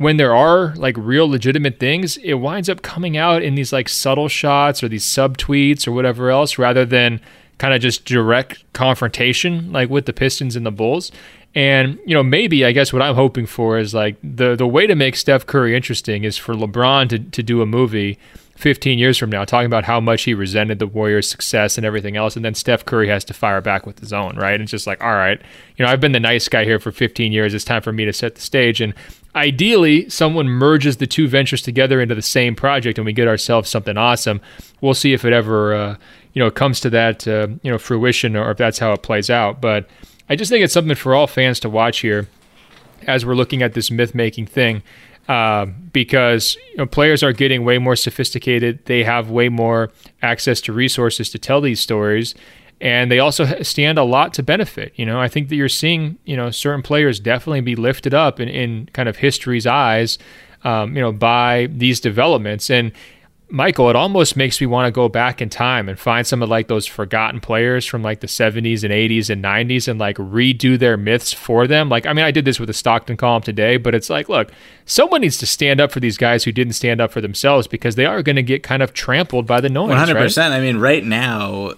when 0.04 0.18
there 0.18 0.36
are 0.36 0.76
like 0.76 0.96
real 0.98 1.28
legitimate 1.28 1.80
things, 1.80 2.18
it 2.18 2.36
winds 2.36 2.70
up 2.70 2.82
coming 2.82 3.18
out 3.18 3.42
in 3.42 3.56
these 3.56 3.72
like 3.72 3.90
subtle 3.90 4.28
shots 4.28 4.84
or 4.84 4.90
these 4.90 5.06
subtweets 5.06 5.88
or 5.88 5.92
whatever 5.92 6.30
else 6.30 6.58
rather 6.58 6.86
than 6.86 7.20
kind 7.58 7.74
of 7.74 7.82
just 7.82 8.06
direct 8.06 8.64
confrontation 8.74 9.72
like 9.72 9.90
with 9.90 10.06
the 10.06 10.14
Pistons 10.14 10.56
and 10.56 10.66
the 10.66 10.72
Bulls. 10.72 11.12
And 11.56 12.00
you 12.06 12.14
know, 12.14 12.24
maybe 12.24 12.66
I 12.66 12.72
guess 12.72 12.92
what 12.92 13.02
I'm 13.02 13.16
hoping 13.16 13.46
for 13.46 13.78
is 13.78 13.94
like 13.94 14.18
the 14.24 14.56
the 14.56 14.68
way 14.68 14.88
to 14.88 14.96
make 14.96 15.16
Steph 15.16 15.46
Curry 15.46 15.76
interesting 15.76 16.24
is 16.24 16.38
for 16.38 16.54
LeBron 16.54 17.10
to 17.10 17.20
to 17.20 17.44
do 17.44 17.62
a 17.62 17.66
movie 17.66 18.20
15 18.56 19.00
years 19.00 19.18
from 19.18 19.30
now, 19.30 19.44
talking 19.44 19.66
about 19.66 19.84
how 19.84 20.00
much 20.00 20.24
he 20.24 20.34
resented 20.34 20.80
the 20.80 20.88
Warriors' 20.88 21.30
success 21.30 21.78
and 21.78 21.86
everything 21.86 22.16
else. 22.16 22.36
And 22.36 22.46
then 22.46 22.54
Steph 22.54 22.86
Curry 22.86 23.08
has 23.08 23.26
to 23.26 23.34
fire 23.34 23.62
back 23.62 23.86
with 23.86 24.00
his 24.00 24.14
own, 24.14 24.36
right? 24.36 24.54
And 24.54 24.64
it's 24.64 24.72
just 24.72 24.88
like, 24.88 25.04
all 25.04 25.14
right, 25.16 25.42
you 25.76 25.84
know, 25.84 25.92
I've 25.92 26.00
been 26.00 26.12
the 26.12 26.20
nice 26.20 26.48
guy 26.48 26.64
here 26.64 26.80
for 26.80 26.92
15 26.92 27.32
years. 27.32 27.54
It's 27.54 27.66
time 27.66 27.82
for 27.82 27.92
me 27.92 28.06
to 28.06 28.14
set 28.14 28.36
the 28.36 28.42
stage. 28.42 28.80
And 28.80 28.94
ideally, 29.36 30.10
someone 30.10 30.48
merges 30.48 30.98
the 30.98 31.08
two 31.08 31.28
ventures 31.28 31.62
together 31.62 32.02
into 32.02 32.16
the 32.16 32.22
same 32.22 32.56
project 32.56 32.98
and 32.98 33.06
we 33.06 33.14
get 33.14 33.28
ourselves 33.28 33.70
something 33.70 33.98
awesome. 33.98 34.42
We'll 34.82 34.94
see 34.94 35.14
if 35.14 35.26
it 35.26 35.34
ever, 35.34 35.74
uh, 35.74 35.96
you 36.34 36.40
know, 36.42 36.52
comes 36.52 36.80
to 36.82 36.90
that, 36.92 37.28
uh, 37.28 37.48
you 37.62 37.72
know, 37.72 37.78
fruition 37.78 38.36
or 38.36 38.52
if 38.52 38.58
that's 38.58 38.80
how 38.80 38.94
it 38.94 39.04
plays 39.04 39.30
out. 39.30 39.62
But 39.62 39.88
I 40.30 40.36
just 40.36 40.50
think 40.50 40.64
it's 40.64 40.74
something 40.74 40.96
for 40.96 41.16
all 41.16 41.28
fans 41.28 41.60
to 41.62 41.70
watch 41.70 42.00
here 42.00 42.28
as 43.08 43.26
we're 43.26 43.36
looking 43.36 43.62
at 43.62 43.74
this 43.74 43.92
myth 43.92 44.16
making 44.16 44.48
thing 44.48 44.82
uh, 45.28 45.66
because 45.92 46.56
you 46.72 46.78
know, 46.78 46.86
players 46.86 47.24
are 47.24 47.34
getting 47.34 47.64
way 47.64 47.78
more 47.78 47.96
sophisticated. 47.96 48.86
They 48.86 49.04
have 49.04 49.30
way 49.30 49.50
more 49.50 49.92
access 50.22 50.60
to 50.62 50.74
resources 50.74 51.30
to 51.32 51.40
tell 51.40 51.62
these 51.62 51.80
stories, 51.80 52.36
and 52.84 53.10
they 53.10 53.20
also 53.20 53.64
stand 53.64 53.98
a 53.98 54.04
lot 54.04 54.34
to 54.34 54.44
benefit. 54.44 54.92
You 54.98 55.06
know, 55.06 55.20
I 55.20 55.30
think 55.30 55.48
that 55.48 55.56
you're 55.56 55.70
seeing 55.70 56.18
you 56.26 56.36
know 56.36 56.52
certain 56.52 56.84
players 56.84 57.20
definitely 57.20 57.62
be 57.62 57.78
lifted 57.78 58.14
up 58.14 58.40
in, 58.40 58.50
in 58.50 58.90
kind 58.94 59.08
of 59.08 59.18
history's 59.18 59.66
eyes, 59.66 60.20
um, 60.66 60.96
you 60.96 61.02
know, 61.02 61.12
by 61.12 61.68
these 61.72 62.00
developments 62.00 62.70
and. 62.70 62.92
Michael, 63.54 63.88
it 63.92 63.96
almost 63.96 64.36
makes 64.36 64.60
me 64.60 64.66
want 64.66 64.88
to 64.88 64.92
go 64.92 65.08
back 65.08 65.40
in 65.40 65.48
time 65.48 65.88
and 65.88 66.00
find 66.00 66.26
some 66.26 66.42
of 66.42 66.50
like 66.50 66.70
those 66.70 66.88
forgotten 66.88 67.40
players 67.40 67.86
from 67.86 68.02
like 68.02 68.20
the 68.20 68.26
70s 68.26 68.84
and 68.84 68.92
80s 68.92 69.30
and 69.30 69.44
90s 69.44 69.88
and 69.88 70.00
like 70.00 70.18
redo 70.18 70.80
their 70.80 70.98
myths 70.98 71.32
for 71.32 71.68
them. 71.68 71.88
Like, 71.88 72.08
I 72.08 72.14
mean, 72.14 72.26
I 72.26 72.32
did 72.32 72.46
this 72.46 72.60
with 72.60 72.66
the 72.66 72.74
Stockton 72.74 73.16
column 73.16 73.44
today, 73.44 73.78
but 73.78 73.94
it's 73.94 74.10
like, 74.10 74.28
look, 74.28 74.52
someone 74.88 75.22
needs 75.22 75.38
to 75.38 75.46
stand 75.46 75.80
up 75.80 75.92
for 75.92 76.00
these 76.00 76.18
guys 76.18 76.44
who 76.44 76.52
didn't 76.52 76.74
stand 76.74 77.00
up 77.00 77.12
for 77.12 77.22
themselves 77.22 77.68
because 77.68 77.94
they 77.94 78.08
are 78.08 78.24
going 78.24 78.38
to 78.38 78.42
get 78.42 78.64
kind 78.64 78.82
of 78.82 78.92
trampled 78.92 79.46
by 79.46 79.62
the 79.62 79.70
noise. 79.70 79.92
100%. 79.92 80.16
Right? 80.16 80.52
I 80.52 80.60
mean, 80.60 80.78
right 80.78 81.06
now, 81.06 81.74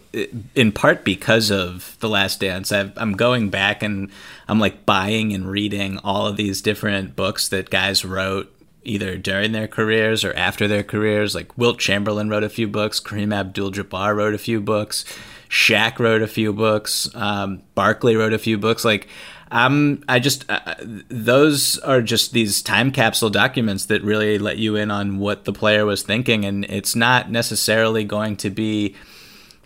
in 0.55 0.71
part 0.71 1.03
because 1.03 1.51
of 1.51 1.97
The 1.99 2.07
Last 2.07 2.39
Dance, 2.39 2.71
i 2.71 2.89
I'm 2.95 3.17
going 3.17 3.49
back 3.49 3.83
and 3.83 4.09
I'm 4.47 4.61
like 4.61 4.85
buying 4.85 5.33
and 5.33 5.45
reading 5.51 5.97
all 6.05 6.25
of 6.25 6.37
these 6.37 6.61
different 6.61 7.17
books 7.17 7.49
that 7.49 7.69
guys 7.69 8.05
wrote 8.05 8.54
either 8.85 9.17
during 9.17 9.51
their 9.51 9.67
careers 9.67 10.23
or 10.23 10.33
after 10.33 10.67
their 10.67 10.83
careers. 10.83 11.35
Like 11.35 11.57
Wilt 11.57 11.79
Chamberlain 11.79 12.29
wrote 12.29 12.43
a 12.43 12.49
few 12.49 12.67
books, 12.67 12.99
Kareem 12.99 13.35
Abdul-Jabbar 13.35 14.15
wrote 14.15 14.33
a 14.33 14.39
few 14.39 14.61
books, 14.61 15.05
Shaq 15.49 15.99
wrote 15.99 16.21
a 16.21 16.27
few 16.27 16.53
books, 16.53 17.13
um, 17.15 17.61
Barkley 17.75 18.15
wrote 18.15 18.33
a 18.33 18.39
few 18.39 18.57
books. 18.57 18.85
Like 18.85 19.07
I'm, 19.51 20.03
I 20.09 20.19
just 20.19 20.49
uh, 20.49 20.75
those 20.79 21.77
are 21.79 22.01
just 22.01 22.31
these 22.31 22.61
time 22.61 22.91
capsule 22.91 23.29
documents 23.29 23.85
that 23.85 24.03
really 24.03 24.39
let 24.39 24.57
you 24.57 24.75
in 24.75 24.91
on 24.91 25.19
what 25.19 25.45
the 25.45 25.53
player 25.53 25.85
was 25.85 26.01
thinking, 26.03 26.45
and 26.45 26.65
it's 26.65 26.95
not 26.95 27.31
necessarily 27.31 28.03
going 28.03 28.37
to 28.37 28.49
be 28.49 28.95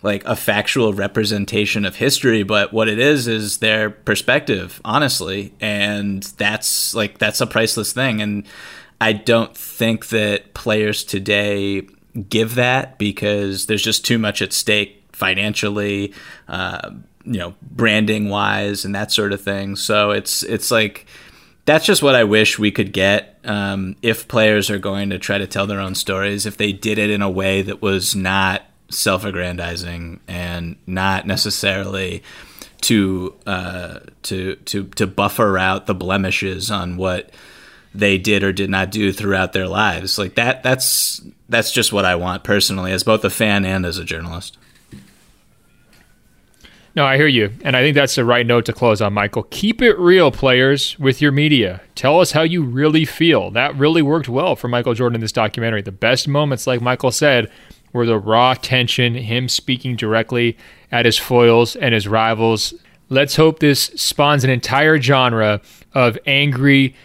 like 0.02 0.24
a 0.24 0.36
factual 0.36 0.94
representation 0.94 1.84
of 1.84 1.96
history 1.96 2.42
but 2.42 2.72
what 2.72 2.88
it 2.88 2.98
is 2.98 3.28
is 3.28 3.58
their 3.58 3.90
perspective 3.90 4.80
honestly. 4.84 5.52
And 5.60 6.22
that's 6.22 6.94
like 6.94 7.18
that's 7.18 7.40
a 7.40 7.46
priceless 7.46 7.92
thing. 7.92 8.22
And 8.22 8.46
I 9.00 9.12
don't 9.12 9.56
think 9.56 10.08
that 10.08 10.52
players 10.54 11.04
today 11.04 11.86
give 12.28 12.56
that 12.56 12.98
because 12.98 13.66
there's 13.66 13.82
just 13.82 14.04
too 14.04 14.18
much 14.18 14.42
at 14.42 14.52
stake 14.52 15.02
financially, 15.12 16.12
uh, 16.48 16.90
you 17.24 17.38
know, 17.38 17.54
branding 17.62 18.28
wise 18.28 18.84
and 18.84 18.94
that 18.94 19.12
sort 19.12 19.32
of 19.32 19.40
thing. 19.40 19.76
So 19.76 20.10
it's 20.10 20.42
it's 20.42 20.70
like 20.70 21.06
that's 21.64 21.86
just 21.86 22.02
what 22.02 22.14
I 22.14 22.24
wish 22.24 22.58
we 22.58 22.70
could 22.70 22.92
get 22.92 23.38
um, 23.44 23.96
if 24.02 24.28
players 24.28 24.70
are 24.70 24.78
going 24.78 25.10
to 25.10 25.18
try 25.18 25.38
to 25.38 25.46
tell 25.46 25.66
their 25.66 25.80
own 25.80 25.94
stories. 25.94 26.46
If 26.46 26.56
they 26.56 26.72
did 26.72 26.98
it 26.98 27.10
in 27.10 27.22
a 27.22 27.30
way 27.30 27.62
that 27.62 27.80
was 27.80 28.16
not 28.16 28.62
self-aggrandizing 28.90 30.20
and 30.26 30.76
not 30.86 31.26
necessarily 31.26 32.22
to 32.82 33.34
uh, 33.46 34.00
to 34.22 34.56
to 34.56 34.84
to 34.84 35.06
buffer 35.06 35.58
out 35.58 35.86
the 35.86 35.94
blemishes 35.94 36.70
on 36.70 36.96
what 36.96 37.30
they 37.94 38.18
did 38.18 38.42
or 38.42 38.52
did 38.52 38.70
not 38.70 38.90
do 38.90 39.12
throughout 39.12 39.52
their 39.52 39.66
lives. 39.66 40.18
Like 40.18 40.34
that 40.36 40.62
that's 40.62 41.20
that's 41.48 41.72
just 41.72 41.92
what 41.92 42.04
I 42.04 42.14
want 42.14 42.44
personally 42.44 42.92
as 42.92 43.02
both 43.02 43.24
a 43.24 43.30
fan 43.30 43.64
and 43.64 43.84
as 43.84 43.98
a 43.98 44.04
journalist. 44.04 44.56
No, 46.96 47.04
I 47.06 47.16
hear 47.16 47.28
you. 47.28 47.52
And 47.62 47.76
I 47.76 47.82
think 47.82 47.94
that's 47.94 48.16
the 48.16 48.24
right 48.24 48.44
note 48.44 48.64
to 48.64 48.72
close 48.72 49.00
on, 49.00 49.12
Michael. 49.12 49.44
Keep 49.44 49.80
it 49.80 49.96
real, 49.96 50.32
players, 50.32 50.98
with 50.98 51.22
your 51.22 51.30
media. 51.30 51.80
Tell 51.94 52.18
us 52.18 52.32
how 52.32 52.42
you 52.42 52.64
really 52.64 53.04
feel. 53.04 53.52
That 53.52 53.76
really 53.76 54.02
worked 54.02 54.28
well 54.28 54.56
for 54.56 54.66
Michael 54.66 54.94
Jordan 54.94 55.14
in 55.14 55.20
this 55.20 55.30
documentary. 55.30 55.82
The 55.82 55.92
best 55.92 56.26
moments, 56.26 56.66
like 56.66 56.80
Michael 56.80 57.12
said, 57.12 57.48
were 57.92 58.06
the 58.06 58.18
raw 58.18 58.54
tension, 58.54 59.14
him 59.14 59.48
speaking 59.48 59.94
directly 59.94 60.56
at 60.90 61.04
his 61.04 61.16
foils 61.16 61.76
and 61.76 61.94
his 61.94 62.08
rivals. 62.08 62.74
Let's 63.08 63.36
hope 63.36 63.60
this 63.60 63.84
spawns 63.94 64.42
an 64.42 64.50
entire 64.50 65.00
genre 65.00 65.60
of 65.94 66.18
angry, 66.26 66.96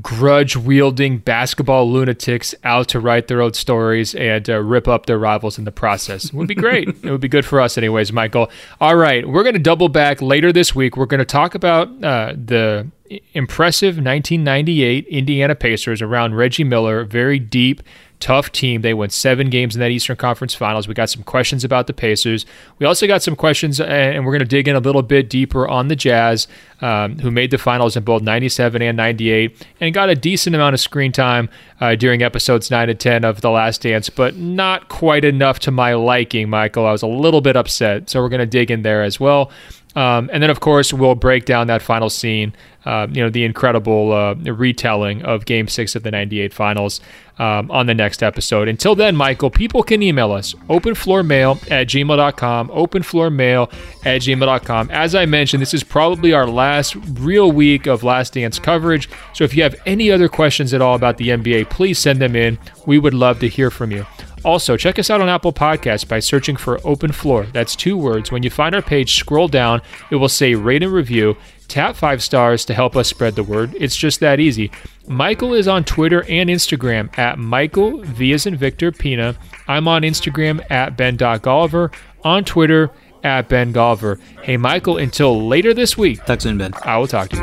grudge 0.00 0.56
wielding 0.56 1.18
basketball 1.18 1.90
lunatics 1.90 2.54
out 2.64 2.88
to 2.88 2.98
write 3.00 3.28
their 3.28 3.42
own 3.42 3.52
stories 3.52 4.14
and 4.14 4.48
uh, 4.48 4.58
rip 4.58 4.88
up 4.88 5.06
their 5.06 5.18
rivals 5.18 5.58
in 5.58 5.64
the 5.64 5.72
process. 5.72 6.26
It 6.26 6.34
would 6.34 6.48
be 6.48 6.54
great. 6.54 6.88
it 6.88 7.10
would 7.10 7.20
be 7.20 7.28
good 7.28 7.44
for 7.44 7.60
us, 7.60 7.76
anyways, 7.76 8.12
Michael. 8.12 8.50
All 8.80 8.96
right, 8.96 9.28
we're 9.28 9.42
going 9.42 9.54
to 9.54 9.60
double 9.60 9.88
back 9.88 10.22
later 10.22 10.52
this 10.52 10.74
week. 10.74 10.96
We're 10.96 11.06
going 11.06 11.18
to 11.18 11.24
talk 11.24 11.54
about 11.54 11.88
uh, 12.02 12.32
the 12.32 12.88
impressive 13.34 13.96
1998 13.96 15.06
Indiana 15.08 15.54
Pacers 15.54 16.00
around 16.00 16.34
Reggie 16.34 16.64
Miller, 16.64 17.04
very 17.04 17.38
deep 17.38 17.82
tough 18.22 18.52
team. 18.52 18.82
They 18.82 18.94
went 18.94 19.12
seven 19.12 19.50
games 19.50 19.74
in 19.74 19.80
that 19.80 19.90
Eastern 19.90 20.16
Conference 20.16 20.54
Finals. 20.54 20.86
We 20.86 20.94
got 20.94 21.10
some 21.10 21.24
questions 21.24 21.64
about 21.64 21.88
the 21.88 21.92
Pacers. 21.92 22.46
We 22.78 22.86
also 22.86 23.08
got 23.08 23.20
some 23.20 23.34
questions, 23.34 23.80
and 23.80 24.24
we're 24.24 24.30
going 24.30 24.38
to 24.38 24.44
dig 24.46 24.68
in 24.68 24.76
a 24.76 24.80
little 24.80 25.02
bit 25.02 25.28
deeper 25.28 25.66
on 25.66 25.88
the 25.88 25.96
Jazz, 25.96 26.46
um, 26.80 27.18
who 27.18 27.32
made 27.32 27.50
the 27.50 27.58
finals 27.58 27.96
in 27.96 28.04
both 28.04 28.22
97 28.22 28.80
and 28.80 28.96
98, 28.96 29.66
and 29.80 29.92
got 29.92 30.08
a 30.08 30.14
decent 30.14 30.54
amount 30.54 30.74
of 30.74 30.80
screen 30.80 31.10
time 31.10 31.50
uh, 31.80 31.96
during 31.96 32.22
episodes 32.22 32.70
9 32.70 32.88
and 32.88 33.00
10 33.00 33.24
of 33.24 33.40
The 33.40 33.50
Last 33.50 33.82
Dance, 33.82 34.08
but 34.08 34.36
not 34.36 34.88
quite 34.88 35.24
enough 35.24 35.58
to 35.60 35.72
my 35.72 35.94
liking, 35.94 36.48
Michael. 36.48 36.86
I 36.86 36.92
was 36.92 37.02
a 37.02 37.08
little 37.08 37.40
bit 37.40 37.56
upset. 37.56 38.08
So 38.08 38.22
we're 38.22 38.28
going 38.28 38.38
to 38.38 38.46
dig 38.46 38.70
in 38.70 38.82
there 38.82 39.02
as 39.02 39.18
well. 39.18 39.50
Um, 39.94 40.30
and 40.32 40.42
then, 40.42 40.50
of 40.50 40.60
course, 40.60 40.92
we'll 40.92 41.14
break 41.14 41.44
down 41.44 41.66
that 41.66 41.82
final 41.82 42.08
scene, 42.08 42.54
uh, 42.86 43.06
you 43.10 43.22
know, 43.22 43.28
the 43.28 43.44
incredible 43.44 44.12
uh, 44.12 44.34
retelling 44.34 45.22
of 45.22 45.44
Game 45.44 45.68
6 45.68 45.94
of 45.94 46.02
the 46.02 46.10
98 46.10 46.54
finals 46.54 47.00
um, 47.38 47.70
on 47.70 47.86
the 47.86 47.94
next 47.94 48.22
episode. 48.22 48.68
Until 48.68 48.94
then, 48.94 49.16
Michael, 49.16 49.50
people 49.50 49.82
can 49.82 50.02
email 50.02 50.32
us, 50.32 50.54
openfloormail 50.68 51.70
at 51.70 51.88
gmail.com, 51.88 52.68
openfloormail 52.68 53.72
at 54.06 54.22
gmail.com. 54.22 54.90
As 54.90 55.14
I 55.14 55.26
mentioned, 55.26 55.60
this 55.60 55.74
is 55.74 55.84
probably 55.84 56.32
our 56.32 56.46
last 56.46 56.96
real 57.20 57.52
week 57.52 57.86
of 57.86 58.02
Last 58.02 58.34
Dance 58.34 58.58
coverage. 58.58 59.10
So 59.34 59.44
if 59.44 59.54
you 59.54 59.62
have 59.62 59.76
any 59.84 60.10
other 60.10 60.28
questions 60.28 60.72
at 60.72 60.80
all 60.80 60.94
about 60.94 61.18
the 61.18 61.28
NBA, 61.28 61.68
please 61.68 61.98
send 61.98 62.20
them 62.20 62.34
in. 62.34 62.58
We 62.86 62.98
would 62.98 63.14
love 63.14 63.40
to 63.40 63.48
hear 63.48 63.70
from 63.70 63.90
you. 63.90 64.06
Also, 64.44 64.76
check 64.76 64.98
us 64.98 65.10
out 65.10 65.20
on 65.20 65.28
Apple 65.28 65.52
Podcasts 65.52 66.06
by 66.06 66.18
searching 66.18 66.56
for 66.56 66.80
Open 66.84 67.12
Floor. 67.12 67.44
That's 67.52 67.76
two 67.76 67.96
words. 67.96 68.32
When 68.32 68.42
you 68.42 68.50
find 68.50 68.74
our 68.74 68.82
page, 68.82 69.14
scroll 69.14 69.48
down. 69.48 69.82
It 70.10 70.16
will 70.16 70.28
say 70.28 70.54
rate 70.54 70.82
and 70.82 70.92
review. 70.92 71.36
Tap 71.68 71.96
five 71.96 72.22
stars 72.22 72.64
to 72.66 72.74
help 72.74 72.96
us 72.96 73.08
spread 73.08 73.34
the 73.34 73.44
word. 73.44 73.74
It's 73.78 73.96
just 73.96 74.20
that 74.20 74.40
easy. 74.40 74.70
Michael 75.06 75.54
is 75.54 75.68
on 75.68 75.84
Twitter 75.84 76.24
and 76.28 76.50
Instagram 76.50 77.16
at 77.18 77.38
Michael 77.38 78.02
V 78.02 78.32
as 78.32 78.46
in 78.46 78.56
Victor 78.56 78.92
Pina. 78.92 79.36
I'm 79.68 79.88
on 79.88 80.02
Instagram 80.02 80.68
at 80.70 80.96
Ben.Golliver. 80.96 81.92
On 82.24 82.44
Twitter 82.44 82.90
at 83.24 83.48
Ben 83.48 83.72
Golliver. 83.72 84.20
Hey, 84.42 84.56
Michael, 84.56 84.98
until 84.98 85.46
later 85.48 85.72
this 85.74 85.96
week. 85.96 86.24
Talk 86.24 86.40
soon, 86.40 86.58
Ben. 86.58 86.72
I 86.82 86.98
will 86.98 87.06
talk 87.06 87.30
to 87.30 87.36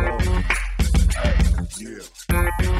you. 2.30 2.80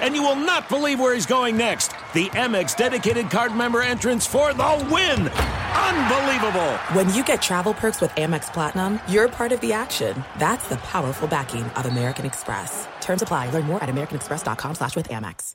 And 0.00 0.14
you 0.14 0.22
will 0.22 0.36
not 0.36 0.68
believe 0.68 1.00
where 1.00 1.14
he's 1.14 1.26
going 1.26 1.56
next. 1.56 1.88
The 2.12 2.28
Amex 2.30 2.76
dedicated 2.76 3.30
card 3.30 3.54
member 3.54 3.82
entrance 3.82 4.26
for 4.26 4.52
the 4.52 4.88
win! 4.90 5.28
Unbelievable! 5.28 6.72
When 6.92 7.12
you 7.14 7.24
get 7.24 7.42
travel 7.42 7.74
perks 7.74 8.00
with 8.00 8.10
Amex 8.12 8.52
Platinum, 8.52 9.00
you're 9.08 9.28
part 9.28 9.52
of 9.52 9.60
the 9.60 9.72
action. 9.72 10.24
That's 10.38 10.68
the 10.68 10.76
powerful 10.76 11.28
backing 11.28 11.64
of 11.64 11.86
American 11.86 12.26
Express. 12.26 12.86
Terms 13.00 13.22
apply. 13.22 13.50
Learn 13.50 13.64
more 13.64 13.82
at 13.82 13.88
americanexpress.com 13.88 14.74
slash 14.74 14.96
with 14.96 15.08
Amex. 15.08 15.54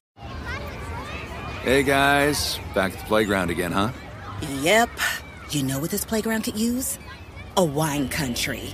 Hey 1.64 1.84
guys, 1.84 2.58
back 2.74 2.94
at 2.94 3.00
the 3.00 3.06
playground 3.06 3.50
again, 3.50 3.72
huh? 3.72 3.92
Yep. 4.62 4.90
You 5.52 5.64
know 5.64 5.80
what 5.80 5.92
this 5.92 6.06
playground 6.06 6.44
could 6.44 6.58
use? 6.58 6.98
A 7.58 7.64
wine 7.64 8.08
country. 8.08 8.74